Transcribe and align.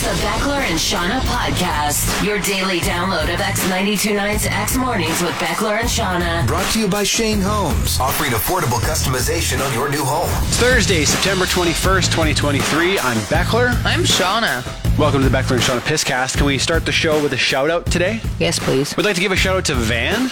It's 0.00 0.06
the 0.06 0.26
Beckler 0.28 0.60
and 0.60 0.78
Seanna 0.78 1.18
podcast, 1.22 2.24
your 2.24 2.38
daily 2.38 2.78
download 2.78 3.34
of 3.34 3.40
X929's 3.40 4.46
X 4.46 4.76
Mornings 4.76 5.20
with 5.20 5.32
Beckler 5.40 5.80
and 5.80 5.88
Seanna. 5.88 6.46
Brought 6.46 6.70
to 6.74 6.78
you 6.78 6.86
by 6.86 7.02
Shane 7.02 7.40
Homes, 7.40 7.98
offering 7.98 8.30
affordable 8.30 8.78
customization 8.78 9.60
on 9.60 9.74
your 9.74 9.90
new 9.90 10.04
home. 10.04 10.28
Thursday, 10.52 11.04
September 11.04 11.46
21st, 11.46 12.12
2023. 12.12 13.00
I'm 13.00 13.16
Beckler. 13.22 13.70
I'm 13.84 14.02
Seanna. 14.02 14.64
Welcome 14.96 15.20
to 15.22 15.28
the 15.28 15.36
Beckler 15.36 15.54
and 15.54 15.62
Seanna 15.62 15.80
Pisscast. 15.80 16.36
Can 16.36 16.46
we 16.46 16.58
start 16.58 16.86
the 16.86 16.92
show 16.92 17.20
with 17.20 17.32
a 17.32 17.36
shout 17.36 17.68
out 17.68 17.84
today? 17.86 18.20
Yes, 18.38 18.60
please. 18.60 18.96
We'd 18.96 19.04
like 19.04 19.16
to 19.16 19.20
give 19.20 19.32
a 19.32 19.36
shout 19.36 19.56
out 19.56 19.64
to 19.64 19.74
Van. 19.74 20.30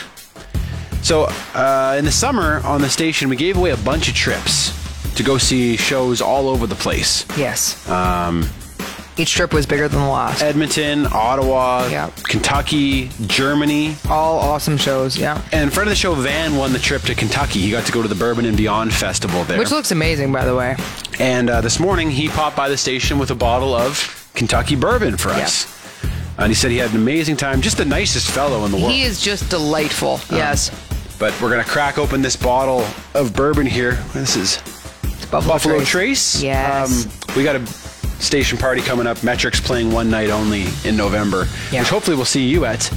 So, 1.03 1.27
uh, 1.55 1.97
in 1.99 2.05
the 2.05 2.13
summer 2.13 2.61
on 2.65 2.83
the 2.83 2.89
station, 2.89 3.29
we 3.29 3.35
gave 3.35 3.57
away 3.57 3.73
a 3.73 3.77
bunch 3.79 4.09
of 4.09 4.15
trips 4.15 4.71
to 5.17 5.25
go 5.25 5.39
see 5.39 5.77
shows 5.77 6.21
all 6.21 6.49
over 6.49 6.69
the 6.69 6.77
place. 6.77 7.27
Yes. 7.37 7.89
Um, 7.91 8.49
Each 9.19 9.33
trip 9.33 9.55
was 9.55 9.65
bigger 9.65 9.89
than 9.89 10.01
the 10.01 10.09
last. 10.09 10.43
Edmonton, 10.43 11.07
Ottawa, 11.11 11.87
Yeah. 11.91 12.11
Kentucky, 12.25 13.09
Germany. 13.27 13.97
All 14.11 14.39
awesome 14.39 14.77
shows. 14.77 15.17
Yeah. 15.17 15.41
And 15.53 15.73
friend 15.73 15.89
of 15.89 15.93
the 15.93 15.97
show, 15.97 16.15
Van, 16.15 16.57
won 16.57 16.73
the 16.75 16.79
trip 16.79 17.01
to 17.03 17.15
Kentucky. 17.15 17.61
He 17.61 17.71
got 17.71 17.87
to 17.87 17.93
go 17.93 18.03
to 18.03 18.09
the 18.09 18.15
Bourbon 18.15 18.45
and 18.45 18.57
Beyond 18.59 18.93
Festival 18.93 19.45
there. 19.45 19.59
Which 19.59 19.71
looks 19.71 19.91
amazing, 19.91 20.33
by 20.33 20.45
the 20.45 20.55
way. 20.55 20.77
And 21.19 21.49
uh, 21.49 21.63
this 21.63 21.81
morning, 21.81 22.11
he 22.11 22.29
popped 22.29 22.57
by 22.57 22.69
the 22.69 22.77
station 22.77 23.19
with 23.19 23.31
a 23.31 23.35
bottle 23.35 23.75
of 23.75 24.31
Kentucky 24.35 24.77
bourbon 24.77 25.17
for 25.17 25.31
us. 25.31 25.73
And 26.39 26.49
he 26.49 26.55
said 26.55 26.71
he 26.71 26.77
had 26.77 26.91
an 26.91 26.97
amazing 26.97 27.39
time. 27.39 27.63
Just 27.63 27.79
the 27.79 27.87
nicest 27.87 28.31
fellow 28.31 28.67
in 28.67 28.71
the 28.71 28.77
world. 28.77 28.91
He 28.93 29.01
is 29.03 29.23
just 29.23 29.49
delightful. 29.49 30.21
yes. 30.31 30.71
But 31.19 31.33
we're 31.41 31.49
going 31.49 31.65
to 31.65 31.71
crack 31.71 31.97
open 31.97 32.21
this 32.21 32.37
bottle 32.37 32.87
of 33.15 33.35
bourbon 33.35 33.65
here. 33.65 33.93
This 34.13 34.37
is 34.37 34.59
Buffalo, 35.31 35.55
Buffalo 35.55 35.79
Trace. 35.79 35.89
Trace. 35.89 36.43
Yes. 36.43 37.07
Um, 37.07 37.35
we 37.35 37.43
got 37.43 37.57
a 37.57 37.61
station 38.19 38.59
party 38.59 38.81
coming 38.83 39.07
up. 39.07 39.19
Metric's 39.19 39.61
playing 39.61 39.91
one 39.93 40.11
night 40.11 40.31
only 40.31 40.67
in 40.85 40.97
November, 40.97 41.47
Yeah. 41.71 41.81
which 41.81 41.89
hopefully 41.91 42.17
we'll 42.17 42.25
see 42.25 42.45
you 42.47 42.65
at. 42.65 42.91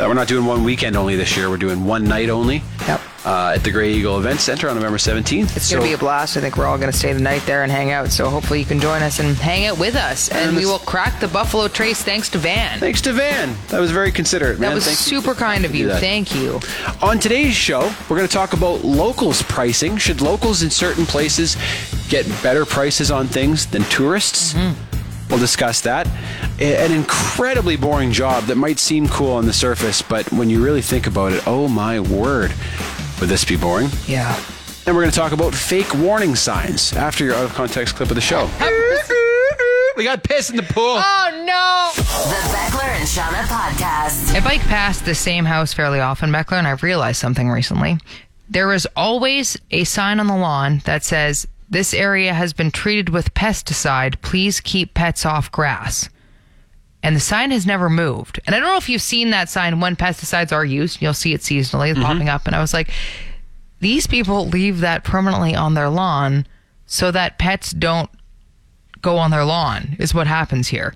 Uh, 0.00 0.04
we're 0.06 0.14
not 0.14 0.28
doing 0.28 0.46
one 0.46 0.62
weekend 0.62 0.96
only 0.96 1.16
this 1.16 1.36
year. 1.36 1.50
We're 1.50 1.56
doing 1.56 1.84
one 1.84 2.04
night 2.04 2.28
only 2.30 2.62
Yep. 2.86 3.00
uh, 3.24 3.52
at 3.56 3.64
the 3.64 3.72
Grey 3.72 3.92
Eagle 3.94 4.16
Event 4.18 4.38
Center 4.38 4.68
on 4.68 4.76
November 4.76 4.96
17th. 4.96 5.56
It's 5.56 5.70
going 5.72 5.82
to 5.82 5.88
be 5.88 5.92
a 5.92 5.98
blast. 5.98 6.36
I 6.36 6.40
think 6.40 6.56
we're 6.56 6.66
all 6.66 6.78
going 6.78 6.90
to 6.92 6.96
stay 6.96 7.12
the 7.12 7.18
night 7.20 7.42
there 7.46 7.64
and 7.64 7.72
hang 7.72 7.90
out. 7.90 8.12
So 8.12 8.30
hopefully 8.30 8.60
you 8.60 8.64
can 8.64 8.78
join 8.78 9.02
us 9.02 9.18
and 9.18 9.36
hang 9.36 9.66
out 9.66 9.76
with 9.78 9.96
us. 9.96 10.28
And, 10.28 10.50
And 10.50 10.56
we 10.56 10.66
will 10.66 10.78
crack 10.78 11.18
the 11.18 11.26
Buffalo 11.26 11.66
Trace 11.66 12.00
thanks 12.02 12.28
to 12.30 12.38
Van. 12.38 12.78
Thanks 12.78 13.00
to 13.02 13.12
Van. 13.12 13.56
That 13.68 13.80
was 13.80 13.90
very 13.90 14.12
considerate, 14.12 14.60
man. 14.60 14.70
that 14.70 14.74
was 14.76 14.84
Thank 14.84 14.98
you 15.00 15.20
super 15.20 15.34
kind 15.34 15.64
of 15.64 15.74
you. 15.74 15.90
Thank 15.94 16.32
you. 16.32 16.60
On 17.02 17.18
today's 17.18 17.54
show, 17.54 17.92
we're 18.08 18.16
going 18.16 18.28
to 18.28 18.32
talk 18.32 18.52
about 18.52 18.84
locals 18.84 19.42
pricing. 19.42 19.96
Should 19.96 20.20
locals 20.20 20.62
in 20.62 20.70
certain 20.70 21.06
places 21.06 21.56
get 22.08 22.24
better 22.40 22.64
prices 22.64 23.10
on 23.10 23.26
things 23.26 23.66
than 23.66 23.82
tourists? 23.84 24.54
We'll 25.30 25.38
discuss 25.38 25.80
that. 25.82 26.06
An 26.60 26.92
incredibly 26.92 27.76
boring 27.76 28.12
job 28.12 28.44
that 28.44 28.56
might 28.56 28.78
seem 28.78 29.08
cool 29.08 29.32
on 29.32 29.46
the 29.46 29.52
surface, 29.52 30.00
but 30.02 30.30
when 30.32 30.48
you 30.50 30.64
really 30.64 30.82
think 30.82 31.06
about 31.06 31.32
it, 31.32 31.46
oh 31.46 31.68
my 31.68 32.00
word, 32.00 32.52
would 33.20 33.28
this 33.28 33.44
be 33.44 33.56
boring? 33.56 33.90
Yeah. 34.06 34.34
And 34.86 34.96
we're 34.96 35.02
going 35.02 35.12
to 35.12 35.18
talk 35.18 35.32
about 35.32 35.54
fake 35.54 35.94
warning 35.96 36.34
signs 36.34 36.94
after 36.94 37.24
your 37.24 37.34
out 37.34 37.44
of 37.44 37.52
context 37.54 37.96
clip 37.96 38.08
of 38.08 38.14
the 38.14 38.22
show. 38.22 38.48
we 39.96 40.04
got 40.04 40.24
piss 40.24 40.48
in 40.48 40.56
the 40.56 40.62
pool. 40.62 40.96
Oh, 40.98 41.44
no. 41.44 41.90
The 41.94 42.02
Beckler 42.56 42.88
and 42.98 43.06
Seanna 43.06 43.42
podcast. 43.48 44.34
I 44.34 44.40
bike 44.42 44.62
past 44.62 45.04
the 45.04 45.14
same 45.14 45.44
house 45.44 45.74
fairly 45.74 46.00
often, 46.00 46.30
Beckler, 46.30 46.58
and 46.58 46.66
I've 46.66 46.82
realized 46.82 47.20
something 47.20 47.50
recently. 47.50 47.98
There 48.48 48.72
is 48.72 48.88
always 48.96 49.58
a 49.70 49.84
sign 49.84 50.20
on 50.20 50.26
the 50.26 50.36
lawn 50.36 50.80
that 50.86 51.04
says, 51.04 51.46
This 51.70 51.92
area 51.92 52.32
has 52.32 52.52
been 52.52 52.70
treated 52.70 53.10
with 53.10 53.34
pesticide. 53.34 54.20
Please 54.22 54.60
keep 54.60 54.94
pets 54.94 55.26
off 55.26 55.52
grass. 55.52 56.08
And 57.02 57.14
the 57.14 57.20
sign 57.20 57.50
has 57.50 57.66
never 57.66 57.88
moved. 57.88 58.40
And 58.46 58.54
I 58.54 58.58
don't 58.58 58.68
know 58.68 58.76
if 58.76 58.88
you've 58.88 59.02
seen 59.02 59.30
that 59.30 59.48
sign 59.48 59.80
when 59.80 59.94
pesticides 59.94 60.52
are 60.52 60.64
used. 60.64 61.00
You'll 61.00 61.14
see 61.14 61.34
it 61.34 61.42
seasonally 61.42 61.92
mm-hmm. 61.92 62.02
popping 62.02 62.28
up. 62.28 62.46
And 62.46 62.56
I 62.56 62.60
was 62.60 62.74
like, 62.74 62.90
these 63.80 64.06
people 64.06 64.48
leave 64.48 64.80
that 64.80 65.04
permanently 65.04 65.54
on 65.54 65.74
their 65.74 65.88
lawn 65.88 66.46
so 66.86 67.10
that 67.10 67.38
pets 67.38 67.70
don't 67.70 68.10
go 69.00 69.16
on 69.16 69.30
their 69.30 69.44
lawn, 69.44 69.94
is 69.98 70.14
what 70.14 70.26
happens 70.26 70.68
here. 70.68 70.94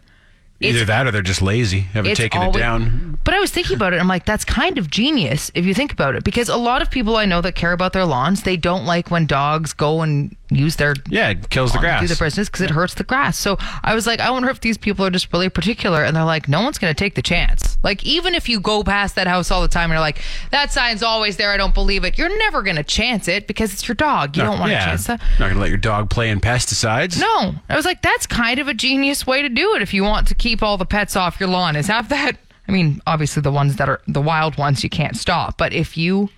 Either 0.64 0.84
that 0.84 1.06
or 1.06 1.10
they're 1.10 1.22
just 1.22 1.42
lazy, 1.42 1.80
haven't 1.80 2.14
taken 2.16 2.40
always- 2.40 2.56
it 2.56 2.60
down. 2.60 3.18
But 3.24 3.34
I 3.34 3.38
was 3.40 3.50
thinking 3.50 3.76
about 3.76 3.92
it. 3.92 4.00
I'm 4.00 4.08
like, 4.08 4.24
that's 4.24 4.44
kind 4.44 4.78
of 4.78 4.90
genius 4.90 5.50
if 5.54 5.64
you 5.64 5.74
think 5.74 5.92
about 5.92 6.16
it, 6.16 6.24
because 6.24 6.48
a 6.48 6.56
lot 6.56 6.82
of 6.82 6.90
people 6.90 7.16
I 7.16 7.24
know 7.24 7.40
that 7.40 7.54
care 7.54 7.72
about 7.72 7.92
their 7.92 8.04
lawns, 8.04 8.42
they 8.42 8.56
don't 8.56 8.84
like 8.84 9.10
when 9.12 9.26
dogs 9.26 9.72
go 9.72 10.02
and 10.02 10.34
use 10.50 10.76
their 10.76 10.94
Yeah, 11.08 11.28
it 11.30 11.48
kills 11.48 11.72
the 11.72 11.78
grass. 11.78 12.00
do 12.00 12.08
their 12.08 12.16
business 12.16 12.48
because 12.48 12.62
it 12.62 12.70
hurts 12.70 12.94
the 12.94 13.04
grass. 13.04 13.36
So 13.38 13.58
I 13.84 13.94
was 13.94 14.06
like, 14.06 14.18
I 14.20 14.30
wonder 14.30 14.50
if 14.50 14.60
these 14.60 14.76
people 14.76 15.06
are 15.06 15.10
just 15.10 15.32
really 15.32 15.48
particular, 15.48 16.02
and 16.02 16.16
they're 16.16 16.24
like, 16.24 16.48
no 16.48 16.62
one's 16.62 16.78
going 16.78 16.92
to 16.92 16.98
take 16.98 17.14
the 17.14 17.22
chance. 17.22 17.71
Like 17.82 18.04
even 18.04 18.34
if 18.34 18.48
you 18.48 18.60
go 18.60 18.82
past 18.82 19.14
that 19.16 19.26
house 19.26 19.50
all 19.50 19.62
the 19.62 19.68
time 19.68 19.90
and 19.90 19.92
you're 19.92 20.00
like, 20.00 20.22
that 20.50 20.72
sign's 20.72 21.02
always 21.02 21.36
there, 21.36 21.50
I 21.50 21.56
don't 21.56 21.74
believe 21.74 22.04
it. 22.04 22.18
You're 22.18 22.36
never 22.38 22.62
going 22.62 22.76
to 22.76 22.84
chance 22.84 23.28
it 23.28 23.46
because 23.46 23.72
it's 23.72 23.86
your 23.86 23.94
dog. 23.94 24.36
You 24.36 24.42
don't 24.42 24.58
want 24.58 24.70
to 24.70 24.74
yeah, 24.74 24.86
chance 24.86 25.06
that. 25.06 25.20
Not 25.38 25.46
going 25.46 25.54
to 25.54 25.60
let 25.60 25.68
your 25.68 25.78
dog 25.78 26.10
play 26.10 26.30
in 26.30 26.40
pesticides. 26.40 27.18
No, 27.18 27.54
I 27.68 27.76
was 27.76 27.84
like, 27.84 28.02
that's 28.02 28.26
kind 28.26 28.58
of 28.58 28.68
a 28.68 28.74
genius 28.74 29.26
way 29.26 29.42
to 29.42 29.48
do 29.48 29.74
it 29.74 29.82
if 29.82 29.92
you 29.92 30.04
want 30.04 30.28
to 30.28 30.34
keep 30.34 30.62
all 30.62 30.76
the 30.76 30.86
pets 30.86 31.16
off 31.16 31.40
your 31.40 31.48
lawn. 31.48 31.76
Is 31.76 31.88
have 31.88 32.08
that. 32.10 32.36
I 32.68 32.72
mean, 32.72 33.02
obviously 33.06 33.42
the 33.42 33.52
ones 33.52 33.76
that 33.76 33.88
are 33.88 34.00
the 34.06 34.20
wild 34.20 34.56
ones 34.56 34.84
you 34.84 34.90
can't 34.90 35.16
stop, 35.16 35.58
but 35.58 35.72
if 35.72 35.96
you 35.96 36.30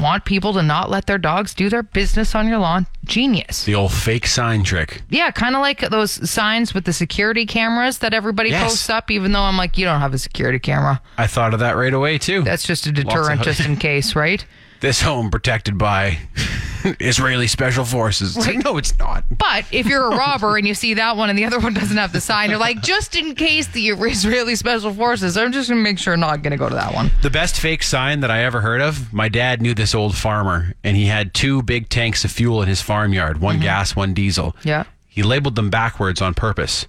want 0.00 0.24
people 0.24 0.52
to 0.54 0.62
not 0.62 0.90
let 0.90 1.06
their 1.06 1.18
dogs 1.18 1.54
do 1.54 1.68
their 1.68 1.82
business 1.82 2.34
on 2.34 2.48
your 2.48 2.58
lawn, 2.58 2.86
genius. 3.04 3.64
The 3.64 3.74
old 3.74 3.92
fake 3.92 4.26
sign 4.26 4.62
trick. 4.64 5.02
Yeah, 5.10 5.30
kind 5.30 5.54
of 5.54 5.60
like 5.62 5.80
those 5.90 6.28
signs 6.28 6.74
with 6.74 6.84
the 6.84 6.92
security 6.92 7.46
cameras 7.46 7.98
that 7.98 8.12
everybody 8.12 8.50
Yes. 8.50 8.62
posts 8.64 8.90
up, 8.90 9.10
even 9.10 9.32
though 9.32 9.42
I'm 9.42 9.56
like, 9.56 9.78
you 9.78 9.84
don't 9.84 10.00
have 10.00 10.12
a 10.14 10.18
security 10.18 10.58
camera. 10.58 11.00
I 11.18 11.26
thought 11.26 11.54
of 11.54 11.60
that 11.60 11.76
right 11.76 11.94
away 11.94 12.18
too. 12.18 12.42
That's 12.42 12.66
just 12.66 12.86
a 12.86 12.92
deterrent, 12.92 13.42
just 13.42 13.60
in 13.64 13.76
case, 13.88 14.14
right? 14.16 14.44
This 14.86 15.02
home 15.02 15.32
protected 15.32 15.76
by 15.76 16.16
Israeli 17.00 17.48
special 17.48 17.84
forces. 17.84 18.36
It's 18.36 18.46
like, 18.46 18.64
no, 18.64 18.76
it's 18.76 18.96
not. 19.00 19.24
But 19.36 19.64
if 19.72 19.86
you're 19.86 20.12
a 20.12 20.16
robber 20.16 20.56
and 20.56 20.64
you 20.64 20.74
see 20.74 20.94
that 20.94 21.16
one 21.16 21.28
and 21.28 21.36
the 21.36 21.44
other 21.44 21.58
one 21.58 21.74
doesn't 21.74 21.96
have 21.96 22.12
the 22.12 22.20
sign, 22.20 22.50
you're 22.50 22.58
like, 22.60 22.82
just 22.82 23.16
in 23.16 23.34
case 23.34 23.66
the 23.66 23.88
Israeli 23.88 24.54
special 24.54 24.94
forces, 24.94 25.36
I'm 25.36 25.50
just 25.50 25.68
gonna 25.68 25.80
make 25.80 25.98
sure 25.98 26.12
I'm 26.12 26.20
not 26.20 26.42
gonna 26.42 26.56
go 26.56 26.68
to 26.68 26.74
that 26.76 26.94
one. 26.94 27.10
The 27.22 27.30
best 27.30 27.58
fake 27.58 27.82
sign 27.82 28.20
that 28.20 28.30
I 28.30 28.44
ever 28.44 28.60
heard 28.60 28.80
of. 28.80 29.12
My 29.12 29.28
dad 29.28 29.60
knew 29.60 29.74
this 29.74 29.92
old 29.92 30.16
farmer, 30.16 30.72
and 30.84 30.96
he 30.96 31.06
had 31.06 31.34
two 31.34 31.62
big 31.62 31.88
tanks 31.88 32.24
of 32.24 32.30
fuel 32.30 32.62
in 32.62 32.68
his 32.68 32.80
farmyard, 32.80 33.40
one 33.40 33.56
mm-hmm. 33.56 33.64
gas, 33.64 33.96
one 33.96 34.14
diesel. 34.14 34.54
Yeah. 34.62 34.84
He 35.08 35.24
labeled 35.24 35.56
them 35.56 35.68
backwards 35.68 36.22
on 36.22 36.32
purpose. 36.34 36.86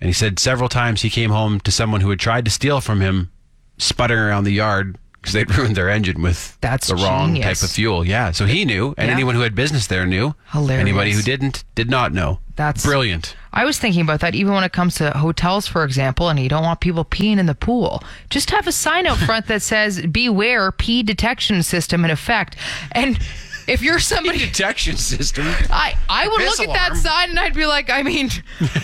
And 0.00 0.08
he 0.08 0.14
said 0.14 0.38
several 0.38 0.70
times 0.70 1.02
he 1.02 1.10
came 1.10 1.30
home 1.30 1.60
to 1.60 1.70
someone 1.70 2.00
who 2.00 2.08
had 2.08 2.18
tried 2.18 2.46
to 2.46 2.50
steal 2.50 2.80
from 2.80 3.02
him, 3.02 3.30
sputtering 3.76 4.20
around 4.20 4.44
the 4.44 4.52
yard 4.52 4.96
because 5.26 5.32
they'd 5.34 5.54
ruined 5.58 5.76
their 5.76 5.90
engine 5.90 6.22
with 6.22 6.56
That's 6.60 6.86
the 6.88 6.94
wrong 6.94 7.34
genius. 7.34 7.60
type 7.60 7.68
of 7.68 7.74
fuel. 7.74 8.06
Yeah. 8.06 8.30
So 8.30 8.46
he 8.46 8.64
knew, 8.64 8.94
and 8.96 9.08
Yeah. 9.08 9.14
anyone 9.14 9.34
who 9.34 9.40
had 9.40 9.54
business 9.56 9.88
there 9.88 10.06
knew. 10.06 10.34
Hilarious. 10.52 10.80
Anybody 10.80 11.10
who 11.12 11.22
didn't 11.22 11.64
did 11.74 11.90
not 11.90 12.12
know. 12.12 12.38
That's- 12.54 12.84
brilliant. 12.86 13.34
I 13.52 13.64
was 13.64 13.78
thinking 13.78 14.02
about 14.02 14.20
that 14.20 14.34
even 14.34 14.52
when 14.52 14.64
it 14.64 14.72
comes 14.72 14.94
to 14.96 15.10
hotels, 15.10 15.66
for 15.66 15.82
example, 15.82 16.28
and 16.28 16.38
you 16.38 16.48
don't 16.48 16.62
want 16.62 16.80
people 16.80 17.04
peeing 17.04 17.38
in 17.38 17.46
the 17.46 17.54
pool. 17.54 18.02
Just 18.30 18.50
have 18.50 18.66
a 18.66 18.72
sign 18.72 19.06
out 19.06 19.16
front 19.18 19.46
that 19.48 19.62
says, 19.62 20.00
beware, 20.06 20.70
pee 20.72 21.02
detection 21.02 21.62
system 21.62 22.04
in 22.04 22.10
effect. 22.10 22.54
And 22.92 23.18
if 23.66 23.82
you're 23.82 23.98
somebody. 23.98 24.38
Detection 24.46 24.96
system. 24.96 25.46
I, 25.70 25.96
I 26.08 26.28
would 26.28 26.38
Piss 26.38 26.58
look 26.58 26.68
at 26.68 26.74
that 26.74 26.96
sign 26.96 27.30
and 27.30 27.38
I'd 27.38 27.54
be 27.54 27.66
like, 27.66 27.90
I 27.90 28.02
mean, 28.02 28.30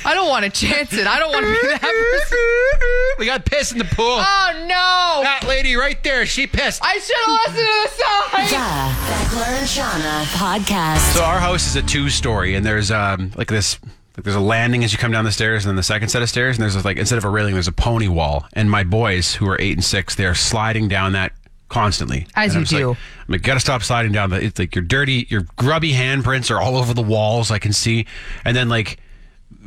I 0.04 0.14
don't 0.14 0.28
want 0.28 0.44
to 0.44 0.50
chance 0.50 0.92
it. 0.92 1.06
I 1.06 1.18
don't 1.18 1.30
want 1.32 1.46
to 1.46 1.52
be 1.52 1.68
that 1.68 1.80
person. 1.80 3.18
We 3.18 3.26
got 3.26 3.44
piss 3.44 3.72
in 3.72 3.78
the 3.78 3.84
pool. 3.84 4.18
Oh, 4.18 4.52
no. 4.66 5.22
that 5.22 5.44
lady 5.46 5.76
right 5.76 6.02
there, 6.02 6.26
she 6.26 6.46
pissed. 6.46 6.82
I 6.84 6.98
should 6.98 7.16
have 7.26 7.54
listened 7.54 7.66
to 7.66 7.82
the 7.82 7.88
sign. 8.02 8.48
The 8.48 9.12
Beckler 9.12 9.58
and 9.58 9.66
Seanna 9.66 10.24
podcast. 10.36 11.14
So 11.14 11.22
our 11.24 11.38
house 11.38 11.66
is 11.66 11.76
a 11.76 11.82
two-story, 11.82 12.54
and 12.54 12.64
there's 12.64 12.90
um 12.90 13.32
like 13.36 13.48
this. 13.48 13.78
Like 14.16 14.24
there's 14.24 14.36
a 14.36 14.40
landing 14.40 14.84
as 14.84 14.92
you 14.92 14.98
come 14.98 15.10
down 15.10 15.24
the 15.24 15.32
stairs, 15.32 15.64
and 15.64 15.70
then 15.70 15.76
the 15.76 15.82
second 15.82 16.08
set 16.10 16.20
of 16.20 16.28
stairs, 16.28 16.56
and 16.56 16.62
there's 16.62 16.84
like 16.84 16.98
instead 16.98 17.16
of 17.18 17.24
a 17.24 17.30
railing, 17.30 17.54
there's 17.54 17.68
a 17.68 17.72
pony 17.72 18.08
wall. 18.08 18.44
And 18.52 18.70
my 18.70 18.84
boys, 18.84 19.34
who 19.34 19.48
are 19.48 19.58
eight 19.60 19.72
and 19.72 19.84
six, 19.84 20.14
they're 20.14 20.34
sliding 20.34 20.88
down 20.88 21.12
that 21.12 21.32
constantly. 21.72 22.26
As 22.36 22.54
And 22.54 22.58
I'm 22.58 22.60
you 22.60 22.64
just 22.66 22.72
like- 22.72 22.80
do. 22.82 22.90
I'm 22.92 23.32
like, 23.32 23.42
gotta 23.42 23.60
stop 23.60 23.82
sliding 23.82 24.12
down. 24.12 24.30
The, 24.30 24.44
it's 24.44 24.58
like 24.58 24.74
your 24.76 24.84
dirty, 24.84 25.26
your 25.30 25.42
grubby 25.56 25.92
handprints 25.92 26.50
are 26.50 26.60
all 26.60 26.76
over 26.76 26.94
the 26.94 27.02
walls. 27.02 27.50
I 27.50 27.58
can 27.58 27.72
see, 27.72 28.06
and 28.44 28.56
then 28.56 28.68
like. 28.68 28.98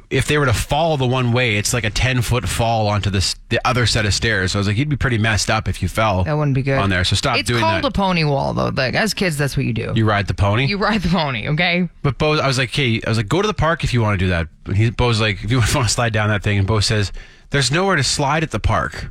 If 0.09 0.27
they 0.27 0.37
were 0.37 0.45
to 0.45 0.53
fall 0.53 0.97
the 0.97 1.07
one 1.07 1.31
way, 1.31 1.55
it's 1.57 1.73
like 1.73 1.85
a 1.85 1.89
ten 1.89 2.21
foot 2.21 2.47
fall 2.49 2.87
onto 2.89 3.09
this 3.09 3.35
the 3.49 3.65
other 3.65 3.85
set 3.85 4.05
of 4.05 4.13
stairs. 4.13 4.51
So 4.51 4.57
I 4.57 4.59
was 4.59 4.67
like, 4.67 4.75
you'd 4.77 4.89
be 4.89 4.97
pretty 4.97 5.17
messed 5.17 5.49
up 5.49 5.69
if 5.69 5.81
you 5.81 5.87
fell. 5.87 6.25
That 6.25 6.33
wouldn't 6.33 6.53
be 6.53 6.63
good 6.63 6.77
on 6.77 6.89
there. 6.89 7.03
So 7.05 7.15
stop 7.15 7.37
It's 7.37 7.47
doing 7.47 7.61
called 7.61 7.83
that. 7.83 7.87
a 7.87 7.91
pony 7.91 8.23
wall, 8.25 8.53
though. 8.53 8.69
Like 8.69 8.93
as 8.93 9.13
kids, 9.13 9.37
that's 9.37 9.55
what 9.55 9.65
you 9.65 9.71
do. 9.73 9.93
you 9.95 10.05
ride 10.05 10.27
the 10.27 10.33
pony. 10.33 10.65
You 10.65 10.77
ride 10.77 11.01
the 11.01 11.07
pony, 11.09 11.47
okay? 11.49 11.87
But 12.03 12.17
Bo, 12.17 12.33
I 12.39 12.45
was 12.45 12.57
like, 12.57 12.71
hey, 12.71 13.01
I 13.05 13.09
was 13.09 13.17
like, 13.17 13.29
go 13.29 13.41
to 13.41 13.47
the 13.47 13.53
park 13.53 13.83
if 13.85 13.93
you 13.93 14.01
want 14.01 14.19
to 14.19 14.25
do 14.25 14.29
that. 14.29 14.47
But 14.65 14.75
he, 14.75 14.89
Bo's 14.89 15.21
like, 15.21 15.43
if 15.43 15.49
you 15.49 15.57
want 15.59 15.71
to 15.71 15.87
slide 15.87 16.11
down 16.11 16.27
that 16.29 16.43
thing, 16.43 16.57
and 16.57 16.67
Bo 16.67 16.81
says, 16.81 17.13
there's 17.51 17.71
nowhere 17.71 17.95
to 17.95 18.03
slide 18.03 18.43
at 18.43 18.51
the 18.51 18.59
park. 18.59 19.05
I 19.05 19.09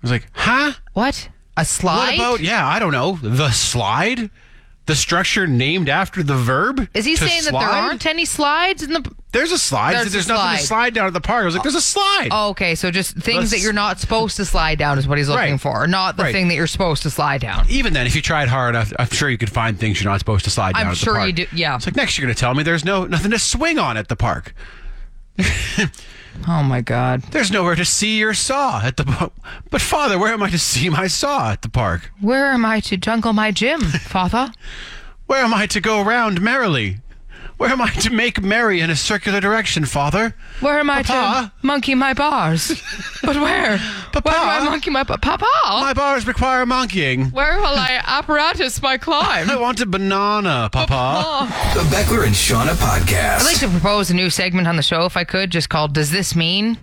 was 0.00 0.10
like, 0.10 0.26
huh? 0.32 0.72
What? 0.94 1.28
A 1.56 1.64
slide? 1.64 2.18
What 2.18 2.34
about? 2.36 2.40
Yeah, 2.40 2.66
I 2.66 2.78
don't 2.78 2.92
know. 2.92 3.18
The 3.22 3.50
slide, 3.50 4.30
the 4.86 4.94
structure 4.94 5.46
named 5.46 5.88
after 5.88 6.22
the 6.22 6.34
verb. 6.36 6.88
Is 6.94 7.04
he 7.04 7.14
saying 7.16 7.44
that 7.44 7.52
there 7.52 7.60
aren't 7.68 8.06
any 8.06 8.24
slides 8.24 8.82
in 8.82 8.92
the? 8.92 9.14
There's 9.32 9.52
a 9.52 9.58
slide. 9.58 9.94
There's 9.94 10.12
There's, 10.12 10.26
a 10.26 10.32
nothing 10.32 10.58
to 10.58 10.64
slide. 10.64 10.66
slide 10.66 10.94
down 10.94 11.06
at 11.06 11.12
the 11.14 11.20
park. 11.20 11.42
I 11.42 11.44
was 11.46 11.54
like, 11.54 11.62
there's 11.62 11.74
a 11.74 11.80
slide. 11.80 12.28
Oh, 12.30 12.50
okay, 12.50 12.74
so 12.74 12.90
just 12.90 13.16
things 13.16 13.36
Let's- 13.38 13.50
that 13.52 13.60
you're 13.60 13.72
not 13.72 13.98
supposed 14.00 14.36
to 14.36 14.44
slide 14.44 14.78
down 14.78 14.98
is 14.98 15.06
what 15.08 15.16
he's 15.18 15.28
looking 15.28 15.52
Right. 15.52 15.60
for, 15.60 15.86
not 15.86 16.16
the 16.18 16.24
Right. 16.24 16.32
thing 16.34 16.48
that 16.48 16.54
you're 16.54 16.66
supposed 16.66 17.02
to 17.04 17.10
slide 17.10 17.40
down. 17.40 17.64
Even 17.70 17.92
then, 17.94 18.06
if 18.06 18.14
you 18.14 18.20
tried 18.22 18.48
hard 18.48 18.74
enough, 18.74 18.92
I'm 18.98 19.08
sure 19.08 19.30
you 19.30 19.38
could 19.38 19.50
find 19.50 19.78
things 19.78 20.02
you're 20.02 20.10
not 20.12 20.18
supposed 20.18 20.44
to 20.44 20.50
slide 20.50 20.72
down 20.74 20.82
I'm 20.82 20.88
at 20.88 20.90
the 20.98 21.04
sure 21.04 21.26
you 21.26 21.32
do- 21.32 21.46
yeah. 21.52 21.76
It's 21.76 21.86
like 21.86 21.96
next 21.96 22.18
you're 22.18 22.26
going 22.26 22.34
to 22.34 22.40
tell 22.40 22.54
me 22.54 22.62
there's 22.62 22.84
no 22.84 23.04
nothing 23.06 23.30
to 23.30 23.38
swing 23.38 23.78
on 23.78 23.96
at 23.96 24.08
the 24.08 24.16
park. 24.16 24.54
Oh 26.48 26.62
my 26.62 26.80
god. 26.80 27.22
There's 27.30 27.50
nowhere 27.50 27.74
to 27.76 27.84
see 27.84 28.18
your 28.18 28.34
saw 28.34 28.80
at 28.82 28.96
the. 28.96 29.04
bu- 29.04 29.30
But 29.70 29.80
father, 29.80 30.18
where 30.18 30.32
am 30.32 30.42
I 30.42 30.50
to 30.50 30.58
see 30.58 30.88
my 30.88 31.06
saw 31.06 31.52
at 31.52 31.62
the 31.62 31.68
park? 31.68 32.10
Where 32.20 32.46
am 32.52 32.64
I 32.64 32.80
to 32.80 32.96
jungle 32.96 33.32
my 33.32 33.50
gym, 33.52 33.80
father? 34.14 34.52
Where 35.26 35.44
am 35.44 35.54
I 35.54 35.66
to 35.66 35.80
go 35.80 36.02
round 36.02 36.40
merrily? 36.40 36.98
Where 37.62 37.70
am 37.70 37.80
I 37.80 37.90
to 37.90 38.10
make 38.10 38.42
merry 38.42 38.80
in 38.80 38.90
a 38.90 38.96
circular 38.96 39.38
direction, 39.40 39.84
father? 39.84 40.34
Where 40.58 40.80
am 40.80 40.90
I 40.90 41.04
Papa? 41.04 41.52
to 41.60 41.64
monkey 41.66 41.94
my 41.94 42.12
bars? 42.12 42.72
But 43.22 43.36
where? 43.36 43.78
Papa? 44.10 44.20
Where 44.30 44.34
do 44.34 44.40
I 44.42 44.64
monkey 44.64 44.90
my 44.90 45.04
ba- 45.04 45.16
Papa? 45.16 45.46
My 45.64 45.92
bars 45.94 46.26
require 46.26 46.66
monkeying. 46.66 47.26
Where 47.26 47.58
will 47.58 47.66
I 47.66 48.00
apparatus 48.04 48.82
my 48.82 48.98
climb? 48.98 49.48
I 49.48 49.54
want 49.54 49.80
a 49.80 49.86
banana, 49.86 50.68
Papa. 50.72 51.46
The 51.74 51.84
Beckler 51.84 52.26
and 52.26 52.34
Seanna 52.34 52.74
podcast. 52.74 53.42
I'd 53.42 53.44
like 53.44 53.60
to 53.60 53.68
propose 53.68 54.10
a 54.10 54.14
new 54.14 54.28
segment 54.28 54.66
on 54.66 54.74
the 54.74 54.82
show, 54.82 55.04
if 55.04 55.16
I 55.16 55.22
could, 55.22 55.52
just 55.52 55.68
called 55.68 55.92
"Does 55.94 56.10
This 56.10 56.34
Mean?" 56.34 56.78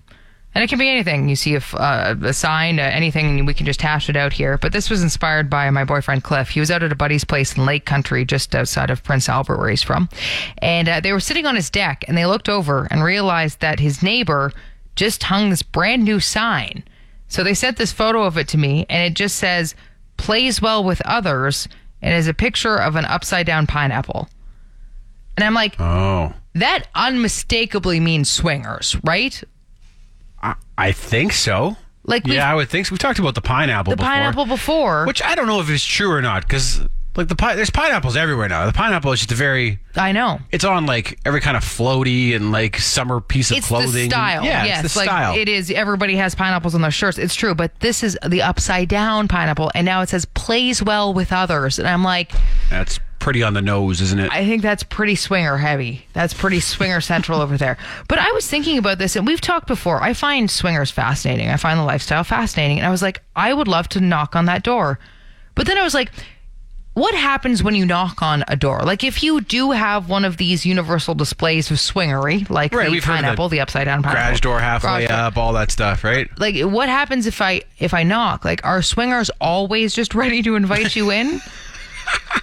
And 0.55 0.63
it 0.63 0.67
can 0.67 0.79
be 0.79 0.89
anything. 0.89 1.29
You 1.29 1.35
see 1.35 1.55
a, 1.55 1.61
uh, 1.73 2.15
a 2.23 2.33
sign, 2.33 2.79
uh, 2.79 2.83
anything, 2.83 3.45
we 3.45 3.53
can 3.53 3.65
just 3.65 3.81
hash 3.81 4.09
it 4.09 4.15
out 4.15 4.33
here. 4.33 4.57
But 4.57 4.73
this 4.73 4.89
was 4.89 5.03
inspired 5.03 5.49
by 5.49 5.69
my 5.69 5.83
boyfriend 5.83 6.23
Cliff. 6.23 6.49
He 6.49 6.59
was 6.59 6.71
out 6.71 6.81
at 6.81 6.91
a 6.91 6.95
buddy's 6.95 7.23
place 7.23 7.55
in 7.55 7.65
Lake 7.65 7.85
Country, 7.85 8.25
just 8.25 8.55
outside 8.55 8.89
of 8.89 9.03
Prince 9.03 9.29
Albert, 9.29 9.57
where 9.57 9.69
he's 9.69 9.83
from. 9.83 10.09
And 10.57 10.89
uh, 10.89 10.99
they 11.01 11.11
were 11.11 11.19
sitting 11.19 11.45
on 11.45 11.55
his 11.55 11.69
deck, 11.69 12.03
and 12.07 12.17
they 12.17 12.25
looked 12.25 12.49
over 12.49 12.87
and 12.89 13.03
realized 13.03 13.59
that 13.59 13.79
his 13.79 14.01
neighbor 14.01 14.51
just 14.95 15.23
hung 15.23 15.49
this 15.49 15.61
brand 15.61 16.03
new 16.03 16.19
sign. 16.19 16.83
So 17.27 17.43
they 17.43 17.53
sent 17.53 17.77
this 17.77 17.91
photo 17.91 18.23
of 18.23 18.37
it 18.37 18.47
to 18.49 18.57
me, 18.57 18.87
and 18.89 19.03
it 19.03 19.15
just 19.15 19.35
says 19.37 19.75
"Plays 20.17 20.61
well 20.63 20.83
with 20.83 20.99
others," 21.05 21.67
and 22.01 22.13
is 22.15 22.27
a 22.27 22.33
picture 22.33 22.75
of 22.75 22.95
an 22.95 23.05
upside 23.05 23.45
down 23.45 23.67
pineapple. 23.67 24.27
And 25.37 25.45
I'm 25.45 25.53
like, 25.53 25.79
Oh, 25.79 26.33
that 26.55 26.87
unmistakably 26.95 27.99
means 27.99 28.29
swingers, 28.29 28.97
right? 29.03 29.41
I, 30.79 30.91
think 30.91 31.33
so. 31.33 31.75
Like 32.03 32.25
yeah, 32.27 32.49
I 32.51 32.55
would 32.55 32.69
think 32.69 32.85
so. 32.87 32.91
We've 32.93 32.99
talked 32.99 33.19
about 33.19 33.35
the 33.35 33.41
pineapple 33.41 33.91
The 33.91 33.97
before. 33.97 34.09
pineapple 34.09 34.45
before. 34.45 35.05
which 35.05 35.21
I 35.21 35.35
don't 35.35 35.47
know 35.47 35.59
if 35.59 35.69
it's 35.69 35.83
true 35.85 36.11
or 36.11 36.21
not, 36.21 36.41
because 36.43 36.81
like 37.15 37.27
the 37.27 37.35
pi- 37.35 37.55
there's 37.55 37.69
pineapples 37.69 38.15
everywhere 38.15 38.47
now. 38.47 38.65
The 38.65 38.71
pineapple 38.73 39.11
is 39.11 39.19
just 39.19 39.31
a 39.31 39.35
very 39.35 39.79
I 39.95 40.11
know. 40.13 40.39
it's 40.51 40.63
on 40.63 40.85
like 40.85 41.19
every 41.25 41.41
kind 41.41 41.57
of 41.57 41.63
floaty 41.63 42.35
and 42.35 42.51
like 42.51 42.77
summer 42.79 43.19
piece 43.19 43.51
of 43.51 43.57
It's 43.57 43.67
clothing. 43.67 44.09
the 44.09 44.15
style. 44.15 44.43
Yeah, 44.43 44.63
yes, 44.65 44.85
it's 44.85 44.93
the 44.93 44.99
like 45.01 45.09
style. 45.09 45.35
it 45.35 45.49
is. 45.49 45.69
Everybody 45.69 46.15
has 46.15 46.33
pineapples 46.33 46.73
on 46.75 46.81
their 46.81 46.91
shirts. 46.91 47.17
It's 47.17 47.35
true, 47.35 47.53
but 47.53 47.77
this 47.81 48.01
is 48.03 48.17
the 48.27 48.41
upside 48.41 48.87
down 48.89 49.27
pineapple, 49.27 49.69
and 49.75 49.85
now 49.85 50.01
it 50.01 50.09
says 50.09 50.25
plays 50.25 50.81
well 50.81 51.13
with 51.13 51.31
others, 51.33 51.77
and 51.77 51.87
I'm 51.87 52.03
like, 52.03 52.31
That's 52.69 52.99
pretty 53.19 53.43
on 53.43 53.53
the 53.53 53.61
nose, 53.61 54.01
isn't 54.01 54.19
it? 54.19 54.31
I 54.31 54.45
think 54.45 54.61
that's 54.61 54.83
pretty 54.83 55.15
swinger 55.15 55.57
heavy. 55.57 56.05
That's 56.13 56.33
pretty 56.33 56.59
swinger 56.59 57.01
central 57.01 57.41
over 57.41 57.57
there. 57.57 57.77
But 58.07 58.19
I 58.19 58.31
was 58.31 58.47
thinking 58.47 58.77
about 58.77 58.97
this, 58.97 59.15
and 59.15 59.27
we've 59.27 59.41
talked 59.41 59.67
before. 59.67 60.01
I 60.01 60.13
find 60.13 60.49
swingers 60.49 60.91
fascinating. 60.91 61.49
I 61.49 61.57
find 61.57 61.79
the 61.79 61.83
lifestyle 61.83 62.23
fascinating, 62.23 62.79
and 62.79 62.87
I 62.87 62.91
was 62.91 63.01
like, 63.01 63.21
I 63.35 63.53
would 63.53 63.67
love 63.67 63.87
to 63.89 63.99
knock 64.01 64.35
on 64.35 64.45
that 64.45 64.63
door. 64.63 64.99
But 65.55 65.67
then 65.67 65.77
I 65.77 65.83
was 65.83 65.93
like, 65.93 66.11
what 66.93 67.15
happens 67.15 67.63
when 67.63 67.75
you 67.75 67.85
knock 67.85 68.21
on 68.21 68.43
a 68.47 68.55
door? 68.55 68.81
Like 68.83 69.03
if 69.03 69.23
you 69.23 69.41
do 69.41 69.71
have 69.71 70.09
one 70.09 70.25
of 70.25 70.37
these 70.37 70.65
universal 70.65 71.15
displays 71.15 71.71
of 71.71 71.77
swingery, 71.77 72.49
like 72.49 72.73
Right, 72.73 72.89
the 72.89 72.97
of 72.97 73.03
the 73.03 73.07
pineapple, 73.07 73.47
the 73.47 73.61
upside 73.61 73.85
down 73.85 74.03
pineapple, 74.03 74.25
Garage 74.27 74.41
door 74.41 74.59
halfway 74.59 74.89
Garage 74.89 75.07
door. 75.07 75.17
up, 75.17 75.37
all 75.37 75.53
that 75.53 75.71
stuff, 75.71 76.03
right? 76.03 76.29
Like 76.39 76.59
what 76.61 76.89
happens 76.89 77.25
if 77.25 77.41
I 77.41 77.61
if 77.77 77.93
I 77.93 78.03
knock? 78.03 78.43
Like 78.43 78.65
are 78.65 78.81
swingers 78.81 79.29
always 79.39 79.93
just 79.93 80.13
ready 80.15 80.41
to 80.41 80.55
invite 80.55 80.95
you 80.95 81.11
in? 81.11 81.39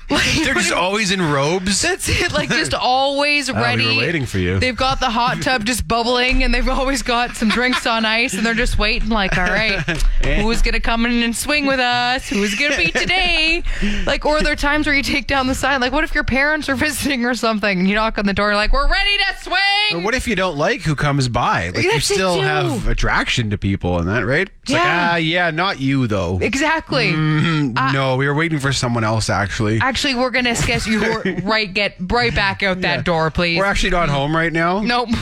They're 0.45 0.55
just 0.55 0.73
always 0.73 1.11
in 1.11 1.21
robes. 1.21 1.83
That's 1.83 2.09
it. 2.09 2.33
Like 2.33 2.49
just 2.49 2.75
always 3.07 3.51
ready. 3.51 3.87
we 3.87 3.97
were 3.97 4.03
waiting 4.03 4.25
for 4.25 4.39
you. 4.39 4.61
They've 4.61 4.77
got 4.77 5.01
the 5.01 5.11
hot 5.11 5.43
tub 5.43 5.65
just 5.65 5.89
bubbling, 5.89 6.45
and 6.45 6.55
they've 6.55 6.69
always 6.69 7.03
got 7.03 7.35
some 7.35 7.49
drinks 7.49 7.87
on 7.87 8.05
ice, 8.05 8.35
and 8.35 8.47
they're 8.47 8.55
just 8.55 8.79
waiting. 8.79 9.09
Like, 9.09 9.37
all 9.37 9.45
right, 9.45 9.81
who's 10.41 10.63
gonna 10.63 10.79
come 10.81 11.07
in 11.07 11.23
and 11.25 11.35
swing 11.35 11.67
with 11.67 11.81
us? 11.81 12.29
Who's 12.29 12.55
gonna 12.55 12.77
be 12.77 12.93
today? 12.93 13.65
Like, 14.07 14.25
or 14.25 14.37
are 14.39 14.43
there 14.43 14.55
times 14.57 14.87
where 14.87 14.95
you 14.95 15.03
take 15.03 15.27
down 15.27 15.49
the 15.49 15.55
sign? 15.57 15.81
Like, 15.81 15.93
what 15.93 16.05
if 16.05 16.15
your 16.15 16.25
parents 16.25 16.69
are 16.69 16.77
visiting 16.77 17.25
or 17.25 17.35
something, 17.35 17.81
and 17.81 17.89
you 17.89 17.97
knock 17.97 18.17
on 18.19 18.27
the 18.27 18.35
door, 18.35 18.55
like, 18.55 18.73
we're 18.73 18.89
ready 18.89 19.17
to 19.19 19.43
swing? 19.43 19.61
Or 19.95 20.01
what 20.05 20.15
if 20.15 20.29
you 20.29 20.37
don't 20.37 20.57
like 20.57 20.83
who 20.83 20.95
comes 20.95 21.29
by? 21.29 21.71
Like 21.71 21.83
you 21.85 21.91
Yes, 21.91 22.05
still 22.05 22.41
have 22.41 22.87
attraction 22.87 23.51
to 23.51 23.59
people 23.59 23.99
and 23.99 24.09
that, 24.09 24.25
right? 24.25 24.51
It's 24.67 24.73
like, 24.73 24.83
Yeah. 24.83 25.09
ah, 25.13 25.17
yeah, 25.17 25.51
not 25.53 25.79
you 25.81 26.09
though. 26.09 26.39
Exactly. 26.43 27.13
no, 27.13 28.17
we 28.19 28.27
were 28.27 28.35
waiting 28.35 28.59
for 28.59 28.73
someone 28.73 29.05
else 29.05 29.31
actually. 29.31 29.79
Actually, 29.81 30.17
we're 30.17 30.31
gonna 30.31 30.57
sketch 30.57 30.87
you 30.89 31.01
right. 31.45 31.73
Get 31.73 31.95
right 32.01 32.35
back 32.35 32.63
out 32.65 32.81
that 32.81 33.05
door, 33.05 33.31
please. 33.31 33.59
We're 33.59 33.65
actually 33.65 33.91
not 33.91 34.09
home 34.09 34.35
right 34.35 34.53
now. 34.53 34.81
Nope. 34.81 35.11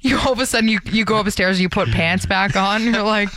You 0.00 0.18
all 0.18 0.32
of 0.32 0.38
a 0.38 0.46
sudden 0.46 0.68
you 0.70 0.78
you 0.86 1.04
go 1.04 1.18
upstairs 1.20 1.58
and 1.58 1.62
you 1.62 1.68
put 1.68 1.90
pants 1.90 2.24
back 2.24 2.56
on. 2.56 2.82
You're 2.84 3.02
like, 3.02 3.28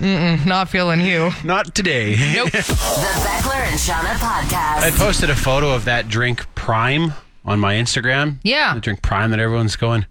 not 0.00 0.70
feeling 0.70 1.00
you. 1.00 1.30
Not 1.44 1.74
today. 1.74 2.16
Nope. 2.34 2.50
The 2.52 2.58
Beckler 2.60 3.66
and 3.66 3.78
Seanna 3.78 4.14
podcast. 4.14 4.82
I 4.82 4.90
posted 4.96 5.28
a 5.28 5.34
photo 5.36 5.74
of 5.74 5.84
that 5.84 6.08
drink 6.08 6.46
Prime 6.54 7.12
on 7.44 7.60
my 7.60 7.74
Instagram. 7.74 8.38
Yeah. 8.42 8.72
The 8.74 8.80
drink 8.80 9.02
Prime 9.02 9.30
that 9.32 9.40
everyone's 9.40 9.76
going 9.76 10.06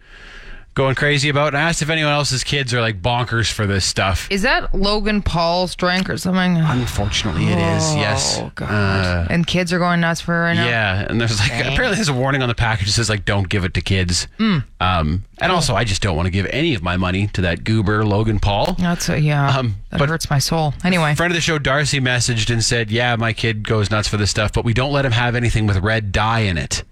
going 0.79 0.95
crazy 0.95 1.27
about. 1.27 1.50
And 1.50 1.57
I 1.57 1.67
asked 1.67 1.81
if 1.81 1.89
anyone 1.89 2.13
else's 2.13 2.41
kids 2.41 2.74
are 2.74 2.79
like 2.79 3.01
bonkers 3.01 3.51
for 3.51 3.67
this 3.67 3.83
stuff. 3.83 4.27
Is 4.31 4.43
that 4.43 4.74
Logan 4.74 5.21
Paul's 5.21 5.75
drink 5.75 6.09
or 6.09 6.15
something? 6.17 6.55
Unfortunately, 6.55 7.48
it 7.48 7.57
is. 7.57 7.95
Yes. 7.95 8.39
Oh 8.39 8.50
god. 8.55 8.69
Uh, 8.69 9.27
and 9.29 9.45
kids 9.45 9.74
are 9.74 9.79
going 9.79 10.00
nuts 10.00 10.21
for 10.21 10.33
it 10.33 10.39
right 10.39 10.53
now. 10.53 10.65
yeah, 10.65 11.05
and 11.09 11.19
there's 11.19 11.38
like 11.38 11.51
apparently 11.51 11.95
there's 11.95 12.07
a 12.07 12.13
warning 12.13 12.41
on 12.41 12.48
the 12.48 12.55
package 12.55 12.88
that 12.88 12.93
says 12.93 13.09
like 13.09 13.25
don't 13.25 13.50
give 13.50 13.65
it 13.65 13.74
to 13.74 13.81
kids. 13.81 14.27
Mm. 14.38 14.63
Um, 14.79 15.25
and 15.41 15.51
also 15.51 15.75
I 15.75 15.83
just 15.83 16.01
don't 16.01 16.15
want 16.15 16.27
to 16.27 16.31
give 16.31 16.45
any 16.48 16.74
of 16.75 16.81
my 16.81 16.95
money 16.95 17.27
to 17.27 17.41
that 17.41 17.65
goober 17.65 18.05
Logan 18.05 18.39
Paul. 18.39 18.77
That's 18.79 19.09
a, 19.09 19.19
yeah. 19.19 19.57
Um, 19.57 19.75
that 19.89 20.00
but- 20.00 20.07
hurts 20.07 20.29
my 20.29 20.39
soul. 20.39 20.74
Anyway, 20.86 21.13
friend 21.15 21.31
of 21.31 21.36
the 21.36 21.41
show 21.41 21.59
Darcy 21.59 22.00
messaged 22.00 22.50
and 22.50 22.63
said, 22.63 22.89
"Yeah, 22.89 23.17
my 23.17 23.33
kid 23.33 23.67
goes 23.67 23.91
nuts 23.91 24.07
for 24.07 24.15
this 24.15 24.29
stuff, 24.31 24.53
but 24.53 24.63
we 24.63 24.74
don't 24.74 24.93
let 24.93 25.03
him 25.03 25.12
have 25.12 25.36
anything 25.36 25.67
with 25.67 25.77
red 25.79 26.13
dye 26.13 26.39
in 26.41 26.57
it." 26.57 26.83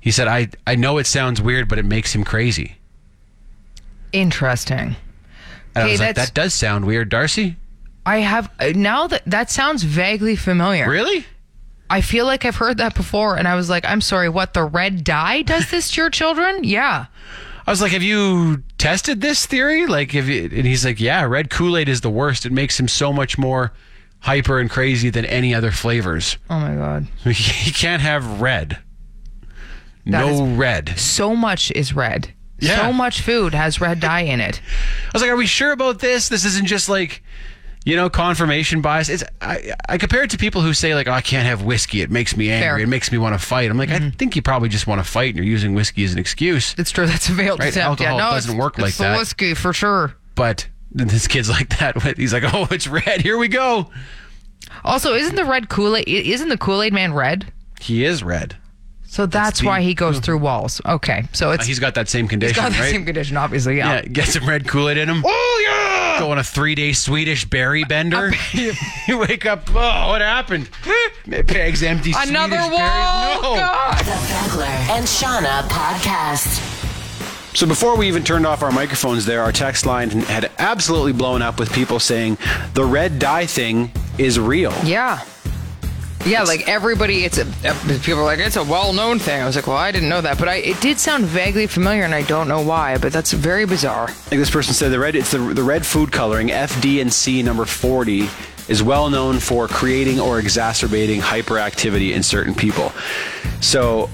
He 0.00 0.10
said, 0.10 0.28
"I 0.28 0.48
I 0.66 0.74
know 0.74 0.98
it 0.98 1.06
sounds 1.06 1.40
weird, 1.40 1.66
but 1.66 1.78
it 1.78 1.86
makes 1.86 2.14
him 2.14 2.24
crazy." 2.24 2.76
Interesting. 4.12 4.96
And 5.74 5.84
I 5.84 5.90
was 5.90 6.00
like, 6.00 6.08
that's- 6.14 6.28
"That 6.28 6.34
does 6.34 6.54
sound 6.54 6.84
weird, 6.84 7.08
Darcy." 7.08 7.56
I 8.04 8.18
have 8.18 8.50
uh, 8.58 8.72
now 8.74 9.06
that 9.06 9.22
that 9.26 9.50
sounds 9.50 9.82
vaguely 9.84 10.36
familiar. 10.36 10.88
Really? 10.88 11.24
I 11.88 12.00
feel 12.00 12.24
like 12.26 12.44
I've 12.44 12.56
heard 12.56 12.78
that 12.78 12.94
before, 12.94 13.36
and 13.36 13.46
I 13.46 13.54
was 13.54 13.68
like, 13.70 13.84
I'm 13.84 14.00
sorry, 14.00 14.28
what? 14.28 14.54
The 14.54 14.64
red 14.64 15.04
dye 15.04 15.42
does 15.42 15.70
this 15.70 15.90
to 15.92 16.00
your 16.00 16.10
children? 16.20 16.64
Yeah. 16.64 17.06
I 17.66 17.70
was 17.70 17.80
like, 17.80 17.92
"Have 17.92 18.02
you 18.02 18.62
tested 18.78 19.20
this 19.20 19.46
theory?" 19.46 19.86
Like, 19.86 20.14
if 20.14 20.26
you, 20.26 20.44
and 20.52 20.66
he's 20.66 20.84
like, 20.84 20.98
"Yeah, 21.00 21.22
red 21.24 21.48
Kool 21.48 21.76
Aid 21.76 21.88
is 21.88 22.00
the 22.00 22.10
worst. 22.10 22.44
It 22.44 22.50
makes 22.52 22.78
him 22.80 22.88
so 22.88 23.12
much 23.12 23.38
more 23.38 23.72
hyper 24.20 24.58
and 24.58 24.68
crazy 24.70 25.10
than 25.10 25.24
any 25.26 25.54
other 25.54 25.70
flavors. 25.70 26.38
Oh 26.50 26.58
my 26.58 26.74
god. 26.74 27.06
He 27.24 27.70
can't 27.70 28.02
have 28.02 28.40
red. 28.40 28.78
That 30.06 30.26
no 30.26 30.56
red." 30.56 30.98
So 30.98 31.36
much 31.36 31.70
is 31.70 31.94
red. 31.94 32.32
Yeah. 32.62 32.76
So 32.86 32.92
much 32.92 33.20
food 33.22 33.54
has 33.54 33.80
red 33.80 34.00
dye 34.00 34.20
in 34.20 34.40
it. 34.40 34.60
I 35.06 35.10
was 35.12 35.22
like, 35.22 35.30
"Are 35.30 35.36
we 35.36 35.46
sure 35.46 35.72
about 35.72 35.98
this? 35.98 36.28
This 36.28 36.44
isn't 36.44 36.66
just 36.66 36.88
like." 36.88 37.22
You 37.84 37.96
know, 37.96 38.08
confirmation 38.08 38.80
bias. 38.80 39.08
It's 39.08 39.24
I, 39.40 39.72
I 39.88 39.98
compare 39.98 40.22
it 40.22 40.30
to 40.30 40.38
people 40.38 40.62
who 40.62 40.72
say 40.72 40.94
like, 40.94 41.08
"Oh, 41.08 41.12
I 41.12 41.20
can't 41.20 41.46
have 41.48 41.62
whiskey; 41.64 42.00
it 42.00 42.12
makes 42.12 42.36
me 42.36 42.48
angry. 42.48 42.64
Fair. 42.64 42.74
Mm-hmm. 42.76 42.82
It 42.84 42.86
makes 42.86 43.10
me 43.10 43.18
want 43.18 43.34
to 43.34 43.44
fight." 43.44 43.68
I'm 43.72 43.76
like, 43.76 43.90
I 43.90 44.10
think 44.10 44.36
you 44.36 44.42
probably 44.42 44.68
just 44.68 44.86
want 44.86 45.04
to 45.04 45.10
fight, 45.10 45.30
and 45.30 45.36
you're 45.38 45.44
using 45.52 45.74
whiskey 45.74 46.04
as 46.04 46.12
an 46.12 46.20
excuse. 46.20 46.76
It's 46.78 46.92
true. 46.92 47.06
That's 47.08 47.28
a 47.28 47.32
veiled 47.32 47.58
Right, 47.58 47.70
attempt. 47.70 48.00
alcohol 48.00 48.18
yeah, 48.18 48.24
no, 48.28 48.30
doesn't 48.36 48.56
work 48.56 48.78
like 48.78 48.94
the 48.94 49.02
that. 49.02 49.18
whiskey 49.18 49.54
for 49.54 49.72
sure. 49.72 50.14
But 50.36 50.68
this 50.92 51.26
kid's 51.26 51.50
like 51.50 51.76
that. 51.80 52.00
He's 52.16 52.32
like, 52.32 52.44
"Oh, 52.54 52.68
it's 52.70 52.86
red. 52.86 53.20
Here 53.20 53.36
we 53.36 53.48
go." 53.48 53.90
Also, 54.84 55.14
isn't 55.14 55.34
the 55.34 55.44
red 55.44 55.68
Kool 55.68 55.96
Aid? 55.96 56.06
Isn't 56.06 56.50
the 56.50 56.58
Kool 56.58 56.82
Aid 56.82 56.92
Man 56.92 57.12
red? 57.12 57.52
He 57.80 58.04
is 58.04 58.22
red. 58.22 58.56
So 59.12 59.26
that's 59.26 59.62
why 59.62 59.82
he 59.82 59.92
goes 59.92 60.20
through 60.20 60.38
walls. 60.38 60.80
Okay, 60.86 61.24
so 61.34 61.50
it's 61.52 61.64
Uh, 61.64 61.66
He's 61.66 61.78
got 61.78 61.94
that 61.96 62.08
same 62.08 62.24
he's 62.24 62.30
condition, 62.30 62.56
got 62.62 62.72
the 62.72 62.78
right? 62.78 62.90
same 62.90 63.04
condition, 63.04 63.36
obviously. 63.36 63.76
Yeah. 63.76 63.96
yeah, 63.96 64.00
get 64.06 64.26
some 64.28 64.48
red 64.48 64.66
Kool-Aid 64.66 64.96
in 64.96 65.06
him. 65.06 65.22
Oh 65.26 65.64
yeah. 65.68 66.18
Go 66.18 66.30
on 66.30 66.38
a 66.38 66.42
three-day 66.44 66.94
Swedish 66.94 67.44
berry 67.44 67.84
bender. 67.88 68.32
you 68.54 69.18
wake 69.18 69.44
up. 69.44 69.68
Oh, 69.68 70.08
what 70.08 70.22
happened? 70.22 70.70
Peg's 71.46 71.82
empty. 71.82 72.14
Another 72.16 72.56
Swedish 72.56 72.78
wall. 72.78 72.78
berries. 72.78 73.42
No. 73.42 73.54
God. 73.56 73.98
The 73.98 74.10
Beckler 74.12 74.96
and 74.96 75.04
Seanna 75.06 75.62
podcast. 75.68 76.70
So 77.54 77.66
before 77.66 77.98
we 77.98 78.08
even 78.08 78.24
turned 78.24 78.46
off 78.46 78.62
our 78.62 78.72
microphones 78.72 79.26
there, 79.26 79.42
our 79.42 79.52
text 79.52 79.84
line 79.84 80.08
had 80.08 80.50
absolutely 80.58 81.12
blown 81.12 81.42
up 81.42 81.58
with 81.58 81.70
people 81.74 82.00
saying 82.00 82.38
the 82.72 82.84
red 82.86 83.18
dye 83.18 83.44
thing 83.44 83.92
is 84.16 84.40
real. 84.40 84.72
Yeah. 84.84 85.22
Yeah, 86.24 86.44
like 86.44 86.68
everybody, 86.68 87.24
it's 87.24 87.38
a 87.38 87.44
people 88.00 88.20
are 88.20 88.24
like 88.24 88.38
it's 88.38 88.56
a 88.56 88.62
well-known 88.62 89.18
thing. 89.18 89.42
I 89.42 89.46
was 89.46 89.56
like, 89.56 89.66
well, 89.66 89.76
I 89.76 89.90
didn't 89.90 90.08
know 90.08 90.20
that, 90.20 90.38
but 90.38 90.48
I 90.48 90.56
it 90.56 90.80
did 90.80 90.98
sound 91.00 91.24
vaguely 91.24 91.66
familiar, 91.66 92.04
and 92.04 92.14
I 92.14 92.22
don't 92.22 92.46
know 92.46 92.60
why. 92.60 92.96
But 92.98 93.12
that's 93.12 93.32
very 93.32 93.64
bizarre. 93.66 94.06
Like 94.06 94.30
this 94.30 94.50
person 94.50 94.72
said, 94.72 94.92
the 94.92 95.00
red 95.00 95.16
it's 95.16 95.32
the, 95.32 95.38
the 95.38 95.62
red 95.64 95.84
food 95.84 96.12
coloring 96.12 96.48
FD&C 96.48 97.42
number 97.42 97.64
40 97.64 98.28
is 98.68 98.82
well 98.82 99.10
known 99.10 99.40
for 99.40 99.66
creating 99.66 100.20
or 100.20 100.38
exacerbating 100.38 101.20
hyperactivity 101.20 102.14
in 102.14 102.22
certain 102.22 102.54
people. 102.54 102.92
So 103.60 104.08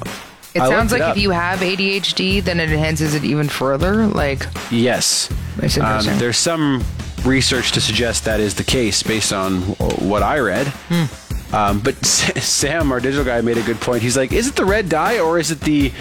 It 0.54 0.62
I 0.62 0.68
sounds 0.68 0.92
like 0.92 1.02
it 1.02 1.10
if 1.10 1.18
you 1.18 1.30
have 1.30 1.60
ADHD, 1.60 2.42
then 2.42 2.58
it 2.58 2.70
enhances 2.70 3.14
it 3.14 3.24
even 3.24 3.48
further. 3.48 4.06
Like, 4.06 4.46
Yes. 4.70 5.30
Um, 5.80 6.04
there's 6.18 6.38
some 6.38 6.82
research 7.24 7.72
to 7.72 7.80
suggest 7.80 8.24
that 8.24 8.40
is 8.40 8.54
the 8.54 8.64
case 8.64 9.02
based 9.02 9.32
on 9.32 9.60
what 9.60 10.22
I 10.22 10.38
read. 10.38 10.68
Hmm. 10.88 11.27
Um, 11.52 11.80
but 11.80 12.04
Sam, 12.06 12.92
our 12.92 13.00
digital 13.00 13.24
guy, 13.24 13.40
made 13.40 13.58
a 13.58 13.62
good 13.62 13.80
point. 13.80 14.02
He's 14.02 14.16
like, 14.16 14.32
is 14.32 14.46
it 14.48 14.56
the 14.56 14.64
red 14.64 14.88
dye 14.88 15.18
or 15.18 15.38
is 15.38 15.50
it 15.50 15.60
the 15.60 15.92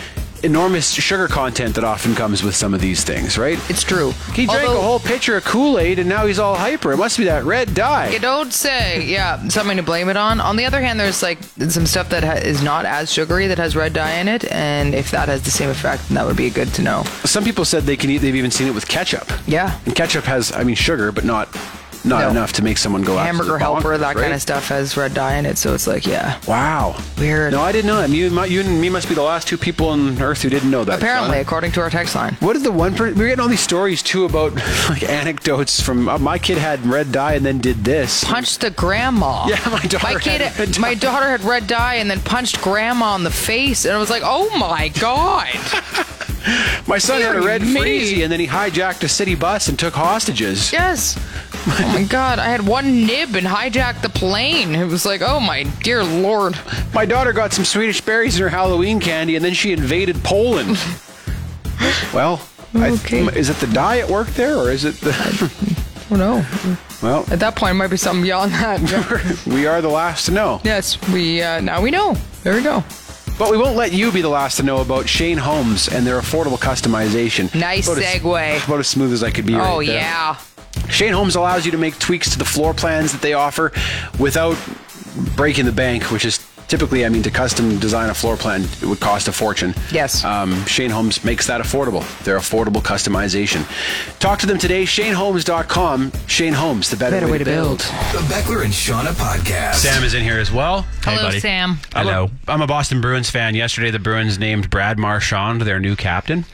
enormous 0.43 0.91
sugar 0.91 1.27
content 1.27 1.73
that 1.73 1.83
often 1.83 2.13
comes 2.13 2.43
with 2.43 2.55
some 2.55 2.71
of 2.75 2.79
these 2.79 3.03
things, 3.03 3.39
right? 3.39 3.57
it's 3.71 3.81
true. 3.81 4.11
He 4.35 4.45
drank 4.45 4.67
Although- 4.67 4.79
a 4.79 4.83
whole 4.83 4.99
pitcher 4.99 5.35
of 5.37 5.43
Kool 5.45 5.79
Aid 5.79 5.97
and 5.97 6.07
now 6.07 6.27
he's 6.27 6.37
all 6.37 6.53
hyper. 6.53 6.91
It 6.91 6.97
must 6.97 7.17
be 7.17 7.23
that 7.23 7.43
red 7.43 7.73
dye. 7.73 8.09
You 8.09 8.19
don't 8.19 8.53
say. 8.53 9.03
Yeah, 9.05 9.47
something 9.47 9.77
to 9.77 9.83
blame 9.83 10.09
it 10.09 10.17
on. 10.17 10.39
On 10.39 10.55
the 10.55 10.65
other 10.65 10.79
hand, 10.79 10.99
there's 10.99 11.23
like 11.23 11.41
some 11.43 11.87
stuff 11.87 12.09
that 12.09 12.23
ha- 12.23 12.33
is 12.33 12.61
not 12.61 12.85
as 12.85 13.11
sugary 13.11 13.47
that 13.47 13.57
has 13.57 13.75
red 13.75 13.93
dye 13.93 14.19
in 14.19 14.27
it, 14.27 14.49
and 14.51 14.93
if 14.93 15.09
that 15.09 15.27
has 15.27 15.41
the 15.41 15.49
same 15.51 15.71
effect, 15.71 16.07
then 16.07 16.15
that 16.15 16.27
would 16.27 16.37
be 16.37 16.51
good 16.51 16.71
to 16.75 16.83
know. 16.83 17.01
Some 17.25 17.43
people 17.43 17.65
said 17.65 17.83
they 17.83 17.97
can 17.97 18.11
eat. 18.11 18.19
They've 18.19 18.35
even 18.35 18.51
seen 18.51 18.67
it 18.67 18.75
with 18.75 18.87
ketchup. 18.87 19.27
Yeah. 19.47 19.79
And 19.85 19.95
ketchup 19.95 20.25
has, 20.25 20.51
I 20.51 20.63
mean, 20.63 20.75
sugar, 20.75 21.11
but 21.11 21.25
not 21.25 21.47
not 22.07 22.21
No. 22.23 22.29
enough 22.29 22.53
to 22.53 22.63
make 22.63 22.77
someone 22.77 23.01
go 23.03 23.17
after. 23.17 23.25
Hamburger 23.27 23.57
helper, 23.57 23.95
bonkers, 23.95 23.99
that 23.99 24.15
kind 24.15 24.33
of 24.33 24.41
stuff 24.41 24.67
has 24.69 24.95
red 24.97 25.13
dye 25.13 25.35
in 25.35 25.45
it, 25.45 25.57
so 25.57 25.73
it's 25.73 25.87
like, 25.87 26.05
yeah. 26.05 26.39
Wow. 26.47 26.95
Weird. 27.17 27.51
No, 27.53 27.61
I 27.61 27.71
didn't 27.71 27.87
know 27.87 27.97
that. 27.97 28.09
You, 28.09 28.29
my- 28.31 28.45
you 28.45 28.61
and 28.61 28.79
me 28.81 28.89
must 28.89 29.07
be 29.09 29.15
the 29.15 29.21
last 29.23 29.47
two 29.47 29.57
people 29.57 29.89
on 29.89 30.21
Earth 30.21 30.41
who 30.41 30.49
didn't 30.49 30.71
know 30.71 30.83
that. 30.83 30.99
Apparently, 30.99 31.37
Seanna. 31.37 31.41
according 31.41 31.71
to 31.73 31.81
our 31.81 31.89
text 31.89 32.15
line. 32.15 32.35
What 32.39 32.55
is 32.55 32.63
the 32.63 32.71
one? 32.71 32.95
Per- 32.95 33.13
we're 33.13 33.27
getting 33.27 33.39
all 33.39 33.47
these 33.49 33.59
stories 33.59 34.01
too 34.01 34.25
about 34.25 34.53
like 34.89 35.03
anecdotes 35.03 35.81
from 35.81 36.07
uh, 36.09 36.17
my 36.17 36.37
kid 36.39 36.57
had 36.57 36.85
red 36.85 37.11
dye 37.11 37.33
and 37.33 37.45
then 37.45 37.59
did 37.59 37.83
this. 37.83 38.23
Punched 38.23 38.61
the 38.61 38.71
grandma. 38.71 39.47
Yeah, 39.47 39.59
my 39.69 39.79
daughter 39.81 39.99
My 40.13 40.15
kid, 40.19 40.41
had 40.41 40.57
red 40.59 40.79
my 40.79 40.93
daughter 40.93 41.25
had 41.27 41.43
red 41.43 41.67
dye 41.67 41.95
and 41.95 42.09
then 42.09 42.19
punched 42.21 42.61
grandma 42.61 43.15
in 43.15 43.23
the 43.23 43.31
face, 43.31 43.85
and 43.85 43.93
I 43.95 43.97
was 43.99 44.09
like, 44.09 44.21
"Oh 44.25 44.49
my 44.57 44.89
god!" 44.89 45.47
My 46.87 46.97
son 46.97 47.19
had 47.21 47.35
a 47.35 47.41
red 47.41 47.61
Dear 47.61 47.71
me. 47.73 47.81
freezy 47.81 48.23
and 48.23 48.31
then 48.31 48.39
he 48.39 48.47
hijacked 48.47 49.03
a 49.03 49.09
city 49.09 49.35
bus 49.35 49.67
and 49.67 49.77
took 49.77 49.93
hostages. 49.93 50.71
yes. 50.71 51.17
Oh 51.79 51.91
my 51.93 52.03
god! 52.03 52.39
I 52.39 52.45
had 52.47 52.65
one 52.65 53.05
nib 53.05 53.35
and 53.35 53.45
hijacked 53.45 54.01
the 54.01 54.09
plane. 54.09 54.73
It 54.73 54.85
was 54.85 55.05
like, 55.05 55.21
"Oh 55.21 55.39
my 55.39 55.63
dear 55.83 56.03
lord!" 56.03 56.57
My 56.93 57.05
daughter 57.05 57.33
got 57.33 57.51
some 57.53 57.65
Swedish 57.65 57.99
berries 58.01 58.37
in 58.37 58.41
her 58.43 58.49
Halloween 58.49 58.99
candy 58.99 59.35
and 59.35 59.43
then 59.43 59.53
she 59.53 59.73
invaded 59.73 60.23
Poland. 60.23 60.77
well, 62.13 62.41
th- 62.73 62.99
Okay. 63.03 63.25
is 63.37 63.49
it 63.49 63.57
the 63.57 63.67
dye 63.67 63.99
at 63.99 64.09
work 64.09 64.27
there 64.29 64.55
or 64.57 64.71
is 64.71 64.85
it 64.85 64.95
the? 65.01 65.13
Oh 66.09 66.15
no! 66.15 66.45
well, 67.03 67.25
At 67.29 67.41
that 67.41 67.57
point, 67.57 67.71
it 67.71 67.73
might 67.73 67.87
be 67.89 67.97
something 67.97 68.23
beyond 68.23 68.53
that. 68.53 69.43
we 69.45 69.67
are 69.67 69.81
the 69.81 69.89
last 69.89 70.27
to 70.27 70.31
know. 70.31 70.61
yes, 70.63 70.97
we 71.11 71.41
uh, 71.43 71.59
now 71.59 71.81
we 71.81 71.91
know. 71.91 72.15
There 72.43 72.55
we 72.55 72.61
go. 72.63 72.81
But 73.37 73.51
we 73.51 73.57
won't 73.57 73.75
let 73.75 73.91
you 73.91 74.09
be 74.13 74.21
the 74.21 74.29
last 74.29 74.55
to 74.57 74.63
know 74.63 74.77
about 74.79 75.09
Shane 75.09 75.37
Homes 75.37 75.89
and 75.89 76.07
their 76.07 76.17
affordable 76.21 76.57
customization. 76.57 77.53
Nice 77.53 77.89
About 77.89 78.01
segue. 78.01 78.65
About 78.65 78.79
as 78.79 78.87
smooth 78.87 79.11
as 79.11 79.21
I 79.21 79.31
could 79.31 79.45
be. 79.45 79.55
Oh 79.55 79.79
right 79.79 79.87
yeah. 79.87 80.37
Shane 80.89 81.13
Homes 81.13 81.35
allows 81.35 81.65
you 81.65 81.71
to 81.71 81.77
make 81.77 81.97
tweaks 81.99 82.31
to 82.31 82.37
the 82.37 82.45
floor 82.45 82.73
plans 82.73 83.11
that 83.11 83.21
they 83.21 83.33
offer 83.33 83.71
without 84.19 84.57
breaking 85.35 85.65
the 85.65 85.71
bank, 85.71 86.11
which 86.11 86.25
is 86.25 86.39
typically, 86.67 87.05
I 87.05 87.09
mean, 87.09 87.23
to 87.23 87.31
custom 87.31 87.79
design 87.79 88.09
a 88.09 88.13
floor 88.13 88.35
plan, 88.37 88.63
it 88.63 88.83
would 88.85 88.99
cost 88.99 89.27
a 89.27 89.31
fortune. 89.31 89.73
Yes. 89.91 90.23
Um, 90.23 90.65
Shane 90.65 90.89
Homes 90.89 91.23
makes 91.23 91.47
that 91.47 91.61
affordable. 91.61 92.03
Their 92.23 92.37
affordable 92.37 92.81
customization. 92.81 93.65
Talk 94.19 94.39
to 94.39 94.45
them 94.45 94.57
today, 94.57 94.83
shanehomes.com. 94.83 96.11
Shane 96.27 96.53
Homes, 96.53 96.89
the 96.89 96.97
better, 96.97 97.17
Better 97.17 97.31
way 97.31 97.37
to 97.37 97.45
build. 97.45 97.79
The 97.79 98.23
Beckler 98.27 98.63
and 98.63 98.73
Seanna 98.73 99.13
podcast. 99.13 99.75
Sam 99.75 100.03
is 100.03 100.13
in 100.13 100.23
here 100.23 100.39
as 100.39 100.51
well. 100.51 100.85
Hello, 101.03 101.21
buddy. 101.21 101.39
Sam. 101.39 101.79
Hello. 101.93 102.25
I'm 102.25 102.49
a, 102.49 102.51
I'm 102.53 102.61
a 102.61 102.67
Boston 102.67 103.01
Bruins 103.01 103.29
fan. 103.29 103.55
Yesterday, 103.55 103.91
the 103.91 103.99
Bruins 103.99 104.37
named 104.37 104.69
Brad 104.69 104.99
Marchand 104.99 105.61
their 105.61 105.79
new 105.79 105.95
captain. 105.95 106.45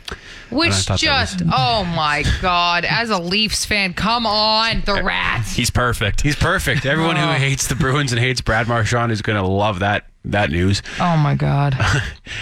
Which 0.53 0.85
just, 0.97 1.41
oh 1.53 1.83
my 1.85 2.23
God, 2.41 2.85
as 2.85 3.09
a 3.09 3.17
Leafs 3.19 3.65
fan, 3.65 3.93
come 3.93 4.25
on, 4.25 4.81
the 4.85 5.01
Rats. 5.03 5.53
He's 5.55 5.69
perfect. 5.69 6.21
He's 6.21 6.35
perfect. 6.35 6.85
Everyone 6.85 7.15
who 7.15 7.23
Oh. 7.23 7.33
hates 7.33 7.67
the 7.67 7.75
Bruins 7.75 8.11
and 8.11 8.19
hates 8.19 8.41
Brad 8.41 8.67
Marchand 8.67 9.11
is 9.11 9.21
going 9.21 9.41
to 9.41 9.47
love 9.47 9.79
that 9.79 10.05
that 10.25 10.49
news. 10.51 10.81
Oh 11.01 11.17
my 11.17 11.35
God. 11.35 11.75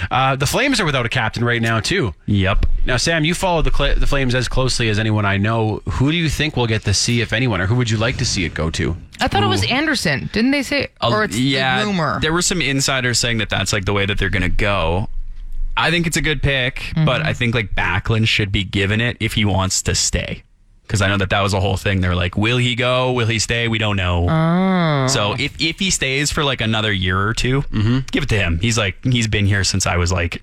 Uh, 0.10 0.36
the 0.36 0.46
Flames 0.46 0.80
are 0.80 0.86
without 0.86 1.06
a 1.06 1.10
captain 1.10 1.44
right 1.44 1.62
now 1.62 1.80
too. 1.80 2.13
Yep. 2.25 2.65
Now, 2.86 2.98
Sam, 2.98 3.24
you 3.24 3.34
follow 3.34 3.62
the 3.62 3.72
Cl- 3.72 3.96
the 3.96 4.06
Flames 4.08 4.36
as 4.36 4.48
closely 4.48 4.89
as 4.89 5.00
anyone 5.00 5.25
I 5.25 5.38
know. 5.38 5.82
Who 5.89 6.12
do 6.12 6.18
you 6.18 6.27
think 6.30 6.58
will 6.58 6.68
get 6.68 6.84
the 6.84 6.94
C, 6.94 7.22
if 7.22 7.32
anyone, 7.34 7.62
or 7.62 7.65
who 7.65 7.75
would 7.75 7.89
you 7.89 7.98
like 7.98 8.18
to 8.18 8.25
see 8.25 8.44
it 8.46 8.53
go 8.53 8.70
to? 8.72 8.96
I 9.22 9.27
thought 9.27 9.41
it 9.44 9.48
was 9.48 9.63
Andersson. 9.70 10.30
Didn't 10.34 10.51
they 10.51 10.63
say? 10.63 10.89
Or 11.01 11.24
it's 11.24 11.38
yeah, 11.39 11.80
the 11.80 11.86
rumor. 11.88 12.20
There 12.20 12.34
were 12.34 12.41
some 12.41 12.62
insiders 12.62 13.20
saying 13.20 13.38
that 13.39 13.50
that's 13.50 13.72
like 13.74 13.86
the 13.86 13.94
way 13.94 14.06
that 14.06 14.18
they're 14.18 14.30
going 14.30 14.41
to 14.44 14.50
go. 14.50 15.08
I 15.78 15.90
think 15.92 16.08
it's 16.08 16.18
a 16.18 16.22
good 16.22 16.42
pick, 16.44 16.75
Mm-hmm. 16.75 17.06
but 17.06 17.25
I 17.25 17.34
think 17.34 17.56
like 17.56 17.74
Backlund 17.75 18.28
should 18.28 18.51
be 18.51 18.63
given 18.63 19.00
it 19.01 19.18
if 19.20 19.34
he 19.34 19.46
wants 19.46 19.82
to 19.84 19.96
stay. 19.96 20.44
Because 20.84 21.01
I 21.01 21.08
know 21.08 21.18
that 21.18 21.30
that 21.30 21.40
was 21.42 21.54
a 21.54 21.62
whole 21.62 21.78
thing. 21.78 22.01
They're 22.01 22.16
like, 22.16 22.36
will 22.36 22.58
he 22.58 22.75
go? 22.75 23.13
Will 23.13 23.28
he 23.28 23.40
stay? 23.40 23.70
We 23.70 23.78
don't 23.78 23.96
know. 23.96 24.28
Oh. 24.30 25.08
So 25.08 25.34
if 25.40 25.56
if 25.62 25.80
he 25.80 25.90
stays 25.90 26.32
for 26.32 26.44
like 26.44 26.60
another 26.60 26.92
year 26.92 27.18
or 27.20 27.34
2 27.34 27.62
Mm-hmm. 27.62 28.00
give 28.12 28.24
it 28.24 28.30
to 28.30 28.38
him. 28.38 28.60
He's 28.60 28.78
like 28.78 29.01
he's 29.06 29.28
been 29.28 29.46
here 29.46 29.63
since 29.63 29.86
I 29.88 29.96
was 29.96 30.12
like 30.12 30.42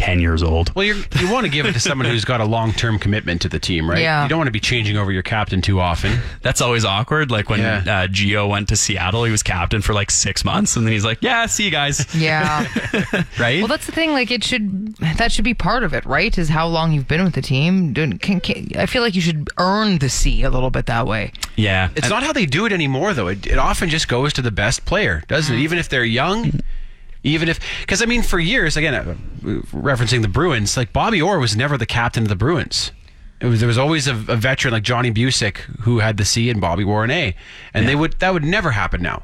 ten 0.00 0.18
years 0.20 0.42
old. 0.42 0.74
Well, 0.74 0.84
you're, 0.86 0.96
you 1.18 1.30
want 1.30 1.44
to 1.44 1.50
give 1.50 1.66
it 1.66 1.72
to 1.74 1.80
someone 1.80 2.08
who's 2.08 2.24
got 2.24 2.40
a 2.40 2.44
long 2.46 2.72
term 2.72 2.98
commitment 2.98 3.42
to 3.42 3.48
the 3.50 3.58
team, 3.58 3.88
right? 3.88 4.00
Yeah. 4.00 4.22
You 4.22 4.28
don't 4.30 4.38
want 4.38 4.48
to 4.48 4.52
be 4.52 4.60
changing 4.60 4.96
over 4.96 5.12
your 5.12 5.22
captain 5.22 5.60
too 5.60 5.78
often. 5.78 6.18
That's 6.40 6.60
always 6.62 6.84
awkward. 6.86 7.30
Like 7.30 7.50
when 7.50 7.60
Yeah. 7.60 7.78
uh, 7.80 8.06
Gio 8.08 8.48
went 8.48 8.68
to 8.68 8.76
Seattle, 8.76 9.24
he 9.24 9.30
was 9.30 9.42
captain 9.42 9.82
for 9.82 9.92
like 9.92 10.10
six 10.10 10.44
months, 10.44 10.76
and 10.76 10.86
then 10.86 10.92
he's 10.92 11.04
like, 11.04 11.18
"Yeah, 11.20 11.44
see 11.46 11.64
you 11.64 11.70
guys." 11.70 12.06
yeah. 12.14 12.66
right? 13.38 13.58
Well, 13.60 13.68
that's 13.68 13.86
the 13.86 13.92
thing. 13.92 14.12
Like, 14.12 14.30
it 14.30 14.42
should 14.42 14.96
that 15.18 15.32
should 15.32 15.44
be 15.44 15.54
part 15.54 15.82
of 15.82 15.92
it, 15.92 16.04
right? 16.06 16.36
Is 16.38 16.48
how 16.48 16.66
long 16.66 16.92
you've 16.92 17.08
been 17.08 17.22
with 17.22 17.34
the 17.34 17.42
team. 17.42 17.92
Can, 17.94 18.18
can, 18.40 18.68
I 18.76 18.86
feel 18.86 19.02
like 19.02 19.14
you 19.14 19.20
should 19.20 19.48
earn 19.58 19.98
the 19.98 20.08
C 20.08 20.42
a 20.42 20.50
little 20.50 20.70
bit 20.70 20.86
that 20.86 21.06
way. 21.06 21.32
yeah. 21.56 21.90
It's 21.94 22.08
not 22.08 22.22
how 22.22 22.32
they 22.32 22.46
do 22.46 22.64
it 22.66 22.72
anymore, 22.72 23.12
though. 23.12 23.28
It, 23.28 23.46
it 23.46 23.58
often 23.58 23.88
just 23.90 24.08
goes 24.08 24.32
to 24.34 24.42
the 24.42 24.50
best 24.50 24.84
player, 24.86 25.22
doesn't 25.28 25.54
it? 25.54 25.60
Even 25.60 25.78
if 25.78 25.88
they're 25.88 26.04
young, 26.04 26.60
even 27.22 27.48
if 27.48 27.60
because 27.80 28.02
I 28.02 28.06
mean, 28.06 28.22
for 28.22 28.38
years, 28.38 28.76
again, 28.76 28.94
uh, 28.94 29.14
referencing 29.72 30.22
the 30.22 30.28
Bruins, 30.28 30.76
like 30.76 30.92
Bobby 30.92 31.20
Orr 31.20 31.38
was 31.38 31.56
never 31.56 31.76
the 31.76 31.86
captain 31.86 32.22
of 32.24 32.28
the 32.28 32.36
Bruins. 32.36 32.92
It 33.40 33.46
was, 33.46 33.60
there 33.60 33.66
was 33.66 33.78
always 33.78 34.06
a, 34.06 34.12
a 34.12 34.36
veteran 34.36 34.74
like 34.74 34.82
Johnny 34.82 35.10
Bucyk 35.10 35.56
who 35.80 36.00
had 36.00 36.18
the 36.18 36.26
C 36.26 36.50
and 36.50 36.60
Bobby 36.60 36.84
wore 36.84 37.04
an 37.04 37.10
A, 37.10 37.34
and 37.72 37.88
they 37.88 37.96
would 37.96 38.18
that 38.18 38.34
would 38.34 38.44
never 38.44 38.70
happen 38.70 39.00
now 39.00 39.22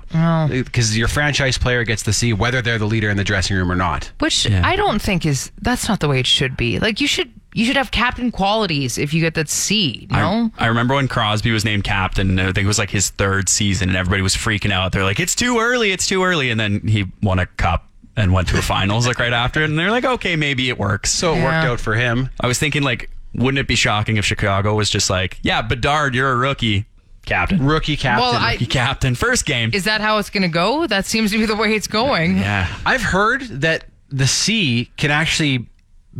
because 0.49 0.97
your 0.97 1.09
franchise 1.09 1.59
player 1.59 1.85
gets 1.85 2.03
the 2.03 2.15
C 2.15 2.33
whether 2.33 2.62
they're 2.62 2.79
the 2.79 2.87
leader 2.87 3.11
in 3.11 3.19
the 3.19 3.25
dressing 3.25 3.57
room 3.57 3.71
or 3.71 3.76
not. 3.76 4.11
Which 4.21 4.47
Yeah. 4.47 4.62
I 4.65 4.75
don't 4.76 5.03
think 5.03 5.26
is 5.26 5.53
that's 5.61 5.87
not 5.88 6.00
the 6.00 6.09
way 6.09 6.19
it 6.19 6.26
should 6.26 6.57
be. 6.57 6.79
Like 6.79 6.99
you 7.00 7.07
should 7.07 7.31
you 7.53 7.65
should 7.67 7.76
have 7.76 7.91
captain 7.91 8.31
qualities 8.31 8.97
if 8.99 9.12
you 9.15 9.21
get 9.21 9.35
that 9.35 9.49
C. 9.50 10.07
No. 10.11 10.50
I, 10.59 10.65
I 10.65 10.69
remember 10.69 10.95
when 10.95 11.09
Crosby 11.09 11.50
was 11.53 11.65
named 11.65 11.85
captain. 11.85 12.38
I 12.38 12.45
think 12.53 12.59
it 12.59 12.67
was 12.67 12.79
like 12.79 12.91
his 12.91 13.09
third 13.11 13.49
season, 13.49 13.88
and 13.88 13.97
everybody 13.97 14.21
was 14.23 14.35
freaking 14.35 14.71
out. 14.73 14.93
They're 14.93 15.05
like, 15.05 15.21
"It's 15.21 15.35
too 15.35 15.59
early! 15.59 15.91
It's 15.91 16.07
too 16.07 16.23
early!" 16.23 16.50
And 16.50 16.61
then 16.61 16.87
he 16.87 17.07
won 17.23 17.38
a 17.38 17.47
cup 17.47 17.86
and 18.16 18.32
went 18.32 18.49
to 18.49 18.58
a 18.58 18.62
finals 18.62 19.06
like 19.06 19.18
right 19.18 19.32
after 19.32 19.62
it. 19.62 19.70
And 19.70 19.78
they're 19.78 19.90
like, 19.90 20.04
"Okay, 20.04 20.37
maybe 20.37 20.68
it 20.68 20.78
works." 20.78 21.11
So 21.11 21.35
it 21.35 21.37
Yeah. 21.38 21.44
worked 21.44 21.66
out 21.66 21.80
for 21.80 21.94
him. 21.94 22.30
I 22.40 22.46
was 22.46 22.58
thinking, 22.58 22.82
like, 22.82 23.11
wouldn't 23.35 23.58
it 23.58 23.66
be 23.68 23.75
shocking 23.75 24.16
if 24.16 24.25
Chicago 24.25 24.75
was 24.75 24.88
just 24.88 25.11
like, 25.11 25.38
"Yeah, 25.42 25.61
Bedard, 25.62 26.14
you're 26.14 26.30
a 26.32 26.37
rookie, 26.37 26.87
captain, 27.26 27.64
Rookie 27.64 27.96
captain. 27.96 28.23
Well, 28.26 28.35
I- 28.37 28.52
rookie 28.52 28.66
captain, 28.66 29.14
first 29.14 29.44
game." 29.44 29.70
Is 29.75 29.85
that 29.85 30.00
how 30.00 30.18
it's 30.18 30.30
going 30.30 30.42
to 30.42 30.49
go? 30.49 30.87
That 30.87 31.04
seems 31.06 31.30
to 31.32 31.38
be 31.38 31.44
the 31.46 31.56
way 31.56 31.75
it's 31.75 31.87
going. 31.88 32.38
yeah, 32.38 32.66
I've 32.87 33.02
heard 33.02 33.42
that 33.61 33.85
the 34.08 34.26
C 34.26 34.90
can 34.96 35.11
actually 35.11 35.66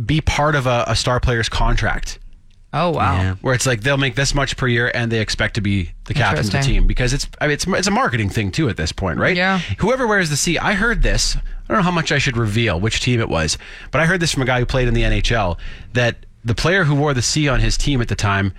be 0.05 0.21
part 0.21 0.53
of 0.53 0.67
a, 0.67 0.83
a 0.87 0.95
star 0.95 1.19
player's 1.19 1.49
contract. 1.49 2.19
Oh 2.73 2.89
wow. 2.91 3.15
Yeah. 3.15 3.35
where 3.41 3.53
it's 3.53 3.65
like 3.65 3.81
they'll 3.81 3.97
make 3.97 4.15
this 4.15 4.35
much 4.35 4.57
per 4.57 4.67
year 4.67 4.91
and 4.93 5.11
they 5.11 5.19
expect 5.21 5.55
to 5.55 5.61
be 5.61 5.91
the 6.05 6.13
captain 6.13 6.45
of 6.45 6.51
the 6.51 6.59
team 6.59 6.85
because 6.85 7.13
it's 7.13 7.27
I 7.39 7.47
mean, 7.47 7.53
it's 7.53 7.65
it's 7.65 7.87
a 7.87 7.91
marketing 7.91 8.29
thing 8.29 8.51
too 8.51 8.67
at 8.69 8.77
this 8.77 8.91
point, 8.91 9.19
right? 9.19 9.35
Yeah. 9.35 9.59
Whoever 9.79 10.05
wears 10.05 10.29
the 10.29 10.37
C, 10.37 10.57
I 10.57 10.73
heard 10.73 11.01
this. 11.01 11.35
I 11.37 11.41
don't 11.67 11.77
know 11.77 11.83
how 11.83 11.91
much 11.91 12.11
I 12.11 12.17
should 12.17 12.37
reveal 12.37 12.79
which 12.79 12.99
team 13.01 13.19
it 13.19 13.29
was, 13.29 13.57
but 13.91 14.01
I 14.01 14.05
heard 14.05 14.19
this 14.19 14.33
from 14.33 14.43
a 14.43 14.45
guy 14.45 14.59
who 14.59 14.65
played 14.65 14.87
in 14.87 14.93
the 14.93 15.03
NHL 15.03 15.57
that 15.93 16.25
the 16.43 16.55
player 16.55 16.83
who 16.83 16.95
wore 16.95 17.13
the 17.13 17.21
C 17.21 17.47
on 17.49 17.59
his 17.59 17.77
team 17.77 18.01
at 18.01 18.07
the 18.09 18.15
time 18.15 18.53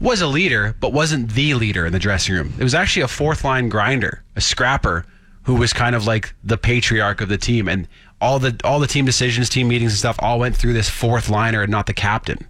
was 0.00 0.20
a 0.20 0.26
leader, 0.26 0.76
but 0.80 0.92
wasn't 0.92 1.30
the 1.30 1.54
leader 1.54 1.86
in 1.86 1.92
the 1.92 1.98
dressing 1.98 2.34
room. 2.34 2.52
It 2.58 2.62
was 2.64 2.74
actually 2.74 3.02
a 3.02 3.08
fourth 3.08 3.44
line 3.44 3.68
grinder, 3.68 4.22
a 4.36 4.40
scrapper, 4.40 5.06
who 5.44 5.54
was 5.54 5.72
kind 5.72 5.94
of 5.94 6.06
like 6.06 6.34
the 6.42 6.58
patriarch 6.58 7.20
of 7.20 7.28
the 7.28 7.38
team, 7.38 7.68
and 7.68 7.86
all 8.20 8.38
the 8.38 8.58
all 8.64 8.78
the 8.80 8.86
team 8.86 9.04
decisions, 9.04 9.48
team 9.48 9.68
meetings, 9.68 9.92
and 9.92 9.98
stuff 9.98 10.16
all 10.18 10.38
went 10.38 10.56
through 10.56 10.72
this 10.72 10.88
fourth 10.90 11.28
liner 11.28 11.62
and 11.62 11.70
not 11.70 11.86
the 11.86 11.92
captain. 11.94 12.46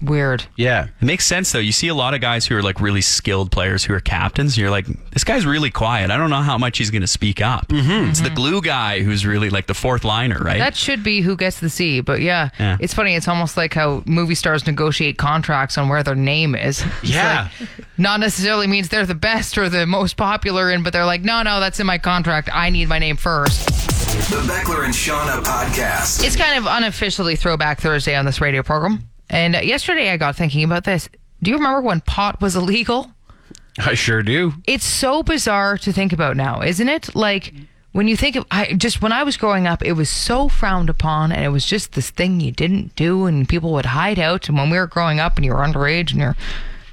Weird. 0.00 0.44
Yeah. 0.56 0.88
It 1.00 1.04
makes 1.04 1.26
sense 1.26 1.50
though. 1.50 1.58
You 1.58 1.72
see 1.72 1.88
a 1.88 1.94
lot 1.94 2.14
of 2.14 2.20
guys 2.20 2.46
who 2.46 2.56
are 2.56 2.62
like 2.62 2.80
really 2.80 3.00
skilled 3.00 3.50
players 3.50 3.82
who 3.84 3.94
are 3.94 4.00
captains. 4.00 4.52
And 4.52 4.58
you're 4.58 4.70
like, 4.70 4.86
this 5.10 5.24
guy's 5.24 5.44
really 5.44 5.70
quiet. 5.70 6.10
I 6.12 6.16
don't 6.16 6.30
know 6.30 6.40
how 6.42 6.56
much 6.56 6.78
he's 6.78 6.90
going 6.90 7.02
to 7.02 7.08
speak 7.08 7.40
up. 7.42 7.66
Mm-hmm. 7.68 8.10
It's 8.10 8.20
the 8.20 8.30
glue 8.30 8.60
guy 8.62 9.00
who's 9.00 9.26
really 9.26 9.50
like 9.50 9.66
the 9.66 9.74
fourth 9.74 10.04
liner, 10.04 10.38
right? 10.38 10.58
That 10.58 10.76
should 10.76 11.02
be 11.02 11.20
who 11.20 11.34
gets 11.36 11.58
the 11.60 11.68
C, 11.68 12.00
but 12.00 12.20
yeah, 12.20 12.50
Yeah. 12.60 12.76
it's 12.80 12.94
funny. 12.94 13.16
It's 13.16 13.26
almost 13.26 13.56
like 13.56 13.74
how 13.74 14.02
movie 14.06 14.36
stars 14.36 14.66
negotiate 14.66 15.18
contracts 15.18 15.76
on 15.76 15.88
where 15.88 16.02
their 16.04 16.14
name 16.14 16.54
is. 16.54 16.84
It's 17.02 17.10
Yeah. 17.10 17.48
like, 17.60 17.68
not 17.96 18.20
necessarily 18.20 18.68
means 18.68 18.88
they're 18.90 19.04
the 19.06 19.16
best 19.16 19.58
or 19.58 19.68
the 19.68 19.84
most 19.86 20.16
popular 20.16 20.70
in, 20.70 20.84
but 20.84 20.92
they're 20.92 21.04
like, 21.06 21.22
no, 21.22 21.42
no, 21.42 21.58
that's 21.58 21.80
in 21.80 21.86
my 21.86 21.98
contract. 21.98 22.48
I 22.52 22.70
need 22.70 22.88
my 22.88 23.00
name 23.00 23.16
first. 23.16 23.66
The 24.30 24.36
Beckler 24.42 24.84
and 24.84 24.94
Seanna 24.94 25.42
podcast. 25.42 26.24
It's 26.24 26.36
kind 26.36 26.56
of 26.56 26.66
unofficially 26.66 27.34
Throwback 27.34 27.80
Thursday 27.80 28.14
on 28.14 28.24
this 28.26 28.40
radio 28.40 28.62
program. 28.62 29.08
And 29.30 29.56
uh, 29.56 29.60
yesterday 29.60 30.10
I 30.10 30.16
got 30.16 30.36
thinking 30.36 30.64
about 30.64 30.84
this. 30.84 31.08
Do 31.42 31.50
you 31.50 31.56
remember 31.56 31.80
when 31.80 32.00
pot 32.00 32.40
was 32.40 32.56
illegal? 32.56 33.12
I 33.78 33.94
sure 33.94 34.22
do. 34.22 34.54
It's 34.66 34.84
so 34.84 35.22
bizarre 35.22 35.78
to 35.78 35.92
think 35.92 36.12
about 36.12 36.36
now, 36.36 36.62
isn't 36.62 36.88
it? 36.88 37.14
Like 37.14 37.54
when 37.92 38.08
you 38.08 38.16
think 38.16 38.36
of 38.36 38.44
I 38.50 38.72
just 38.72 39.00
when 39.00 39.12
I 39.12 39.22
was 39.22 39.36
growing 39.36 39.66
up, 39.66 39.82
it 39.84 39.92
was 39.92 40.10
so 40.10 40.48
frowned 40.48 40.90
upon 40.90 41.30
and 41.32 41.44
it 41.44 41.48
was 41.48 41.64
just 41.64 41.92
this 41.92 42.10
thing 42.10 42.40
you 42.40 42.50
didn't 42.50 42.96
do 42.96 43.26
and 43.26 43.48
people 43.48 43.72
would 43.72 43.86
hide 43.86 44.18
out 44.18 44.48
and 44.48 44.58
when 44.58 44.70
we 44.70 44.78
were 44.78 44.86
growing 44.86 45.20
up 45.20 45.36
and 45.36 45.44
you 45.44 45.52
were 45.52 45.60
underage 45.60 46.10
and 46.10 46.20
you're 46.20 46.36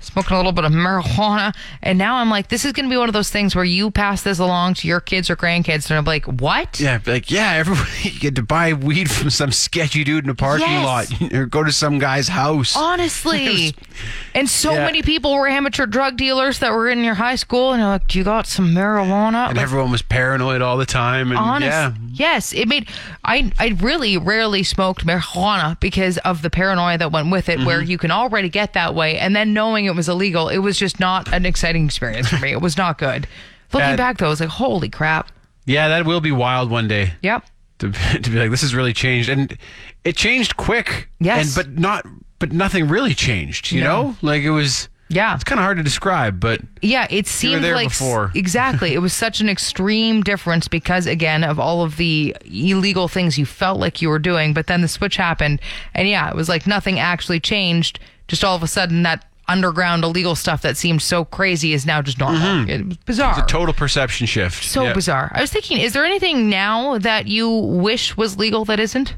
smoking 0.05 0.33
a 0.33 0.37
little 0.37 0.51
bit 0.51 0.63
of 0.65 0.71
marijuana 0.71 1.53
and 1.81 1.97
now 1.97 2.15
I'm 2.15 2.29
like 2.29 2.47
this 2.49 2.63
is 2.65 2.71
going 2.71 2.85
to 2.85 2.89
be 2.89 2.97
one 2.97 3.09
of 3.09 3.13
those 3.13 3.29
things 3.29 3.55
where 3.55 3.65
you 3.65 3.91
pass 3.91 4.23
this 4.23 4.39
along 4.39 4.75
to 4.75 4.87
your 4.87 4.99
kids 4.99 5.29
or 5.29 5.35
grandkids 5.35 5.89
and 5.89 5.97
I'm 5.97 6.05
like, 6.05 6.25
"What?" 6.25 6.79
Yeah, 6.79 6.99
like 7.05 7.29
yeah, 7.31 7.53
everybody 7.53 7.89
you 8.09 8.19
get 8.19 8.35
to 8.35 8.43
buy 8.43 8.73
weed 8.73 9.09
from 9.09 9.29
some 9.29 9.51
sketchy 9.51 10.03
dude 10.03 10.23
in 10.23 10.29
a 10.29 10.35
parking 10.35 10.67
Yes. 10.67 10.85
lot 11.21 11.31
or 11.33 11.45
go 11.45 11.63
to 11.63 11.71
some 11.71 11.99
guy's 11.99 12.27
house. 12.27 12.75
Honestly. 12.75 13.73
and 14.35 14.49
so 14.49 14.73
Yeah. 14.73 14.85
many 14.85 15.01
people 15.01 15.33
were 15.35 15.47
amateur 15.47 15.85
drug 15.85 16.17
dealers 16.17 16.59
that 16.59 16.71
were 16.71 16.89
in 16.89 17.03
your 17.03 17.15
high 17.15 17.35
school 17.35 17.71
and 17.71 17.81
you're 17.81 17.89
like, 17.89 18.07
"Do 18.07 18.17
you 18.17 18.23
got 18.25 18.47
some 18.47 18.73
marijuana?" 18.73 19.47
and 19.49 19.57
Like, 19.57 19.63
everyone 19.63 19.91
was 19.91 20.01
paranoid 20.01 20.61
all 20.61 20.77
the 20.77 20.85
time 20.85 21.31
and 21.31 21.37
honest 21.39 21.65
yeah. 21.67 21.91
yes 22.11 22.53
it 22.53 22.67
made 22.67 22.87
i 23.23 23.51
i 23.59 23.67
really 23.79 24.17
rarely 24.17 24.63
smoked 24.63 25.05
marijuana 25.05 25.79
because 25.79 26.17
of 26.19 26.41
the 26.41 26.49
paranoia 26.49 26.97
that 26.97 27.11
went 27.11 27.31
with 27.31 27.49
it 27.49 27.59
where 27.59 27.75
Mm-hmm. 27.81 27.89
you 27.91 27.97
can 27.97 28.11
already 28.11 28.47
get 28.49 28.73
that 28.73 28.95
way 28.95 29.17
and 29.17 29.35
then 29.35 29.53
knowing 29.53 29.85
it 29.85 29.94
was 29.95 30.07
illegal 30.09 30.49
it 30.49 30.59
was 30.59 30.77
just 30.77 30.99
not 30.99 31.31
an 31.33 31.45
exciting 31.45 31.85
experience 31.85 32.27
for 32.29 32.37
me 32.39 32.51
it 32.51 32.61
was 32.61 32.77
not 32.77 32.97
good 32.97 33.27
looking 33.73 33.95
back 33.95 34.17
though 34.17 34.27
i 34.27 34.29
was 34.29 34.39
like 34.39 34.49
holy 34.49 34.89
crap 34.89 35.31
Yeah, 35.65 35.87
that 35.89 36.05
will 36.05 36.21
be 36.21 36.31
wild 36.31 36.69
one 36.69 36.87
day. 36.87 37.13
yep 37.23 37.43
To, 37.79 37.91
to 37.91 38.29
be 38.29 38.37
like 38.39 38.51
this 38.51 38.61
has 38.61 38.73
really 38.75 38.93
changed 38.93 39.29
and 39.29 39.57
it 40.03 40.15
changed 40.15 40.55
quick. 40.55 41.09
Yes. 41.19 41.57
And 41.57 41.65
but 41.67 41.79
not 41.81 42.05
but 42.37 42.51
nothing 42.51 42.87
really 42.87 43.13
changed, 43.15 43.71
you 43.71 43.81
No. 43.81 43.87
know? 44.03 44.15
Like 44.21 44.43
it 44.43 44.51
was 44.51 44.87
yeah 45.09 45.33
it's 45.35 45.43
kind 45.43 45.59
of 45.59 45.63
hard 45.63 45.77
to 45.77 45.83
describe, 45.83 46.39
but 46.39 46.61
yeah 46.81 47.07
it 47.09 47.25
seemed 47.27 47.63
there 47.63 47.75
like 47.75 47.89
before. 47.89 48.31
exactly 48.35 48.93
it 48.93 48.99
was 48.99 49.13
such 49.13 49.41
an 49.41 49.49
extreme 49.49 50.21
difference 50.21 50.67
because 50.67 51.05
again 51.07 51.43
of 51.43 51.59
all 51.59 51.81
of 51.83 51.97
the 51.97 52.35
illegal 52.45 53.07
things 53.07 53.37
you 53.37 53.45
felt 53.45 53.79
like 53.79 54.01
you 54.01 54.09
were 54.09 54.19
doing 54.19 54.53
but 54.53 54.67
then 54.67 54.81
the 54.81 54.87
switch 54.87 55.15
happened 55.17 55.59
and 55.95 56.07
yeah 56.07 56.29
it 56.29 56.35
was 56.35 56.47
like 56.49 56.65
nothing 56.67 56.99
actually 56.99 57.39
changed 57.39 57.99
just 58.27 58.43
all 58.43 58.55
of 58.55 58.63
a 58.63 58.67
sudden 58.67 59.03
that 59.03 59.25
underground 59.47 60.03
illegal 60.03 60.35
stuff 60.35 60.61
that 60.63 60.75
seemed 60.77 61.01
so 61.01 61.23
crazy 61.25 61.73
is 61.73 61.85
now 61.85 62.01
just 62.01 62.19
normal 62.19 62.67
it 62.69 62.85
was 62.85 62.97
bizarre 62.97 63.31
Mm-hmm. 63.33 63.41
it's 63.41 63.51
a 63.51 63.55
total 63.55 63.73
perception 63.73 64.25
shift. 64.27 64.63
so 64.63 64.83
Yeah. 64.83 64.93
bizarre 64.93 65.31
i 65.35 65.41
was 65.41 65.51
thinking 65.51 65.77
is 65.79 65.93
there 65.93 66.03
anything 66.05 66.49
now 66.49 66.97
that 66.97 67.27
you 67.27 67.49
wish 67.49 68.17
was 68.17 68.37
legal 68.37 68.65
that 68.65 68.79
isn't 68.79 69.15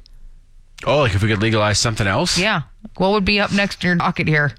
Oh, 0.85 0.99
like 0.99 1.15
if 1.15 1.23
we 1.23 1.29
could 1.29 1.41
legalize 1.41 1.79
something 1.79 2.05
else? 2.07 2.37
yeah 2.37 2.63
what 2.97 3.11
would 3.11 3.25
be 3.25 3.39
up 3.39 3.51
next 3.51 3.83
in 3.83 3.87
your 3.87 3.95
docket 3.95 4.27
here 4.27 4.51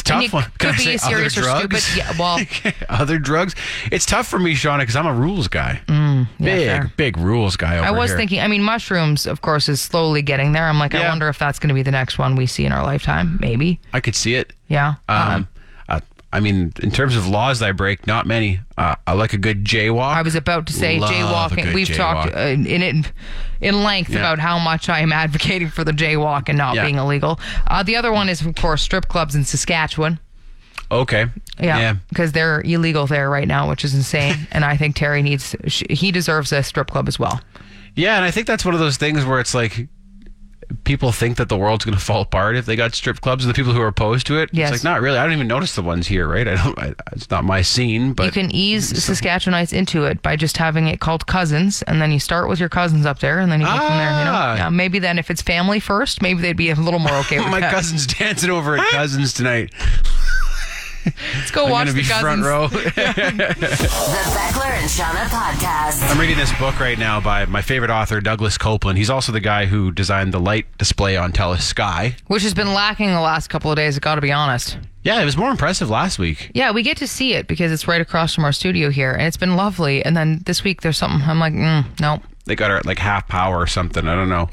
It's 0.00 0.02
tough 0.02 0.24
it 0.24 0.32
one. 0.32 0.44
could 0.44 0.58
Can 0.58 0.74
I 0.74 0.76
be 0.76 0.98
serious 0.98 1.36
or 1.38 1.48
other 1.48 1.76
stupid. 1.78 1.96
Yeah, 1.96 2.12
well- 2.18 2.38
other 2.88 3.18
drugs. 3.18 3.54
It's 3.90 4.06
tough 4.06 4.26
for 4.26 4.38
me, 4.38 4.54
Seanna, 4.54 4.80
because 4.80 4.96
I'm 4.96 5.06
a 5.06 5.14
rules 5.14 5.48
guy. 5.48 5.80
big, 5.86 5.96
Mm, 5.96 6.28
fair. 6.38 6.92
big 6.96 7.16
rules 7.18 7.56
guy. 7.56 7.78
Over 7.78 7.86
I 7.86 7.90
was 7.90 8.10
here. 8.10 8.16
thinking, 8.18 8.40
I 8.40 8.48
mean, 8.48 8.62
mushrooms, 8.62 9.26
of 9.26 9.40
course, 9.42 9.68
is 9.68 9.80
slowly 9.80 10.22
getting 10.22 10.52
there. 10.52 10.64
I'm 10.64 10.78
like, 10.78 10.94
I 10.94 11.08
wonder 11.08 11.28
if 11.28 11.38
that's 11.38 11.58
going 11.58 11.68
to 11.68 11.74
be 11.74 11.82
the 11.82 11.90
next 11.90 12.18
one 12.18 12.36
we 12.36 12.46
see 12.46 12.64
in 12.64 12.72
our 12.72 12.82
lifetime. 12.82 13.38
Maybe. 13.40 13.80
I 13.92 14.00
could 14.00 14.14
see 14.14 14.34
it. 14.34 14.52
Yeah. 14.68 14.94
Um, 15.08 15.48
uh, 15.48 15.55
I 16.36 16.40
mean, 16.40 16.70
in 16.82 16.90
terms 16.90 17.16
of 17.16 17.26
laws 17.26 17.62
I 17.62 17.72
break, 17.72 18.06
not 18.06 18.26
many. 18.26 18.60
Uh, 18.76 18.94
I 19.06 19.14
like 19.14 19.32
a 19.32 19.38
good 19.38 19.64
jaywalk. 19.64 20.14
I 20.14 20.20
was 20.20 20.34
about 20.34 20.66
to 20.66 20.72
say 20.74 20.98
Love 20.98 21.10
jaywalking. 21.10 21.72
We've 21.72 21.88
talked 21.88 22.34
uh, 22.36 22.40
in 22.40 22.66
it 22.82 23.12
in 23.62 23.82
length 23.82 24.10
Yeah. 24.10 24.18
about 24.18 24.38
how 24.38 24.58
much 24.58 24.90
I 24.90 25.00
am 25.00 25.12
advocating 25.12 25.68
for 25.70 25.82
the 25.82 25.92
jaywalk 25.92 26.50
and 26.50 26.58
not 26.58 26.74
Yeah. 26.74 26.84
being 26.84 26.96
illegal. 26.96 27.40
Uh, 27.66 27.82
the 27.82 27.96
other 27.96 28.12
one 28.12 28.28
is, 28.28 28.44
of 28.44 28.54
course, 28.54 28.82
strip 28.82 29.08
clubs 29.08 29.34
in 29.34 29.44
Saskatchewan. 29.44 30.18
Okay. 30.90 31.26
Yeah, 31.58 31.94
because 32.10 32.32
they're 32.32 32.60
illegal 32.60 33.06
there 33.06 33.30
right 33.30 33.48
now, 33.48 33.68
which 33.70 33.82
is 33.82 33.94
insane. 33.94 34.46
and 34.52 34.62
I 34.62 34.76
think 34.76 34.94
Terry 34.94 35.22
needs, 35.22 35.56
he 35.88 36.12
deserves 36.12 36.52
a 36.52 36.62
strip 36.62 36.90
club 36.90 37.08
as 37.08 37.18
well. 37.18 37.40
Yeah, 37.94 38.16
and 38.16 38.26
I 38.26 38.30
think 38.30 38.46
that's 38.46 38.62
one 38.64 38.74
of 38.74 38.80
those 38.80 38.98
things 38.98 39.24
where 39.24 39.40
it's 39.40 39.54
like 39.54 39.88
people 40.84 41.12
think 41.12 41.36
that 41.36 41.48
the 41.48 41.56
world's 41.56 41.84
going 41.84 41.96
to 41.98 42.02
fall 42.04 42.22
apart 42.22 42.56
if 42.56 42.66
they 42.66 42.76
got 42.76 42.94
strip 42.94 43.20
clubs, 43.20 43.44
and 43.44 43.50
the 43.52 43.56
people 43.56 43.72
who 43.72 43.80
are 43.80 43.86
opposed 43.88 44.26
to 44.28 44.38
it. 44.38 44.50
Yes. 44.52 44.70
It's 44.72 44.84
like 44.84 44.90
not 44.92 45.00
really. 45.00 45.18
I 45.18 45.24
don't 45.24 45.32
even 45.32 45.46
notice 45.48 45.74
the 45.74 45.82
ones 45.82 46.06
here, 46.06 46.26
right? 46.28 46.46
I 46.46 46.54
don't. 46.62 46.78
I, 46.78 46.94
it's 47.12 47.30
not 47.30 47.44
my 47.44 47.62
scene, 47.62 48.12
but 48.12 48.26
you 48.26 48.32
can 48.32 48.50
ease 48.54 48.92
Saskatchewanites 48.92 49.72
into 49.72 50.04
it 50.04 50.22
by 50.22 50.36
just 50.36 50.56
having 50.56 50.86
it 50.88 51.00
called 51.00 51.26
cousins, 51.26 51.82
and 51.82 52.00
then 52.00 52.12
you 52.12 52.18
start 52.20 52.48
with 52.48 52.60
your 52.60 52.68
cousins 52.68 53.06
up 53.06 53.18
there, 53.20 53.38
and 53.40 53.50
then 53.50 53.60
you 53.60 53.66
go 53.66 53.72
from 53.76 53.96
there. 53.96 54.18
You 54.18 54.24
know, 54.24 54.32
Ah. 54.34 54.56
yeah, 54.56 54.68
maybe 54.68 54.98
then 54.98 55.18
if 55.18 55.30
it's 55.30 55.42
family 55.42 55.80
first, 55.80 56.22
maybe 56.22 56.40
they'd 56.42 56.56
be 56.56 56.70
a 56.70 56.74
little 56.74 57.00
more 57.00 57.14
okay 57.20 57.38
with 57.40 57.48
my 57.50 57.60
that. 57.60 57.72
cousin's 57.74 58.06
dancing 58.06 58.50
over 58.50 58.76
at 58.76 58.86
cousins 58.90 59.32
tonight. 59.32 59.72
Let's 61.06 61.50
go 61.50 61.66
I'm 61.66 61.70
watch 61.70 61.86
going 61.86 61.86
to 61.86 61.92
the 61.94 62.02
be 62.02 62.08
cousins. 62.08 62.22
front 62.22 62.42
row. 62.44 62.68
The 63.46 64.22
Beckler 64.36 64.70
and 64.72 64.88
Seanna 64.90 65.26
podcast. 65.28 66.10
I'm 66.10 66.18
reading 66.18 66.36
this 66.36 66.52
book 66.58 66.78
right 66.80 66.98
now 66.98 67.20
by 67.20 67.44
my 67.46 67.62
favorite 67.62 67.90
author, 67.90 68.20
Douglas 68.20 68.58
Coupland. 68.58 68.96
He's 68.96 69.10
also 69.10 69.32
the 69.32 69.40
guy 69.40 69.66
who 69.66 69.92
designed 69.92 70.32
the 70.32 70.40
light 70.40 70.66
display 70.78 71.16
on 71.16 71.32
Telus 71.32 71.62
Sky. 71.62 72.16
which 72.26 72.42
has 72.42 72.54
been 72.54 72.72
lacking 72.74 73.08
the 73.10 73.20
last 73.20 73.48
couple 73.48 73.70
of 73.70 73.76
days. 73.76 73.96
I 73.96 74.00
got 74.00 74.16
to 74.16 74.20
be 74.20 74.32
honest. 74.32 74.78
Yeah, 75.02 75.20
it 75.20 75.24
was 75.24 75.36
more 75.36 75.50
impressive 75.50 75.88
last 75.90 76.18
week. 76.18 76.50
Yeah, 76.54 76.72
we 76.72 76.82
get 76.82 76.96
to 76.98 77.06
see 77.06 77.34
it 77.34 77.46
because 77.46 77.70
it's 77.70 77.86
right 77.86 78.00
across 78.00 78.34
from 78.34 78.44
our 78.44 78.52
studio 78.52 78.90
here, 78.90 79.12
and 79.12 79.22
it's 79.22 79.36
been 79.36 79.54
lovely. 79.56 80.04
And 80.04 80.16
then 80.16 80.42
this 80.46 80.64
week 80.64 80.80
there's 80.82 80.98
something 80.98 81.20
I'm 81.28 81.38
like, 81.38 81.52
mm, 81.52 81.84
no, 82.00 82.20
They 82.46 82.56
got 82.56 82.70
her 82.70 82.76
at 82.76 82.86
like 82.86 82.98
half 82.98 83.28
power 83.28 83.56
or 83.56 83.66
something. 83.68 84.08
I 84.08 84.14
don't 84.16 84.28
know. 84.28 84.48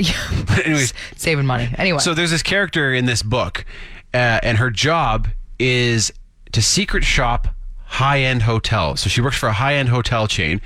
But 0.47 0.59
anyways, 0.65 0.93
saving 1.17 1.45
money. 1.47 1.69
Anyway, 1.77 1.99
so 1.99 2.13
there's 2.13 2.31
this 2.31 2.43
character 2.43 2.93
in 2.93 3.05
this 3.05 3.23
book, 3.23 3.65
uh, 4.13 4.39
and 4.43 4.57
her 4.59 4.69
job 4.69 5.27
is 5.57 6.11
to 6.53 6.61
secret 6.61 7.03
shop 7.03 7.49
high 7.85 8.21
end 8.21 8.43
hotels. 8.43 9.01
So 9.01 9.09
she 9.09 9.21
works 9.21 9.37
for 9.37 9.47
a 9.49 9.53
high 9.53 9.75
end 9.75 9.89
hotel 9.89 10.27
chain, 10.27 10.61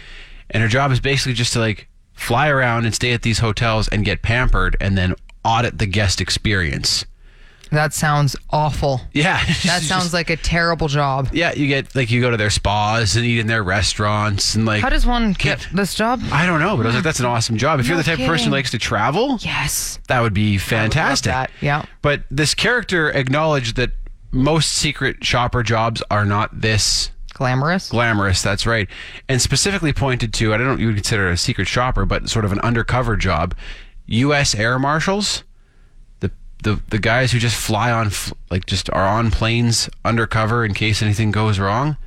and 0.49 0.61
her 0.63 0.69
job 0.69 0.91
is 0.91 0.99
basically 0.99 1.33
just 1.33 1.53
to 1.53 1.59
like 1.59 1.87
fly 2.13 2.47
around 2.49 2.85
and 2.85 2.95
stay 2.95 3.11
at 3.13 3.21
these 3.23 3.39
hotels 3.39 3.87
and 3.89 4.05
get 4.05 4.21
pampered, 4.21 4.77
and 4.79 4.97
then 4.97 5.13
audit 5.43 5.77
the 5.79 5.85
guest 5.85 6.19
experience. 6.21 7.05
that 7.71 7.93
sounds 7.93 8.35
awful. 8.49 9.01
Yeah, 9.13 9.43
That 9.65 9.81
sounds 9.81 10.13
like 10.13 10.29
a 10.29 10.37
terrible 10.37 10.87
job. 10.87 11.29
Yeah, 11.33 11.53
you 11.53 11.67
get 11.67 11.93
like 11.95 12.09
you 12.09 12.21
go 12.21 12.31
to 12.31 12.37
their 12.37 12.49
spas 12.49 13.15
and 13.17 13.25
eat 13.25 13.39
in 13.39 13.47
their 13.47 13.61
restaurants 13.63 14.55
and 14.55 14.65
like 14.65 14.81
How 14.81 14.89
does 14.89 15.05
one 15.05 15.33
get 15.33 15.67
this 15.73 15.93
job? 15.93 16.21
I 16.31 16.45
don't 16.45 16.59
know, 16.61 16.77
but 16.77 16.83
I 16.85 16.87
was 16.87 16.95
like, 16.95 17.03
that's 17.03 17.19
an 17.19 17.25
awesome 17.25 17.57
job. 17.57 17.79
If 17.81 17.87
you're 17.87 17.97
the 17.97 18.03
type 18.03 18.19
of 18.19 18.25
person 18.25 18.47
who 18.47 18.51
likes 18.53 18.71
to 18.71 18.77
travel, 18.79 19.37
Yes. 19.41 19.99
that 20.07 20.21
would 20.21 20.33
be 20.33 20.57
fantastic. 20.57 21.31
that, 21.33 21.51
yeah. 21.61 21.85
But 22.01 22.23
this 22.31 22.53
character 22.53 23.09
acknowledged 23.09 23.75
that 23.75 23.91
most 24.37 24.71
secret 24.71 25.23
shopper 25.25 25.63
jobs 25.63 26.01
are 26.11 26.25
not 26.25 26.61
this 26.61 27.11
Glamorous. 27.33 27.89
glamorous. 27.89 28.41
That's 28.41 28.65
right, 28.65 28.87
and 29.29 29.41
specifically 29.41 29.93
pointed 29.93 30.33
to 30.35 30.53
I 30.53 30.57
don't 30.57 30.65
know 30.67 30.71
what 30.73 30.79
you 30.79 30.87
would 30.87 30.95
consider 30.95 31.29
a 31.29 31.37
secret 31.37 31.67
shopper, 31.67 32.05
but 32.05 32.29
sort 32.29 32.45
of 32.45 32.51
an 32.51 32.59
undercover 32.61 33.15
job. 33.15 33.53
U.S. 34.07 34.55
air 34.55 34.79
marshals, 34.79 35.43
the 36.21 36.31
the 36.63 36.81
the 36.89 36.97
guys 36.99 37.31
who 37.31 37.39
just 37.39 37.55
fly 37.55 37.91
on 37.91 38.09
like 38.49 38.65
just 38.65 38.89
are 38.91 39.05
on 39.07 39.29
planes 39.31 39.89
undercover 40.05 40.63
in 40.65 40.73
case 40.73 41.01
anything 41.01 41.31
goes 41.31 41.59
wrong. 41.59 41.97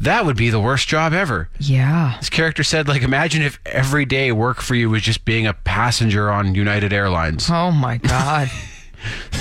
That 0.00 0.24
would 0.26 0.36
be 0.36 0.50
the 0.50 0.60
worst 0.60 0.86
job 0.86 1.12
ever. 1.12 1.48
yeah. 1.58 2.14
This 2.20 2.30
character 2.30 2.62
said, 2.62 2.86
like, 2.86 3.02
imagine 3.02 3.42
if 3.42 3.58
every 3.66 4.04
day 4.04 4.30
work 4.30 4.60
for 4.60 4.76
you 4.76 4.88
was 4.90 5.02
just 5.02 5.24
being 5.24 5.44
a 5.44 5.52
passenger 5.54 6.30
on 6.30 6.54
United 6.54 6.92
Airlines. 6.92 7.48
Oh 7.50 7.70
my 7.72 7.96
God. 7.96 8.48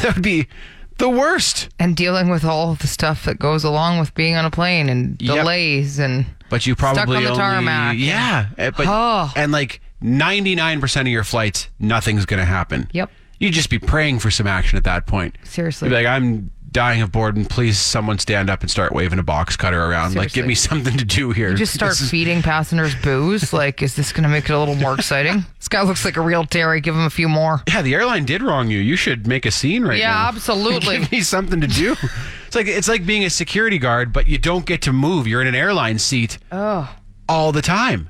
That 0.01 0.13
would 0.15 0.23
be 0.23 0.47
the 0.97 1.09
worst. 1.09 1.69
and 1.79 1.95
dealing 1.95 2.29
with 2.29 2.43
all 2.45 2.75
the 2.75 2.87
stuff 2.87 3.25
that 3.25 3.39
goes 3.39 3.63
along 3.63 3.99
with 3.99 4.13
being 4.15 4.35
on 4.35 4.45
a 4.45 4.51
plane 4.51 4.89
and 4.89 5.21
Yep. 5.21 5.35
delays 5.35 5.99
and 5.99 6.25
But 6.49 6.65
you 6.65 6.75
probably 6.75 7.01
Stuck 7.01 7.07
on 7.09 7.23
the 7.23 7.29
only 7.29 7.37
tarmac. 7.39 7.97
yeah, 7.97 8.45
eh, 8.57 8.71
but 8.75 8.85
Oh. 8.87 9.31
and 9.35 9.51
like 9.51 9.81
ninety 10.01 10.55
nine 10.55 10.79
percent 10.81 11.07
of 11.07 11.11
your 11.11 11.23
flights, 11.23 11.67
nothing's 11.79 12.25
gonna 12.25 12.45
happen. 12.45 12.87
Yep. 12.93 13.11
You'd 13.39 13.53
just 13.53 13.69
be 13.69 13.77
praying 13.79 14.19
for 14.19 14.31
some 14.31 14.47
action 14.47 14.77
at 14.77 14.83
that 14.85 15.05
point. 15.05 15.37
Seriously. 15.43 15.87
You'd 15.87 15.91
be 15.95 16.03
like, 16.03 16.07
I'm 16.07 16.49
dying 16.77 17.01
of 17.01 17.11
boredom. 17.11 17.43
Please, 17.43 17.79
someone 17.79 18.19
stand 18.19 18.51
up 18.51 18.61
and 18.61 18.69
start 18.69 18.91
waving 18.93 19.17
a 19.17 19.23
box 19.23 19.57
cutter 19.57 19.81
around. 19.83 20.13
Like, 20.15 20.31
give 20.31 20.45
me 20.45 20.53
something 20.53 20.95
to 20.95 21.03
do 21.03 21.31
here. 21.31 21.49
you 21.49 21.57
just 21.57 21.73
start 21.73 21.93
This 21.93 22.01
is- 22.01 22.11
feeding 22.11 22.43
passengers 22.43 22.93
booze. 23.01 23.51
Like, 23.57 23.81
is 23.81 23.95
this 23.95 24.11
going 24.13 24.21
to 24.23 24.29
make 24.29 24.47
it 24.47 24.53
a 24.53 24.59
little 24.59 24.75
more 24.75 24.93
exciting? 24.93 25.43
This 25.57 25.69
guy 25.69 25.81
looks 25.81 26.05
like 26.05 26.15
a 26.17 26.21
real 26.21 26.45
Terry. 26.45 26.79
Give 26.79 26.93
him 26.93 27.01
a 27.01 27.09
few 27.09 27.27
more. 27.27 27.61
yeah, 27.67 27.81
the 27.81 27.95
airline 27.95 28.25
did 28.25 28.41
wrong 28.43 28.69
you. 28.69 28.77
You 28.77 28.95
should 28.95 29.25
make 29.27 29.45
a 29.47 29.51
scene 29.51 29.83
right 29.83 29.97
Yeah, 29.97 30.11
now. 30.11 30.21
Yeah, 30.21 30.27
absolutely. 30.29 30.97
give 30.99 31.11
me 31.11 31.21
something 31.21 31.59
to 31.59 31.67
do. 31.67 31.95
It's 32.45 32.55
like 32.55 32.67
it's 32.67 32.87
like 32.87 33.05
being 33.05 33.25
a 33.25 33.29
security 33.29 33.77
guard, 33.79 34.13
but 34.13 34.27
you 34.27 34.37
don't 34.37 34.65
get 34.65 34.83
to 34.83 34.93
move. 34.93 35.27
You're 35.27 35.41
in 35.41 35.47
an 35.47 35.55
airline 35.55 35.97
seat 35.99 36.37
oh. 36.51 36.95
all 37.27 37.51
the 37.51 37.61
time. 37.63 38.07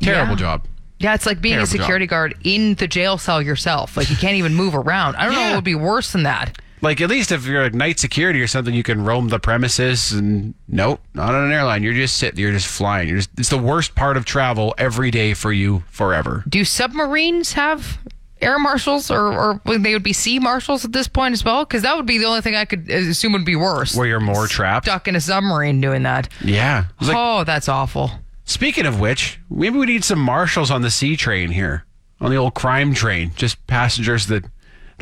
Terrible 0.00 0.32
Yeah. 0.32 0.36
job. 0.36 0.66
Yeah, 0.98 1.14
it's 1.14 1.24
like 1.24 1.40
being 1.40 1.54
Terrible 1.54 1.64
a 1.74 1.78
security 1.78 2.06
guard 2.06 2.34
in 2.44 2.74
the 2.74 2.86
jail 2.88 3.16
cell 3.16 3.40
yourself. 3.40 3.96
Like, 3.96 4.10
you 4.10 4.16
can't 4.16 4.34
even 4.36 4.54
move 4.54 4.74
around. 4.74 5.16
I 5.16 5.24
don't 5.24 5.32
know 5.34 5.40
Yeah. 5.40 5.48
what 5.50 5.56
would 5.58 5.64
be 5.64 5.74
worse 5.76 6.12
than 6.12 6.24
that. 6.24 6.58
Like 6.82 7.00
at 7.00 7.10
least 7.10 7.32
if 7.32 7.46
you're 7.46 7.62
like 7.62 7.74
night 7.74 7.98
security 7.98 8.40
or 8.40 8.46
something, 8.46 8.74
you 8.74 8.82
can 8.82 9.04
roam 9.04 9.28
the 9.28 9.38
premises. 9.38 10.12
And 10.12 10.54
nope, 10.68 11.00
not 11.14 11.34
on 11.34 11.44
an 11.44 11.52
airline. 11.52 11.82
You're 11.82 11.94
just 11.94 12.16
sitting. 12.16 12.38
You're 12.38 12.52
just 12.52 12.66
flying. 12.66 13.08
You're 13.08 13.18
just. 13.18 13.30
It's 13.38 13.50
the 13.50 13.58
worst 13.58 13.94
part 13.94 14.16
of 14.16 14.24
travel 14.24 14.74
every 14.78 15.10
day 15.10 15.34
for 15.34 15.52
you 15.52 15.82
forever. 15.90 16.44
Do 16.48 16.64
submarines 16.64 17.52
have 17.52 17.98
air 18.40 18.58
marshals 18.58 19.10
or, 19.10 19.60
or 19.66 19.78
they 19.78 19.92
would 19.92 20.02
be 20.02 20.14
sea 20.14 20.38
marshals 20.38 20.84
at 20.84 20.92
this 20.92 21.08
point 21.08 21.32
as 21.32 21.44
well? 21.44 21.64
Because 21.64 21.82
that 21.82 21.96
would 21.96 22.06
be 22.06 22.18
the 22.18 22.24
only 22.24 22.40
thing 22.40 22.54
I 22.56 22.64
could 22.64 22.90
uh, 22.90 22.94
assume 22.94 23.32
would 23.32 23.44
be 23.44 23.56
worse. 23.56 23.94
Where 23.94 24.06
you're 24.06 24.20
more 24.20 24.46
trapped. 24.46 24.86
Stuck 24.86 25.08
in 25.08 25.16
a 25.16 25.20
submarine 25.20 25.80
doing 25.80 26.04
that. 26.04 26.28
Yeah. 26.42 26.86
Like, 27.00 27.16
oh, 27.16 27.44
that's 27.44 27.68
awful. 27.68 28.10
Speaking 28.44 28.86
of 28.86 28.98
which, 28.98 29.38
maybe 29.48 29.78
we 29.78 29.86
need 29.86 30.04
some 30.04 30.18
marshals 30.18 30.70
on 30.70 30.82
the 30.82 30.90
C-Train 30.90 31.50
here, 31.50 31.84
on 32.20 32.30
the 32.30 32.36
old 32.36 32.54
crime 32.54 32.94
train. 32.94 33.32
Just 33.36 33.64
passengers 33.66 34.26
that 34.26 34.44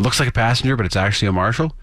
looks 0.01 0.21
like 0.21 0.29
a 0.29 0.33
passenger, 0.33 0.77
but 0.77 0.87
it's 0.87 0.97
actually 0.97 1.29
a 1.29 1.33
marshal. 1.33 1.75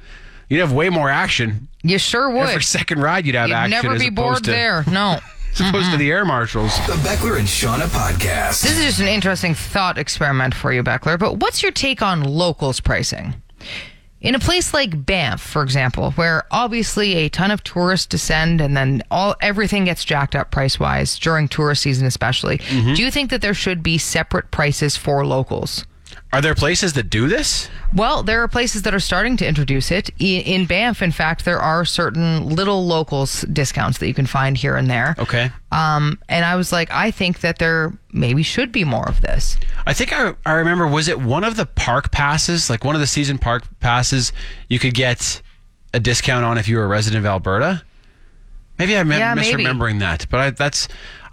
You'd 0.50 0.60
have 0.60 0.72
way 0.72 0.90
more 0.90 1.10
action. 1.10 1.68
You 1.82 1.98
sure 1.98 2.30
would. 2.30 2.50
Every 2.50 2.64
second 2.64 3.02
ride, 3.02 3.26
you'd 3.26 3.36
have 3.36 3.50
You'd 3.50 3.56
action. 3.56 3.72
never 3.72 4.00
be 4.00 4.08
opposed 4.08 4.16
bored 4.16 4.44
to, 4.46 4.52
there. 4.52 4.84
No. 4.88 5.20
As 5.54 5.62
opposed 5.62 5.92
to 5.92 5.98
the 5.98 6.12
air 6.12 6.26
marshals. 6.26 6.76
The 6.86 6.94
Beckler 6.94 7.40
and 7.40 7.48
Seanna 7.48 7.88
podcast. 7.88 8.62
This 8.62 8.78
is 8.78 8.86
just 8.86 9.00
an 9.00 9.08
interesting 9.08 9.54
thought 9.54 9.98
experiment 9.98 10.54
for 10.54 10.74
you, 10.74 10.84
Beckler. 10.84 11.18
But 11.18 11.38
what's 11.38 11.64
your 11.64 11.72
take 11.72 12.02
on 12.02 12.24
locals 12.24 12.82
pricing? 12.82 13.36
In 14.20 14.36
a 14.36 14.40
place 14.40 14.74
like 14.74 15.06
Banff, 15.06 15.40
for 15.40 15.62
example, 15.62 16.12
where 16.12 16.44
obviously 16.52 17.14
a 17.16 17.30
ton 17.30 17.52
of 17.52 17.64
tourists 17.64 18.08
descend 18.08 18.60
and 18.60 18.76
then 18.76 19.04
all 19.12 19.36
everything 19.40 19.86
gets 19.86 20.04
jacked 20.04 20.36
up 20.36 20.52
price 20.52 20.80
wise 20.80 21.18
during 21.20 21.48
tourist 21.48 21.84
season, 21.84 22.06
especially, 22.08 22.58
mm-hmm. 22.58 22.96
do 22.96 23.04
you 23.04 23.12
think 23.12 23.30
that 23.30 23.42
there 23.42 23.54
should 23.54 23.82
be 23.82 23.98
separate 23.98 24.52
prices 24.52 24.98
for 24.98 25.26
locals? 25.26 25.86
Are 26.36 26.42
there 26.42 26.54
places 26.54 26.92
that 26.94 27.10
do 27.10 27.30
this? 27.30 27.70
Well, 27.94 28.22
there 28.22 28.44
are 28.44 28.50
places 28.50 28.82
that 28.82 28.94
are 28.94 29.00
starting 29.00 29.38
to 29.38 29.48
introduce 29.48 29.90
it. 29.90 30.10
In 30.20 30.66
Banff, 30.66 31.02
in 31.02 31.14
fact, 31.14 31.46
there 31.46 31.60
are 31.60 31.86
certain 31.86 32.50
little 32.50 32.86
locals 32.86 33.44
discounts 33.44 34.00
that 34.00 34.08
you 34.10 34.14
can 34.14 34.26
find 34.26 34.58
here 34.58 34.76
and 34.76 34.90
there. 34.90 35.16
Okay. 35.18 35.50
Um, 35.72 36.20
and 36.28 36.44
I 36.44 36.58
was 36.58 36.74
like, 36.74 36.92
I 36.92 37.10
think 37.10 37.40
that 37.40 37.58
there 37.58 37.94
maybe 38.12 38.44
should 38.44 38.74
be 38.74 38.84
more 38.84 39.08
of 39.08 39.22
this. 39.22 39.56
I 39.88 39.94
think 39.94 40.12
I, 40.12 40.34
I 40.46 40.56
remember, 40.56 40.86
was 40.86 41.08
it 41.08 41.22
one 41.22 41.46
of 41.46 41.56
the 41.56 41.66
park 41.66 42.12
passes, 42.12 42.70
like 42.70 42.84
one 42.84 42.96
of 42.96 43.02
the 43.02 43.08
season 43.08 43.38
park 43.38 43.64
passes, 43.80 44.34
you 44.68 44.78
could 44.78 44.94
get 44.94 45.42
a 45.94 46.02
discount 46.02 46.44
on 46.44 46.58
if 46.58 46.68
you 46.68 46.76
were 46.76 46.84
a 46.84 46.88
resident 46.88 47.20
of 47.20 47.28
Alberta? 47.28 47.82
Maybe 48.78 48.96
I'm 48.98 49.12
Yeah, 49.12 49.34
maybe. 49.34 49.64
misremembering 49.64 50.00
that, 50.00 50.26
but 50.30 50.40
I, 50.40 50.50
that's 50.52 50.88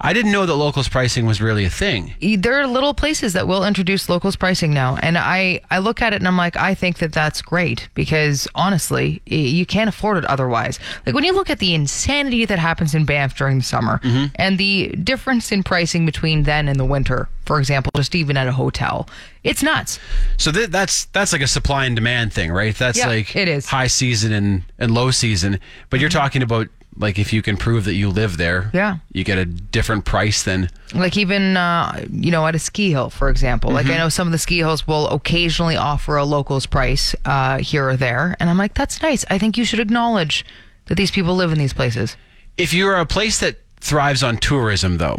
I 0.05 0.13
didn't 0.13 0.33
know 0.33 0.47
that 0.47 0.55
locals 0.57 0.89
pricing 0.89 1.27
was 1.27 1.41
really 1.41 1.65
a 1.65 1.71
thing. 1.71 2.15
there 2.39 2.61
are 2.61 2.67
little 2.67 2.93
places 2.93 3.35
that 3.35 3.47
will 3.47 3.65
introduce 3.65 4.09
locals 4.09 4.35
pricing 4.35 4.73
now 4.75 4.97
and 5.01 5.17
i 5.17 5.61
i 5.71 5.79
look 5.79 6.03
at 6.03 6.13
it 6.13 6.17
and 6.17 6.27
i'm 6.27 6.37
like 6.37 6.57
i 6.57 6.75
think 6.75 6.99
that 6.99 7.13
that's 7.13 7.41
great 7.41 7.89
because 7.95 8.49
honestly 8.55 9.23
you 9.27 9.65
can't 9.65 9.89
afford 9.89 10.17
it 10.19 10.25
otherwise 10.25 10.79
like 11.07 11.15
when 11.15 11.23
you 11.25 11.33
look 11.33 11.51
at 11.51 11.59
the 11.61 11.73
insanity 11.75 12.45
that 12.45 12.59
happens 12.59 12.95
in 12.95 13.05
banff 13.05 13.37
during 13.37 13.59
the 13.59 13.65
summer 13.65 13.99
mm-hmm. 13.99 14.27
and 14.37 14.59
the 14.59 14.89
difference 15.05 15.53
in 15.53 15.63
pricing 15.63 16.05
between 16.05 16.43
then 16.45 16.69
and 16.69 16.81
the 16.81 16.85
winter 16.85 17.29
for 17.45 17.59
example 17.61 17.91
just 17.95 18.15
even 18.15 18.37
at 18.37 18.49
a 18.49 18.53
hotel 18.53 19.09
it's 19.45 19.63
nuts 19.63 19.99
So 20.37 20.51
th- 20.51 20.71
that's 20.71 21.05
that's 21.07 21.33
like 21.33 21.43
a 21.43 21.47
supply 21.47 21.85
and 21.87 21.95
demand 21.97 22.33
thing, 22.33 22.51
right? 22.53 22.75
That's 22.75 22.99
Yeah, 22.99 23.09
like 23.09 23.35
it 23.37 23.49
is. 23.49 23.67
high 23.67 23.89
season 23.89 24.33
and, 24.33 24.63
and 24.79 24.93
low 24.95 25.11
season. 25.11 25.59
But 25.91 25.99
you're 26.01 26.11
mm-hmm. 26.11 26.19
talking 26.19 26.43
about 26.43 26.69
like 26.97 27.19
if 27.19 27.33
you 27.33 27.43
can 27.43 27.57
prove 27.57 27.85
that 27.85 27.95
you 27.95 28.09
live 28.11 28.37
there, 28.37 28.71
Yeah. 28.75 28.97
you 29.13 29.25
get 29.25 29.39
a 29.39 29.45
different 29.45 30.05
price 30.05 30.43
than 30.43 30.69
like 30.95 31.17
even 31.17 31.57
uh, 31.57 32.05
you 32.11 32.31
know 32.31 32.47
at 32.47 32.55
a 32.55 32.59
ski 32.59 32.91
hill 32.91 33.09
for 33.11 33.29
example. 33.31 33.71
Like 33.73 33.87
i 33.87 33.97
know 33.97 34.09
some 34.09 34.29
of 34.29 34.33
the 34.33 34.39
ski 34.39 34.59
hills 34.59 34.87
will 34.87 35.09
occasionally 35.09 35.77
offer 35.77 36.17
a 36.17 36.25
locals 36.25 36.67
price 36.67 37.15
uh, 37.25 37.59
here 37.59 37.89
or 37.89 37.97
there. 37.97 38.37
And 38.41 38.51
i'm 38.51 38.59
like 38.59 38.75
that's 38.75 39.01
nice. 39.03 39.25
I 39.31 39.39
think 39.39 39.57
you 39.57 39.65
should 39.65 39.81
acknowledge 39.81 40.45
that 40.87 40.97
these 40.97 41.11
people 41.11 41.35
live 41.35 41.53
in 41.53 41.59
these 41.59 41.73
places. 41.73 42.17
If 42.59 42.75
you're 42.75 42.97
a 42.97 43.07
place 43.07 43.39
that 43.41 43.57
thrives 43.81 44.23
on 44.23 44.37
tourism 44.37 44.99
though 44.99 45.19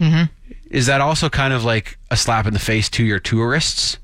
Mm-hmm. 0.00 0.24
is 0.70 0.84
that 0.86 1.00
also 1.00 1.30
kind 1.30 1.54
of 1.54 1.64
like 1.64 1.96
a 2.10 2.16
slap 2.18 2.46
in 2.46 2.52
the 2.52 2.58
face 2.60 2.90
to 2.90 3.02
your 3.04 3.18
tourists? 3.18 3.96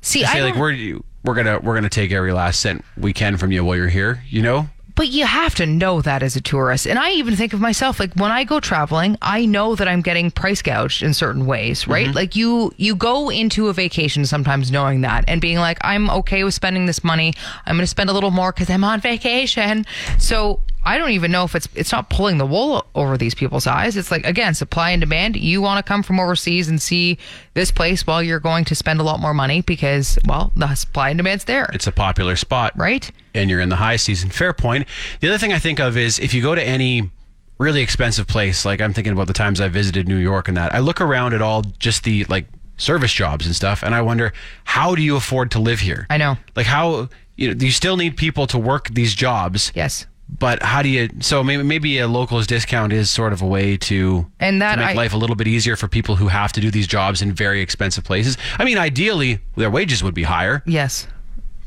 See 0.00 0.24
say 0.24 0.38
I 0.38 0.42
like 0.42 0.54
we're 0.56 1.00
we're 1.24 1.34
gonna 1.34 1.58
we're 1.58 1.74
gonna 1.74 1.88
take 1.88 2.12
every 2.12 2.32
last 2.32 2.60
cent 2.60 2.84
we 2.96 3.12
can 3.12 3.36
from 3.36 3.50
you 3.50 3.64
while 3.64 3.76
you're 3.76 3.88
here 3.88 4.22
you 4.28 4.40
know 4.42 4.68
But 4.94 5.08
you 5.08 5.24
have 5.24 5.54
to 5.56 5.66
know 5.66 6.00
that 6.02 6.22
as 6.22 6.36
a 6.36 6.40
tourist. 6.40 6.86
And 6.86 6.98
I 6.98 7.12
even 7.12 7.36
think 7.36 7.52
of 7.52 7.60
myself 7.60 7.98
like 7.98 8.12
when 8.14 8.30
I 8.30 8.44
go 8.44 8.60
traveling, 8.60 9.16
I 9.22 9.46
know 9.46 9.74
that 9.74 9.88
I'm 9.88 10.02
getting 10.02 10.30
price 10.30 10.62
gouged 10.62 11.02
in 11.02 11.14
certain 11.14 11.46
ways, 11.46 11.88
right? 11.88 12.06
Mm-hmm. 12.06 12.16
Like 12.16 12.36
you 12.36 12.72
you 12.76 12.94
go 12.94 13.30
into 13.30 13.68
a 13.68 13.72
vacation 13.72 14.26
sometimes 14.26 14.70
knowing 14.70 15.00
that 15.02 15.24
and 15.28 15.40
being 15.40 15.58
like 15.58 15.78
I'm 15.80 16.10
okay 16.10 16.44
with 16.44 16.54
spending 16.54 16.86
this 16.86 17.02
money. 17.02 17.32
I'm 17.66 17.76
going 17.76 17.84
to 17.84 17.86
spend 17.86 18.10
a 18.10 18.12
little 18.12 18.30
more 18.30 18.52
cuz 18.52 18.68
I'm 18.68 18.84
on 18.84 19.00
vacation. 19.00 19.86
So 20.18 20.60
I 20.84 20.98
don't 20.98 21.10
even 21.10 21.30
know 21.30 21.44
if 21.44 21.54
it's 21.54 21.68
it's 21.74 21.92
not 21.92 22.10
pulling 22.10 22.38
the 22.38 22.46
wool 22.46 22.84
over 22.94 23.16
these 23.16 23.34
people's 23.34 23.66
eyes. 23.66 23.96
It's 23.96 24.10
like 24.10 24.26
again, 24.26 24.54
supply 24.54 24.90
and 24.90 25.00
demand. 25.00 25.36
You 25.36 25.62
want 25.62 25.84
to 25.84 25.88
come 25.88 26.02
from 26.02 26.18
overseas 26.18 26.68
and 26.68 26.82
see 26.82 27.18
this 27.54 27.70
place 27.70 28.06
while 28.06 28.22
you're 28.22 28.40
going 28.40 28.64
to 28.66 28.74
spend 28.74 29.00
a 29.00 29.04
lot 29.04 29.20
more 29.20 29.34
money 29.34 29.62
because 29.62 30.18
well, 30.26 30.52
the 30.56 30.74
supply 30.74 31.10
and 31.10 31.18
demand's 31.18 31.44
there. 31.44 31.70
it's 31.72 31.86
a 31.86 31.92
popular 31.92 32.36
spot 32.36 32.72
right? 32.76 33.10
And 33.34 33.48
you're 33.50 33.60
in 33.60 33.68
the 33.68 33.76
high 33.76 33.96
season 33.96 34.30
fair 34.30 34.52
point 34.52 34.86
the 35.20 35.28
other 35.28 35.38
thing 35.38 35.52
i 35.52 35.58
think 35.58 35.78
of 35.80 35.96
is 35.96 36.18
if 36.18 36.32
you 36.34 36.42
go 36.42 36.54
to 36.54 36.62
any 36.62 37.10
really 37.58 37.80
expensive 37.82 38.26
place 38.26 38.64
like 38.64 38.80
i'm 38.80 38.92
thinking 38.92 39.12
about 39.12 39.26
the 39.26 39.32
times 39.32 39.60
i 39.60 39.68
visited 39.68 40.08
new 40.08 40.16
york 40.16 40.48
and 40.48 40.56
that 40.56 40.74
i 40.74 40.78
look 40.78 41.00
around 41.00 41.32
at 41.34 41.42
all 41.42 41.62
just 41.78 42.04
the 42.04 42.24
like 42.24 42.46
service 42.76 43.12
jobs 43.12 43.46
and 43.46 43.54
stuff 43.54 43.82
and 43.82 43.94
i 43.94 44.00
wonder 44.02 44.32
how 44.64 44.94
do 44.94 45.02
you 45.02 45.16
afford 45.16 45.50
to 45.50 45.58
live 45.60 45.80
here 45.80 46.06
I 46.10 46.16
know. 46.16 46.36
like 46.56 46.66
how 46.66 47.08
you 47.36 47.54
know 47.54 47.64
you 47.64 47.70
still 47.70 47.96
need 47.96 48.16
people 48.16 48.46
to 48.48 48.58
work 48.58 48.88
these 48.90 49.14
jobs 49.14 49.70
Yes. 49.74 50.06
but 50.38 50.62
how 50.62 50.82
do 50.82 50.88
you 50.88 51.08
so 51.20 51.44
maybe 51.44 51.62
maybe 51.62 51.98
a 51.98 52.08
locals 52.08 52.46
discount 52.48 52.92
is 52.92 53.08
sort 53.10 53.32
of 53.32 53.40
a 53.42 53.46
way 53.46 53.76
to 53.76 54.26
And 54.40 54.60
that 54.60 54.76
to 54.76 54.80
make 54.80 54.90
I- 54.90 54.94
life 54.94 55.12
a 55.14 55.16
little 55.18 55.36
bit 55.36 55.46
easier 55.46 55.76
for 55.76 55.86
people 55.86 56.16
who 56.16 56.28
have 56.28 56.52
to 56.54 56.60
do 56.60 56.70
these 56.70 56.86
jobs 56.88 57.22
in 57.22 57.32
very 57.32 57.60
expensive 57.60 58.02
places 58.04 58.36
i 58.58 58.64
mean 58.64 58.78
ideally 58.78 59.38
their 59.56 59.70
wages 59.70 60.02
would 60.02 60.14
be 60.14 60.24
higher 60.24 60.62
Yes. 60.66 61.06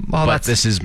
Well, 0.10 0.25
but 0.25 0.32
that's 0.34 0.47
this 0.47 0.65
is 0.65 0.82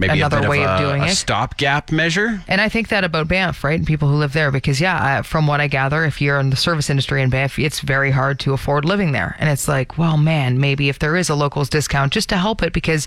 maybe 0.00 0.20
another 0.20 0.48
way 0.48 0.64
of, 0.64 0.80
a, 0.80 0.82
doing 0.82 1.02
a 1.02 1.06
it. 1.06 1.14
stopgap 1.14 1.92
measure 1.92 2.42
And 2.48 2.60
I 2.60 2.68
think 2.68 2.88
that 2.88 3.04
about 3.04 3.28
Banff, 3.28 3.62
right? 3.62 3.78
And 3.78 3.86
people 3.86 4.08
who 4.08 4.16
live 4.16 4.32
there, 4.32 4.50
because 4.50 4.80
yeah, 4.80 5.18
uh, 5.18 5.22
from 5.22 5.46
what 5.46 5.60
I 5.60 5.68
gather, 5.68 6.04
if 6.04 6.20
you're 6.20 6.40
in 6.40 6.50
the 6.50 6.56
service 6.56 6.90
industry 6.90 7.22
in 7.22 7.30
Banff, 7.30 7.58
it's 7.58 7.80
very 7.80 8.10
hard 8.10 8.40
to 8.40 8.52
afford 8.52 8.84
living 8.84 9.12
there. 9.12 9.36
And 9.38 9.48
it's 9.50 9.68
like, 9.68 9.98
well, 9.98 10.16
man, 10.16 10.58
maybe 10.58 10.88
if 10.88 10.98
there 10.98 11.16
is 11.16 11.28
a 11.28 11.34
locals 11.34 11.68
discount 11.68 12.12
just 12.12 12.28
to 12.30 12.36
help 12.36 12.62
it, 12.62 12.72
because 12.72 13.06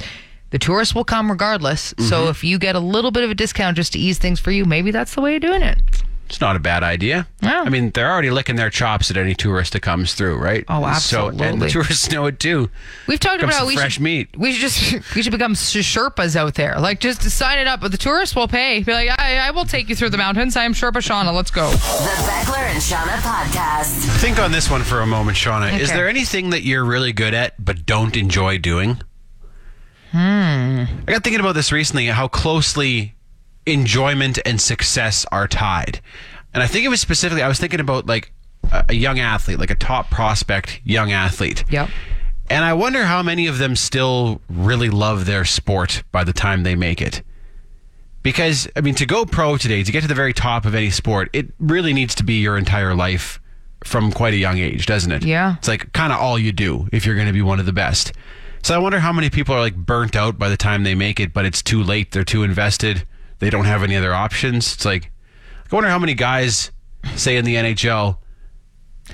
the 0.52 0.60
tourists 0.60 0.94
will 0.94 1.04
come 1.04 1.32
regardless. 1.32 1.94
Mm-hmm. 1.94 2.10
So 2.10 2.30
if 2.30 2.44
you 2.44 2.60
get 2.60 2.76
a 2.76 2.80
little 2.80 3.12
bit 3.12 3.24
of 3.24 3.32
a 3.32 3.36
discount 3.36 3.76
just 3.76 3.94
to 3.94 4.00
ease 4.00 4.20
things 4.20 4.40
for 4.40 4.52
you, 4.52 4.66
maybe 4.66 4.92
that's 4.92 5.16
the 5.16 5.22
way 5.22 5.36
of 5.36 5.42
doing 5.42 5.64
it. 5.64 5.80
It's 6.34 6.42
not 6.42 6.56
a 6.56 6.60
bad 6.60 6.82
idea. 6.82 7.28
Yeah. 7.44 7.62
I 7.62 7.70
mean, 7.70 7.92
they're 7.92 8.10
already 8.12 8.32
licking 8.32 8.56
their 8.56 8.72
chops 8.72 9.12
at 9.12 9.18
any 9.18 9.36
tourist 9.36 9.74
that 9.74 9.82
comes 9.82 10.16
through, 10.16 10.38
right? 10.38 10.66
Oh, 10.68 10.84
absolutely. 10.84 11.38
So, 11.38 11.44
and 11.46 11.62
the 11.62 11.70
tourists 11.70 12.10
know 12.12 12.26
it 12.26 12.40
too. 12.40 12.72
We've 13.06 13.20
talked 13.20 13.42
Comes 13.42 13.54
about 13.54 13.60
some 13.60 13.68
we 13.68 13.76
fresh 13.76 13.94
should, 13.94 14.02
meat. 14.02 14.36
We 14.36 14.52
should 14.54 14.62
just 14.62 15.16
we 15.16 15.22
should 15.22 15.32
become 15.32 15.54
Sherpas 15.54 16.36
out 16.36 16.56
there. 16.56 16.80
Like 16.80 17.00
just 17.02 17.22
sign 17.22 17.60
it 17.60 17.68
up, 17.68 17.82
but 17.82 17.92
the 17.92 18.00
tourists 18.00 18.36
will 18.36 18.48
pay. 18.48 18.82
Be 18.82 18.94
like, 18.94 19.10
I, 19.20 19.38
I 19.48 19.52
will 19.52 19.66
take 19.66 19.90
you 19.90 19.96
through 19.96 20.10
the 20.10 20.18
mountains. 20.18 20.58
I 20.58 20.64
am 20.64 20.74
Sherpa 20.74 20.94
Seanna. 20.94 21.32
Let's 21.36 21.52
go. 21.52 21.70
The 21.70 21.78
Beckler 21.78 22.58
and 22.58 22.82
Seanna 22.82 23.18
podcast. 23.22 24.20
Think 24.20 24.40
on 24.40 24.52
this 24.52 24.72
one 24.72 24.82
for 24.82 25.02
a 25.02 25.06
moment, 25.06 25.38
Seanna. 25.38 25.78
Is 25.80 25.90
Okay. 25.90 25.98
there 26.00 26.10
anything 26.10 26.50
that 26.50 26.64
you're 26.64 26.84
really 26.84 27.14
good 27.14 27.36
at 27.36 27.64
but 27.64 27.86
don't 27.86 28.18
enjoy 28.18 28.58
doing? 28.58 29.00
Hmm. 30.10 30.18
I 30.18 31.12
got 31.12 31.24
thinking 31.24 31.42
about 31.42 31.54
this 31.54 31.72
recently, 31.72 32.08
how 32.08 32.28
closely 32.28 33.14
enjoyment 33.66 34.40
and 34.46 34.60
success 34.60 35.26
are 35.32 35.48
tied. 35.48 36.02
And 36.54 36.62
I 36.62 36.68
think 36.68 36.86
it 36.86 36.90
was 36.90 37.02
specifically, 37.02 37.42
I 37.42 37.48
was 37.48 37.60
thinking 37.60 37.80
about 37.80 38.06
like 38.06 38.32
a, 38.72 38.86
a 38.90 38.94
young 38.94 39.20
athlete, 39.20 39.60
like 39.60 39.72
a 39.72 39.76
top 39.76 40.10
prospect 40.10 40.82
young 40.84 41.12
athlete. 41.12 41.64
Yep. 41.70 41.90
And 42.50 42.66
I 42.66 42.74
wonder 42.74 43.06
how 43.06 43.24
many 43.24 43.48
of 43.48 43.58
them 43.58 43.76
still 43.76 44.42
really 44.50 44.90
love 44.90 45.26
their 45.26 45.46
sport 45.46 46.04
by 46.12 46.24
the 46.24 46.34
time 46.34 46.64
they 46.64 46.76
make 46.76 47.02
it. 47.02 47.24
Because, 48.22 48.70
I 48.76 48.82
mean, 48.82 48.96
to 48.96 49.06
go 49.06 49.26
pro 49.26 49.58
today, 49.58 49.84
to 49.84 49.92
get 49.92 50.02
to 50.02 50.08
the 50.08 50.16
very 50.16 50.34
top 50.34 50.66
of 50.66 50.76
any 50.76 50.90
sport, 50.92 51.30
it 51.34 51.48
really 51.60 51.94
needs 51.94 52.16
to 52.16 52.24
be 52.24 52.36
your 52.36 52.58
entire 52.58 52.96
life 52.96 53.40
from 53.84 54.12
quite 54.12 54.34
a 54.34 54.38
young 54.38 54.60
age, 54.60 54.86
doesn't 54.86 55.12
it? 55.12 55.26
Yeah. 55.26 55.56
It's 55.58 55.68
like 55.68 55.92
kind 55.94 56.14
of 56.14 56.20
all 56.20 56.40
you 56.40 56.52
do 56.52 56.88
if 56.94 57.06
you're 57.06 57.16
going 57.16 57.28
to 57.28 57.34
be 57.34 57.42
one 57.42 57.60
of 57.60 57.66
the 57.66 57.74
best. 57.74 58.14
So 58.62 58.74
I 58.74 58.78
wonder 58.78 59.00
how 59.00 59.12
many 59.12 59.30
people 59.30 59.56
are 59.56 59.60
like 59.60 59.76
burnt 59.76 60.16
out 60.16 60.40
by 60.40 60.48
the 60.48 60.56
time 60.56 60.84
they 60.84 60.96
make 60.96 61.20
it, 61.20 61.34
but 61.34 61.44
it's 61.44 61.62
too 61.62 61.84
late. 61.84 62.12
They're 62.12 62.24
too 62.24 62.44
invested. 62.44 63.06
They 63.44 63.50
don't 63.50 63.66
have 63.66 63.84
any 63.84 63.96
other 63.96 64.14
options. 64.14 64.74
It's 64.74 64.86
like, 64.86 65.12
I 65.72 65.76
wonder 65.76 65.90
how 65.90 66.00
many 66.00 66.14
guys, 66.14 66.72
say 67.16 67.36
in 67.38 67.46
the 67.46 67.56
NHL, 67.56 68.18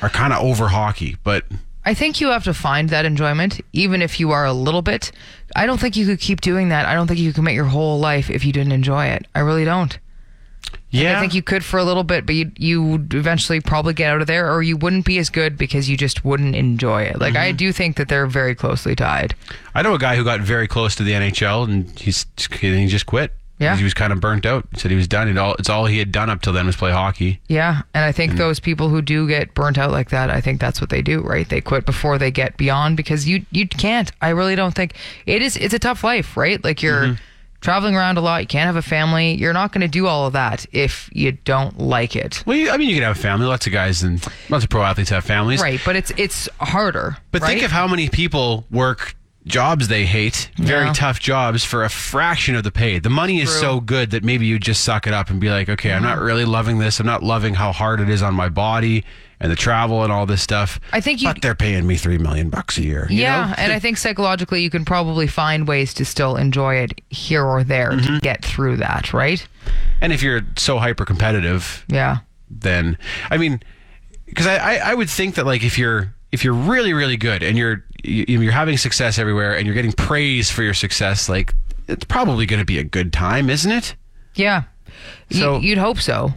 are 0.02 0.10
kind 0.10 0.34
of 0.34 0.44
over 0.44 0.68
hockey, 0.68 1.18
but 1.24 1.46
I 1.86 1.94
think 1.94 2.22
you 2.22 2.28
have 2.28 2.44
to 2.44 2.54
find 2.54 2.90
that 2.90 3.06
enjoyment, 3.06 3.62
even 3.74 4.02
if 4.02 4.20
you 4.20 4.32
are 4.32 4.46
a 4.46 4.54
little 4.54 4.82
bit. 4.84 5.12
I 5.56 5.66
don't 5.66 5.80
think 5.80 5.96
you 5.96 6.06
could 6.06 6.20
keep 6.20 6.42
doing 6.42 6.70
that. 6.70 6.86
I 6.86 6.94
don't 6.94 7.08
think 7.08 7.20
you 7.20 7.30
could 7.30 7.36
commit 7.38 7.56
your 7.56 7.66
whole 7.66 8.00
life 8.00 8.30
if 8.30 8.46
you 8.46 8.52
didn't 8.54 8.74
enjoy 8.74 9.06
it. 9.08 9.26
I 9.34 9.40
really 9.40 9.66
don't. 9.66 9.98
yeah. 10.92 11.18
I 11.18 11.20
think 11.20 11.34
you 11.34 11.42
could 11.42 11.64
for 11.64 11.80
a 11.80 11.84
little 11.84 12.04
bit, 12.04 12.26
but 12.28 12.36
you 12.36 12.52
you 12.58 12.84
would 12.84 13.14
eventually 13.16 13.60
probably 13.62 13.94
get 13.96 14.12
out 14.14 14.22
of 14.22 14.28
there, 14.28 14.54
or 14.54 14.62
you 14.62 14.78
wouldn't 14.78 15.06
be 15.06 15.18
as 15.18 15.30
good 15.32 15.58
because 15.58 15.90
you 15.90 15.98
just 15.98 16.24
wouldn't 16.24 16.56
enjoy 16.56 17.04
it. 17.04 17.20
Like 17.20 17.34
Mm-hmm. 17.34 17.44
I 17.44 17.52
do 17.54 17.72
think 17.72 17.96
that 17.98 18.08
they're 18.10 18.28
very 18.28 18.54
closely 18.54 18.96
tied. 18.96 19.34
I 19.74 19.82
know 19.82 19.96
a 19.96 20.00
guy 20.00 20.16
who 20.16 20.24
got 20.24 20.42
very 20.42 20.68
close 20.68 20.94
to 20.96 21.04
the 21.04 21.14
NHL 21.14 21.64
and 21.64 21.90
he's 22.00 22.28
he 22.60 22.86
just 22.88 23.08
quit. 23.08 23.34
Yeah. 23.60 23.76
he 23.76 23.84
was 23.84 23.94
kind 23.94 24.12
of 24.14 24.20
burnt 24.22 24.46
out. 24.46 24.66
He 24.74 24.80
said 24.80 24.90
he 24.92 24.98
was 24.98 25.08
done. 25.08 25.28
It 25.28 25.38
all 25.38 25.54
it's 25.56 25.70
all 25.70 25.86
he 25.86 26.00
had 26.00 26.12
done 26.12 26.30
up 26.30 26.42
till 26.42 26.54
then 26.54 26.66
was 26.66 26.76
play 26.78 26.92
hockey. 26.92 27.42
Yeah, 27.48 27.82
and 27.94 28.06
I 28.06 28.12
think 28.12 28.34
those 28.34 28.60
people 28.60 28.90
who 28.90 29.02
do 29.02 29.28
get 29.28 29.54
burnt 29.54 29.78
out 29.78 29.92
like 29.92 30.10
that, 30.12 30.30
I 30.30 30.40
think 30.42 30.60
that's 30.62 30.80
what 30.80 30.90
they 30.90 31.02
do, 31.02 31.22
right? 31.22 31.48
They 31.48 31.62
quit 31.62 31.86
before 31.86 32.18
they 32.18 32.32
get 32.32 32.56
beyond 32.58 32.96
because 32.98 33.28
you 33.28 33.46
you 33.52 33.68
can't. 33.68 34.12
I 34.22 34.30
really 34.30 34.56
don't 34.56 34.74
think 34.74 34.94
it 35.26 35.42
is. 35.42 35.58
It's 35.58 35.74
a 35.74 35.80
tough 35.80 36.04
life, 36.04 36.36
right? 36.38 36.64
Like 36.64 36.82
you're 36.82 37.04
Mm-hmm. 37.04 37.14
traveling 37.62 37.96
around 37.98 38.18
a 38.18 38.22
lot. 38.22 38.40
You 38.42 38.48
can't 38.48 38.68
have 38.68 38.78
a 38.78 38.82
family. 38.82 39.34
You're 39.34 39.52
not 39.52 39.74
going 39.74 39.82
to 39.82 39.88
do 39.90 40.08
all 40.08 40.26
of 40.28 40.32
that 40.34 40.66
if 40.72 41.10
you 41.12 41.34
don't 41.34 41.78
like 41.78 42.16
it, 42.16 42.42
Well, 42.46 42.56
you, 42.56 42.70
I 42.72 42.78
mean, 42.78 42.88
you 42.88 42.96
can 42.96 43.04
have 43.04 43.18
a 43.18 43.20
family. 43.20 43.46
Lots 43.48 43.68
of 43.68 43.74
guys 43.74 44.02
and 44.04 44.26
lots 44.50 44.64
of 44.64 44.70
pro 44.70 44.82
athletes 44.84 45.10
have 45.10 45.26
families. 45.26 45.62
right? 45.62 45.82
But 45.84 45.98
it's 45.98 46.12
it's 46.16 46.48
harder. 46.62 47.18
But 47.34 47.42
think 47.44 47.62
of 47.64 47.72
how 47.72 47.86
many 47.90 48.08
people 48.08 48.66
work 48.72 49.16
jobs 49.46 49.88
they 49.88 50.06
hate, 50.06 50.50
very 50.58 50.86
Yeah. 50.88 50.94
tough 50.94 51.20
jobs 51.20 51.64
for 51.64 51.84
a 51.84 51.90
fraction 51.90 52.56
of 52.56 52.64
the 52.64 52.72
pay. 52.72 53.00
The 53.00 53.10
money 53.10 53.42
is 53.42 53.50
True. 53.50 53.60
so 53.62 53.80
good 53.80 54.12
that 54.12 54.24
maybe 54.24 54.46
you 54.46 54.60
just 54.60 54.84
suck 54.84 55.08
it 55.08 55.14
up 55.14 55.30
and 55.30 55.40
be 55.40 55.50
like, 55.50 55.70
okay, 55.70 55.92
I'm 55.94 56.04
not 56.04 56.20
really 56.20 56.46
loving 56.46 56.78
this. 56.80 57.00
I'm 57.00 57.06
not 57.08 57.24
loving 57.24 57.56
how 57.56 57.72
hard 57.72 58.00
it 58.00 58.10
is 58.10 58.22
on 58.22 58.34
my 58.36 58.50
body 58.50 59.04
and 59.40 59.50
the 59.52 59.56
travel 59.56 60.04
and 60.04 60.12
all 60.12 60.26
this 60.26 60.42
stuff. 60.42 60.80
I 60.92 61.00
think 61.00 61.22
you- 61.22 61.30
but 61.30 61.42
they're 61.42 61.56
paying 61.56 61.88
me 61.88 61.96
three 61.96 62.18
million 62.18 62.50
bucks 62.50 62.78
a 62.78 62.84
year. 62.84 63.08
you 63.10 63.22
yeah, 63.22 63.48
know? 63.48 63.54
and 63.58 63.72
I 63.72 63.80
think 63.80 63.98
psychologically 63.98 64.62
you 64.62 64.70
can 64.70 64.84
probably 64.84 65.26
find 65.28 65.68
ways 65.68 65.94
to 65.96 66.06
still 66.06 66.36
enjoy 66.36 66.76
it 66.76 67.00
here 67.10 67.44
or 67.46 67.64
there 67.64 67.92
Mm-hmm. 67.92 68.16
to 68.16 68.20
get 68.20 68.44
through 68.44 68.78
that, 68.78 69.14
right? 69.14 69.46
and 70.02 70.12
if 70.14 70.22
you're 70.24 70.42
so 70.58 70.80
hyper 70.80 71.06
competitive, 71.06 71.86
Yeah. 71.88 72.18
then 72.50 72.98
I 73.32 73.38
mean, 73.38 73.62
because 74.26 74.46
I, 74.48 74.58
I 74.58 74.76
I 74.92 74.94
would 74.94 75.10
think 75.10 75.36
that 75.36 75.46
like 75.46 75.64
if 75.64 75.78
you're 75.78 76.14
if 76.32 76.44
you're 76.44 76.54
really 76.54 76.94
really 76.94 77.18
good 77.18 77.42
and 77.44 77.58
you're 77.58 77.72
you- 77.72 77.84
you're 78.04 78.52
having 78.52 78.78
success 78.78 79.18
everywhere 79.20 79.56
and 79.56 79.66
you're 79.66 79.76
getting 79.76 79.92
praise 79.94 80.50
for 80.50 80.64
your 80.64 80.74
success, 80.74 81.30
like 81.30 81.54
it's 81.88 82.06
probably 82.06 82.46
going 82.46 82.60
to 82.60 82.66
be 82.66 82.78
a 82.80 82.84
good 82.84 83.12
time, 83.14 83.50
isn't 83.50 83.72
it? 83.72 83.96
Yeah. 84.36 84.64
So- 85.32 85.60
you, 85.60 85.70
you'd 85.70 85.78
hope 85.78 86.00
so. 86.00 86.34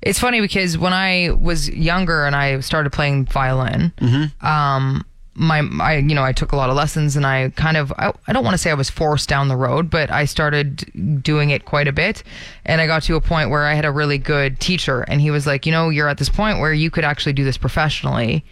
It's 0.00 0.20
funny 0.20 0.40
because 0.40 0.78
when 0.78 0.92
I 0.92 1.30
was 1.30 1.68
younger 1.68 2.24
and 2.24 2.36
I 2.36 2.60
started 2.60 2.90
playing 2.90 3.26
violin, 3.26 3.92
um, 4.40 5.04
my, 5.34 5.62
I, 5.80 5.96
you 5.96 6.14
know, 6.14 6.22
I 6.22 6.32
took 6.32 6.52
a 6.52 6.56
lot 6.56 6.70
of 6.70 6.76
lessons 6.76 7.16
and 7.16 7.26
I 7.26 7.50
kind 7.50 7.76
of, 7.76 7.92
I, 7.98 8.12
I 8.28 8.32
don't 8.32 8.44
want 8.44 8.54
to 8.54 8.58
say 8.58 8.70
I 8.70 8.74
was 8.74 8.88
forced 8.90 9.28
down 9.28 9.48
the 9.48 9.56
road, 9.56 9.90
but 9.90 10.10
I 10.10 10.24
started 10.24 11.22
doing 11.22 11.50
it 11.50 11.64
quite 11.64 11.88
a 11.88 11.92
bit. 11.92 12.22
And 12.64 12.80
I 12.80 12.86
got 12.86 13.02
to 13.04 13.16
a 13.16 13.20
point 13.20 13.50
where 13.50 13.66
I 13.66 13.74
had 13.74 13.84
a 13.84 13.90
really 13.90 14.18
good 14.18 14.60
teacher 14.60 15.02
and 15.02 15.20
he 15.20 15.30
was 15.32 15.46
like, 15.48 15.66
you 15.66 15.72
know, 15.72 15.88
you're 15.90 16.08
at 16.08 16.18
this 16.18 16.28
point 16.28 16.60
where 16.60 16.72
you 16.72 16.90
could 16.90 17.04
actually 17.04 17.32
do 17.32 17.42
this 17.44 17.58
professionally 17.58 18.44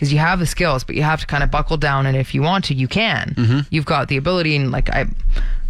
because 0.00 0.14
you 0.14 0.18
have 0.18 0.38
the 0.38 0.46
skills, 0.46 0.82
but 0.82 0.96
you 0.96 1.02
have 1.02 1.20
to 1.20 1.26
kind 1.26 1.42
of 1.42 1.50
buckle 1.50 1.76
down. 1.76 2.06
And 2.06 2.16
if 2.16 2.34
you 2.34 2.40
want 2.40 2.64
to, 2.66 2.74
you 2.74 2.88
can. 2.88 3.66
You've 3.68 3.84
got 3.84 4.08
the 4.08 4.16
ability, 4.16 4.56
and 4.56 4.70
like 4.72 4.88
I, 4.88 5.04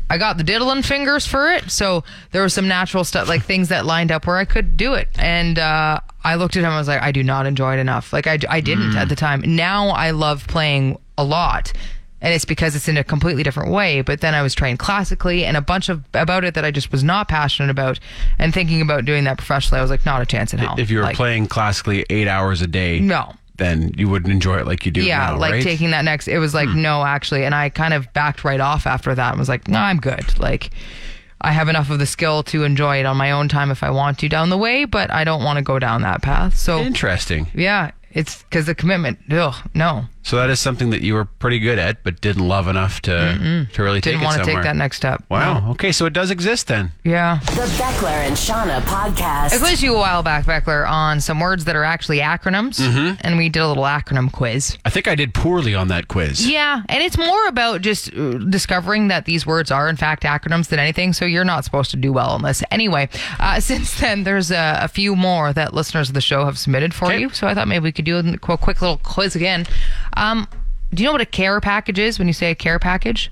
I 0.08 0.18
got 0.18 0.38
the 0.38 0.44
diddling 0.44 0.82
fingers 0.82 1.26
for 1.26 1.50
it. 1.50 1.68
So 1.68 2.04
there 2.30 2.42
was 2.42 2.54
some 2.54 2.68
natural 2.68 3.02
stuff, 3.02 3.28
like 3.28 3.42
things 3.42 3.70
that 3.70 3.86
lined 3.86 4.12
up 4.12 4.28
where 4.28 4.36
I 4.36 4.44
could 4.44 4.76
do 4.76 4.94
it. 4.94 5.08
And 5.18 5.58
uh, 5.58 5.98
I 6.22 6.36
looked 6.36 6.56
at 6.56 6.62
him. 6.62 6.70
I 6.70 6.78
was 6.78 6.86
like, 6.86 7.02
I 7.02 7.10
do 7.10 7.24
not 7.24 7.46
enjoy 7.46 7.74
it 7.74 7.80
enough. 7.80 8.12
Like 8.12 8.28
I, 8.28 8.38
I 8.48 8.60
didn't 8.60 8.94
at 8.96 9.08
the 9.08 9.16
time. 9.16 9.42
Now 9.44 9.88
I 9.88 10.12
love 10.12 10.46
playing 10.46 10.96
a 11.18 11.24
lot. 11.24 11.72
And 12.22 12.34
it's 12.34 12.44
because 12.44 12.76
it's 12.76 12.86
in 12.86 12.98
a 12.98 13.02
completely 13.02 13.42
different 13.42 13.70
way. 13.72 14.02
But 14.02 14.20
then 14.20 14.34
I 14.34 14.42
was 14.42 14.54
trained 14.54 14.78
classically 14.78 15.44
and 15.44 15.56
a 15.56 15.62
bunch 15.62 15.88
of 15.88 16.04
about 16.12 16.44
it 16.44 16.52
that 16.54 16.66
I 16.66 16.70
just 16.70 16.92
was 16.92 17.02
not 17.02 17.28
passionate 17.28 17.70
about. 17.70 17.98
And 18.38 18.52
thinking 18.54 18.80
about 18.82 19.06
doing 19.06 19.24
that 19.24 19.38
professionally, 19.38 19.78
I 19.78 19.82
was 19.82 19.90
like, 19.90 20.04
not 20.06 20.20
a 20.22 20.26
chance 20.26 20.52
in 20.52 20.58
hell. 20.60 20.74
If 20.78 20.90
you 20.90 20.98
were 20.98 21.04
Like, 21.04 21.16
playing 21.16 21.46
classically 21.46 22.04
eight 22.10 22.28
hours 22.28 22.60
a 22.60 22.66
day, 22.66 23.00
No. 23.00 23.32
Then 23.60 23.92
you 23.96 24.08
wouldn't 24.08 24.32
enjoy 24.32 24.58
it 24.58 24.66
like 24.66 24.84
you 24.84 24.90
do 24.90 25.04
yeah, 25.04 25.26
now, 25.26 25.38
like 25.38 25.52
right? 25.52 25.62
taking 25.62 25.92
that 25.92 26.04
next. 26.04 26.26
It 26.26 26.38
was 26.38 26.52
like 26.52 26.68
hmm. 26.68 26.82
no, 26.82 27.04
actually, 27.04 27.44
and 27.44 27.54
I 27.54 27.68
kind 27.68 27.94
of 27.94 28.12
backed 28.12 28.42
right 28.42 28.58
off 28.58 28.86
after 28.86 29.14
that 29.14 29.30
and 29.30 29.38
was 29.38 29.48
like, 29.48 29.68
no, 29.68 29.78
I'm 29.78 30.00
good. 30.00 30.38
Like, 30.40 30.70
I 31.40 31.52
have 31.52 31.68
enough 31.68 31.90
of 31.90 31.98
the 31.98 32.06
skill 32.06 32.42
to 32.44 32.64
enjoy 32.64 32.98
it 32.98 33.06
on 33.06 33.16
my 33.16 33.30
own 33.30 33.48
time 33.48 33.70
if 33.70 33.82
I 33.82 33.90
want 33.90 34.18
to 34.18 34.28
down 34.28 34.50
the 34.50 34.58
way, 34.58 34.84
but 34.84 35.10
I 35.10 35.24
don't 35.24 35.44
want 35.44 35.58
to 35.58 35.62
go 35.62 35.78
down 35.78 36.02
that 36.02 36.22
path. 36.22 36.56
So 36.56 36.80
Interesting. 36.80 37.46
yeah, 37.54 37.92
it's 38.10 38.42
because 38.42 38.66
the 38.66 38.74
commitment. 38.74 39.18
Ugh, 39.30 39.54
no, 39.74 40.06
So 40.22 40.36
that 40.36 40.50
is 40.50 40.60
something 40.60 40.90
that 40.90 41.00
you 41.00 41.14
were 41.14 41.24
pretty 41.24 41.58
good 41.58 41.78
at, 41.78 42.04
but 42.04 42.20
didn't 42.20 42.46
love 42.46 42.68
enough 42.68 43.00
to 43.02 43.66
to 43.72 43.82
really 43.82 44.00
didn't 44.00 44.20
take 44.20 44.22
it 44.22 44.24
want 44.24 44.44
to 44.44 44.44
take 44.44 44.62
that 44.62 44.76
next 44.76 44.98
step. 44.98 45.24
Wow. 45.30 45.60
No. 45.60 45.70
Okay, 45.72 45.92
so 45.92 46.04
it 46.04 46.12
does 46.12 46.30
exist 46.30 46.66
then. 46.66 46.92
Yeah. 47.04 47.38
The 47.46 47.62
Beckler 47.80 48.08
and 48.10 48.36
Seanna 48.36 48.80
podcast. 48.82 49.54
I 49.54 49.58
quizzed 49.58 49.82
you 49.82 49.94
a 49.94 49.98
while 49.98 50.22
back, 50.22 50.44
Beckler, 50.44 50.88
on 50.88 51.20
some 51.22 51.40
words 51.40 51.64
that 51.64 51.74
are 51.74 51.84
actually 51.84 52.18
acronyms, 52.18 52.80
and 53.24 53.38
we 53.38 53.48
did 53.48 53.60
a 53.60 53.68
little 53.68 53.84
acronym 53.84 54.30
quiz. 54.30 54.76
I 54.84 54.90
think 54.90 55.08
I 55.08 55.14
did 55.14 55.32
poorly 55.32 55.74
on 55.74 55.88
that 55.88 56.08
quiz. 56.08 56.46
Yeah, 56.48 56.82
and 56.88 57.02
it's 57.02 57.16
more 57.16 57.46
about 57.48 57.80
just 57.80 58.12
uh, 58.14 58.32
discovering 58.38 59.08
that 59.08 59.24
these 59.24 59.46
words 59.46 59.70
are 59.70 59.88
in 59.88 59.96
fact 59.96 60.22
acronyms 60.24 60.68
than 60.68 60.78
anything. 60.78 61.12
So 61.14 61.24
you're 61.24 61.44
not 61.44 61.64
supposed 61.64 61.90
to 61.92 61.96
do 61.96 62.12
well 62.12 62.30
on 62.30 62.42
this. 62.42 62.62
Anyway, 62.70 63.08
uh, 63.40 63.58
since 63.70 63.98
then 63.98 64.24
there's 64.24 64.50
a, 64.50 64.80
a 64.82 64.88
few 64.88 65.16
more 65.16 65.52
that 65.54 65.72
listeners 65.72 66.08
of 66.08 66.14
the 66.14 66.20
show 66.20 66.44
have 66.44 66.58
submitted 66.58 66.92
for 66.94 67.06
Okay. 67.06 67.20
you. 67.20 67.30
So 67.30 67.46
I 67.46 67.54
thought 67.54 67.68
maybe 67.68 67.84
we 67.84 67.92
could 67.92 68.04
do 68.04 68.18
a 68.18 68.38
quick 68.38 68.82
little 68.82 68.98
quiz 68.98 69.34
again. 69.34 69.66
Um, 70.16 70.48
do 70.92 71.02
you 71.02 71.06
know 71.06 71.12
what 71.12 71.20
a 71.20 71.26
care 71.26 71.60
package 71.60 71.98
is 71.98 72.18
when 72.18 72.28
you 72.28 72.34
say 72.34 72.50
a 72.50 72.54
care 72.54 72.78
package? 72.78 73.30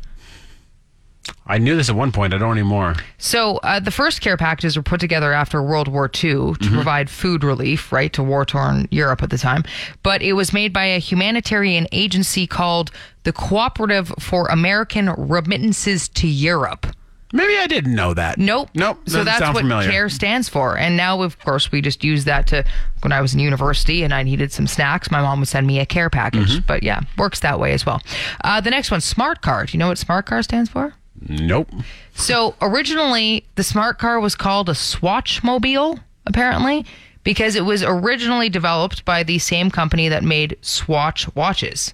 I 1.47 1.59
knew 1.59 1.77
this 1.77 1.88
at 1.88 1.97
one 1.97 2.12
point. 2.12 2.35
I 2.35 2.38
don't 2.38 2.53
anymore. 2.53 2.95
So 3.19 3.57
uh, 3.59 3.81
the 3.81 3.91
first 3.91 4.21
care 4.21 4.37
packages 4.37 4.77
were 4.77 4.83
put 4.83 5.01
together 5.01 5.33
after 5.33 5.62
World 5.62 5.88
War 5.88 6.07
II 6.07 6.55
to 6.55 6.71
provide 6.71 7.11
food 7.11 7.45
relief, 7.45 7.93
right, 7.93 8.12
to 8.12 8.23
war-torn 8.23 8.88
Europe 8.91 9.23
at 9.23 9.31
the 9.31 9.38
time. 9.38 9.64
But 10.03 10.23
it 10.23 10.35
was 10.35 10.53
made 10.53 10.73
by 10.73 10.85
a 10.85 10.99
humanitarian 10.99 11.87
agency 11.93 12.47
called 12.47 12.91
the 13.25 13.33
Cooperative 13.33 14.12
for 14.19 14.47
American 14.49 15.11
Remittances 15.17 16.09
to 16.11 16.27
Europe. 16.27 16.87
Maybe 17.33 17.59
I 17.59 17.67
didn't 17.67 17.95
know 17.95 18.14
that. 18.14 18.38
Nope. 18.38 18.71
Nope. 18.75 19.01
So 19.07 19.23
that's 19.23 19.43
what 19.43 19.61
familiar. 19.61 19.91
CARE 19.91 20.09
stands 20.09 20.49
for. 20.49 20.79
And 20.79 20.97
now, 20.97 21.21
of 21.23 21.38
course, 21.38 21.71
we 21.71 21.83
just 21.83 22.03
use 22.03 22.25
that 22.25 22.47
to, 22.49 22.64
when 23.03 23.12
I 23.12 23.21
was 23.21 23.35
in 23.35 23.41
university 23.41 24.03
and 24.03 24.14
I 24.14 24.23
needed 24.23 24.51
some 24.51 24.67
snacks, 24.67 25.11
my 25.11 25.21
mom 25.21 25.41
would 25.41 25.49
send 25.49 25.67
me 25.67 25.79
a 25.79 25.87
care 25.87 26.09
package. 26.09 26.53
Mm-hmm. 26.53 26.67
But 26.67 26.83
yeah, 26.83 27.01
works 27.19 27.41
that 27.41 27.61
way 27.61 27.73
as 27.73 27.85
well. 27.85 28.01
Uh, 28.43 28.61
the 28.61 28.71
next 28.71 28.91
one, 28.91 29.03
Smart 29.03 29.43
Card. 29.43 29.75
You 29.75 29.79
know 29.79 29.88
what 29.88 29.99
Smart 29.99 30.25
Car 30.25 30.43
stands 30.43 30.71
for? 30.71 30.95
Nope. 31.29 31.69
So 32.14 32.55
originally, 32.62 33.45
the 33.57 33.64
smart 33.64 33.99
car 33.99 34.21
was 34.21 34.35
called 34.35 34.69
a 34.69 34.75
Swatch 34.75 35.43
Mobile, 35.43 35.99
apparently, 36.27 36.87
because 37.25 37.57
it 37.57 37.64
was 37.64 37.83
originally 37.83 38.49
developed 38.49 39.05
by 39.05 39.23
the 39.23 39.38
same 39.38 39.71
company 39.71 40.09
that 40.09 40.23
made 40.23 40.57
Swatch 40.62 41.35
watches. 41.35 41.93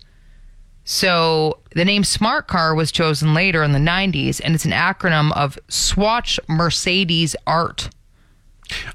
So 0.84 1.58
the 1.74 1.84
name 1.84 2.04
Smart 2.04 2.46
Car 2.46 2.74
was 2.74 2.92
chosen 2.92 3.34
later 3.34 3.62
in 3.62 3.72
the 3.72 3.78
90s, 3.78 4.40
and 4.44 4.54
it's 4.54 4.64
an 4.66 4.72
acronym 4.72 5.32
of 5.36 5.58
Swatch 5.68 6.38
Mercedes 6.48 7.34
Art. 7.46 7.88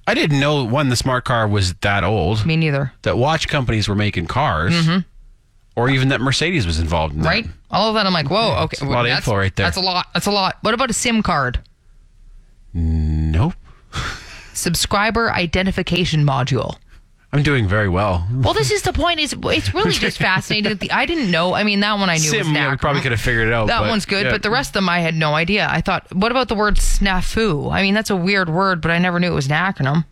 I 0.07 0.13
didn't 0.13 0.39
know 0.39 0.63
one 0.63 0.89
the 0.89 0.95
smart 0.95 1.25
car 1.25 1.47
was 1.47 1.73
that 1.75 2.03
old. 2.03 2.45
Me 2.45 2.55
neither. 2.55 2.93
That 3.03 3.17
watch 3.17 3.47
companies 3.47 3.87
were 3.87 3.95
making 3.95 4.27
cars, 4.27 4.73
or 5.75 5.89
even 5.89 6.09
that 6.09 6.21
Mercedes 6.21 6.65
was 6.65 6.79
involved 6.79 7.15
in 7.15 7.21
that. 7.21 7.29
Mm-hmm. 7.29 7.47
Right? 7.47 7.55
All 7.71 7.89
of 7.89 7.95
that, 7.95 8.05
I'm 8.05 8.13
like, 8.13 8.29
whoa, 8.29 8.63
okay. 8.63 8.85
a 8.85 8.89
lot 8.89 9.05
of 9.05 9.11
info 9.11 9.35
right 9.35 9.55
there. 9.55 9.65
That's 9.67 9.77
a 9.77 9.81
lot. 9.81 10.07
That's 10.13 10.25
a 10.25 10.31
lot. 10.31 10.57
What 10.61 10.73
about 10.73 10.89
a 10.89 10.93
SIM 10.93 11.21
card? 11.21 11.59
Nope. 12.73 13.53
Subscriber 14.53 15.31
Identification 15.31 16.25
Module. 16.25 16.77
I'm 17.31 17.43
doing 17.43 17.67
very 17.67 17.87
well. 17.87 18.27
Well, 18.33 18.55
this 18.55 18.71
is 18.71 18.81
the 18.81 18.91
point. 18.93 19.19
Is 19.19 19.35
it's 19.39 19.73
really 19.73 19.91
just 19.91 20.17
fascinating. 20.29 20.69
that 20.69 20.79
the- 20.79 20.91
I 20.91 21.05
didn't 21.05 21.29
know. 21.29 21.53
I 21.53 21.63
mean, 21.63 21.79
that 21.81 21.93
one 21.99 22.09
I 22.09 22.17
knew 22.17 22.31
was 22.35 22.47
Sim, 22.47 22.55
yeah, 22.55 22.71
we 22.71 22.77
probably 22.77 23.01
could 23.01 23.11
have 23.11 23.21
figured 23.21 23.47
it 23.47 23.53
out. 23.53 23.67
That 23.67 23.81
but, 23.81 23.89
one's 23.89 24.05
good, 24.05 24.25
yeah. 24.25 24.31
but 24.31 24.41
the 24.41 24.49
rest 24.49 24.69
of 24.71 24.73
them 24.73 24.89
I 24.89 24.99
had 25.01 25.13
no 25.13 25.35
idea. 25.35 25.67
I 25.69 25.81
thought, 25.81 26.11
what 26.15 26.31
about 26.31 26.47
the 26.47 26.55
word 26.55 26.77
snafu? 26.77 27.71
I 27.71 27.83
mean, 27.83 27.93
that's 27.93 28.09
a 28.09 28.15
weird 28.15 28.49
word, 28.49 28.81
but 28.81 28.89
I 28.89 28.97
never 28.97 29.19
knew 29.19 29.31
it 29.31 29.35
was 29.35 29.45
an 29.47 29.53
acronym. 29.53 30.05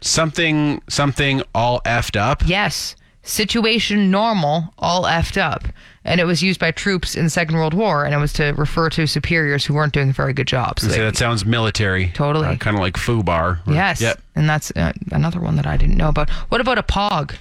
something 0.00 0.80
something 0.88 1.42
all 1.54 1.80
effed 1.82 2.16
up. 2.18 2.42
Yes. 2.46 2.96
Situation 3.22 4.10
normal, 4.10 4.72
all 4.78 5.04
effed 5.04 5.40
up. 5.40 5.64
And 6.04 6.20
it 6.20 6.24
was 6.24 6.42
used 6.42 6.58
by 6.58 6.72
troops 6.72 7.14
in 7.14 7.24
the 7.24 7.30
Second 7.30 7.54
World 7.56 7.74
War, 7.74 8.04
and 8.04 8.12
it 8.12 8.18
was 8.18 8.32
to 8.34 8.46
refer 8.52 8.90
to 8.90 9.06
superiors 9.06 9.64
who 9.64 9.74
weren't 9.74 9.92
doing 9.92 10.10
a 10.10 10.12
very 10.12 10.32
good 10.32 10.48
job. 10.48 10.80
So 10.80 10.88
that 10.88 11.16
sounds 11.16 11.44
military. 11.44 12.08
Totally. 12.08 12.56
kind 12.56 12.76
of 12.76 12.80
like 12.80 12.94
FUBAR. 12.94 13.60
or- 13.66 13.72
yes. 13.72 14.00
Yep. 14.00 14.20
And 14.34 14.48
that's 14.48 14.72
uh, 14.74 14.92
another 15.12 15.38
one 15.40 15.54
that 15.56 15.66
I 15.66 15.76
didn't 15.76 15.96
know 15.96 16.08
about. 16.08 16.28
What 16.30 16.60
about 16.60 16.78
a 16.78 16.82
POG? 16.82 17.34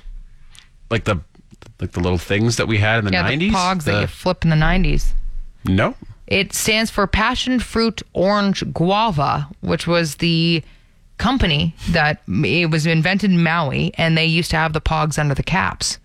Like 0.91 1.05
the 1.05 1.21
like 1.79 1.93
the 1.93 1.99
little 1.99 2.19
things 2.19 2.57
that 2.57 2.67
we 2.67 2.77
had 2.77 2.99
in 2.99 3.05
the 3.05 3.11
yeah, 3.11 3.27
90s. 3.27 3.39
the 3.39 3.49
POGs 3.49 3.83
that 3.85 4.01
you 4.01 4.07
flip 4.07 4.43
in 4.43 4.49
the 4.51 4.55
90s. 4.55 5.13
no. 5.65 5.95
It 6.27 6.53
stands 6.53 6.89
for 6.89 7.07
Passion 7.07 7.59
Fruit 7.59 8.01
Orange 8.13 8.63
Guava, 8.71 9.49
which 9.59 9.85
was 9.85 10.15
the 10.15 10.63
company 11.21 11.73
that 11.91 12.21
it 12.27 12.69
was 12.71 12.85
invented 12.85 13.31
in 13.31 13.41
Maui, 13.43 13.93
and 13.97 14.17
they 14.17 14.25
used 14.25 14.49
to 14.51 14.57
have 14.57 14.73
the 14.73 14.81
pogs 14.81 15.17
under 15.19 15.33
the 15.35 15.43
caps. 15.43 15.99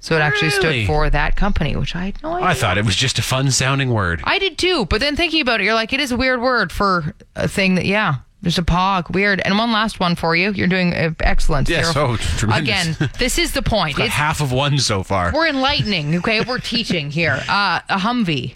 So 0.00 0.14
it 0.14 0.20
actually 0.20 0.50
Really? 0.50 0.84
stood 0.84 0.86
for 0.86 1.10
that 1.10 1.34
company, 1.34 1.74
which 1.74 1.96
I 1.96 2.04
had 2.06 2.22
no 2.22 2.34
idea. 2.34 2.46
I 2.46 2.54
thought 2.54 2.78
it 2.78 2.84
was 2.84 2.94
just 2.94 3.18
a 3.18 3.22
fun 3.22 3.50
sounding 3.50 3.90
word. 3.90 4.20
I 4.22 4.38
did 4.38 4.56
too, 4.56 4.86
but 4.86 5.00
then 5.00 5.16
thinking 5.16 5.40
about 5.40 5.60
it, 5.60 5.64
you're 5.64 5.74
like, 5.74 5.92
it 5.92 5.98
is 6.00 6.12
a 6.12 6.16
weird 6.16 6.40
word 6.40 6.70
for 6.70 7.14
a 7.34 7.48
thing 7.48 7.74
that, 7.74 7.84
yeah, 7.84 8.14
just 8.44 8.58
a 8.58 8.62
pog, 8.62 9.10
weird. 9.10 9.40
And 9.40 9.58
one 9.58 9.72
last 9.72 9.98
one 9.98 10.14
for 10.14 10.36
you. 10.36 10.52
You're 10.52 10.68
doing 10.68 10.94
uh, 10.94 11.10
excellent. 11.18 11.68
Yes, 11.68 11.92
You're- 11.92 12.10
oh, 12.12 12.16
tremendous. 12.38 12.96
Again, 12.96 13.10
this 13.18 13.38
is 13.38 13.52
the 13.54 13.62
point. 13.62 13.96
Got 13.96 14.06
It's, 14.06 14.14
half 14.14 14.40
of 14.40 14.52
one 14.52 14.78
so 14.78 15.02
far. 15.02 15.32
we're 15.34 15.48
enlightening, 15.48 16.14
okay? 16.18 16.42
We're 16.42 16.58
teaching 16.60 17.10
here. 17.10 17.42
Uh, 17.48 17.80
a 17.88 17.96
Humvee. 17.98 18.54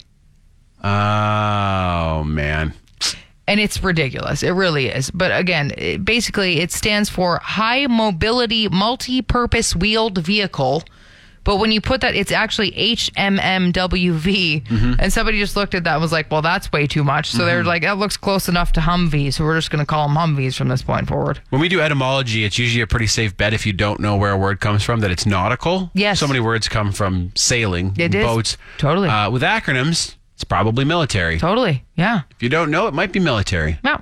Oh 0.81 2.23
man. 2.23 2.73
And 3.47 3.59
it's 3.59 3.83
ridiculous. 3.83 4.43
It 4.43 4.51
really 4.51 4.87
is. 4.87 5.11
But 5.11 5.37
again, 5.37 5.71
it, 5.77 6.05
basically, 6.05 6.59
it 6.59 6.71
stands 6.71 7.09
for 7.09 7.39
High 7.43 7.87
Mobility 7.87 8.67
Multi-Purpose 8.69 9.75
Wheeled 9.75 10.17
Vehicle. 10.17 10.83
But 11.45 11.57
when 11.57 11.73
you 11.73 11.81
put 11.81 11.99
that, 12.01 12.15
it's 12.15 12.31
actually 12.31 12.71
HMMWV. 12.71 14.63
Mm-hmm. 14.65 14.93
And 14.99 15.11
somebody 15.11 15.39
just 15.39 15.55
looked 15.57 15.75
at 15.75 15.83
that 15.83 15.93
and 15.93 16.01
was 16.01 16.11
like, 16.11 16.31
well, 16.31 16.41
that's 16.41 16.71
way 16.71 16.87
too 16.87 17.03
much. 17.03 17.31
So 17.31 17.43
they're 17.45 17.65
like, 17.65 17.81
that 17.81 17.97
looks 17.97 18.15
close 18.15 18.47
enough 18.47 18.71
to 18.73 18.79
Humvee. 18.79 19.33
So 19.33 19.43
we're 19.43 19.57
just 19.57 19.69
going 19.69 19.83
to 19.83 19.85
call 19.85 20.07
them 20.07 20.15
Humvees 20.15 20.55
from 20.55 20.69
this 20.69 20.81
point 20.81 21.07
forward. 21.07 21.41
When 21.49 21.61
we 21.61 21.67
do 21.67 21.81
etymology, 21.81 22.45
it's 22.45 22.57
usually 22.57 22.81
a 22.81 22.87
pretty 22.87 23.07
safe 23.07 23.35
bet 23.35 23.53
if 23.53 23.65
you 23.65 23.73
don't 23.73 23.99
know 23.99 24.15
where 24.15 24.31
a 24.31 24.37
word 24.37 24.61
comes 24.61 24.83
from 24.83 25.01
that 25.01 25.11
it's 25.11 25.25
nautical. 25.25 25.91
Yes. 25.93 26.19
So 26.19 26.27
many 26.27 26.39
words 26.39 26.69
come 26.69 26.93
from 26.93 27.31
sailing, 27.35 27.93
It 27.97 28.15
is. 28.15 28.25
boats. 28.25 28.57
Totally. 28.77 29.09
Uh, 29.09 29.29
with 29.29 29.41
acronyms, 29.41 30.15
it's 30.43 30.49
probably 30.49 30.83
military. 30.83 31.39
Totally. 31.39 31.85
Yeah. 31.95 32.23
If 32.31 32.43
you 32.43 32.49
don't 32.49 32.69
know, 32.69 32.87
it 32.87 32.93
might 32.93 33.13
be 33.13 33.19
military. 33.21 33.79
Yeah. 33.83 34.01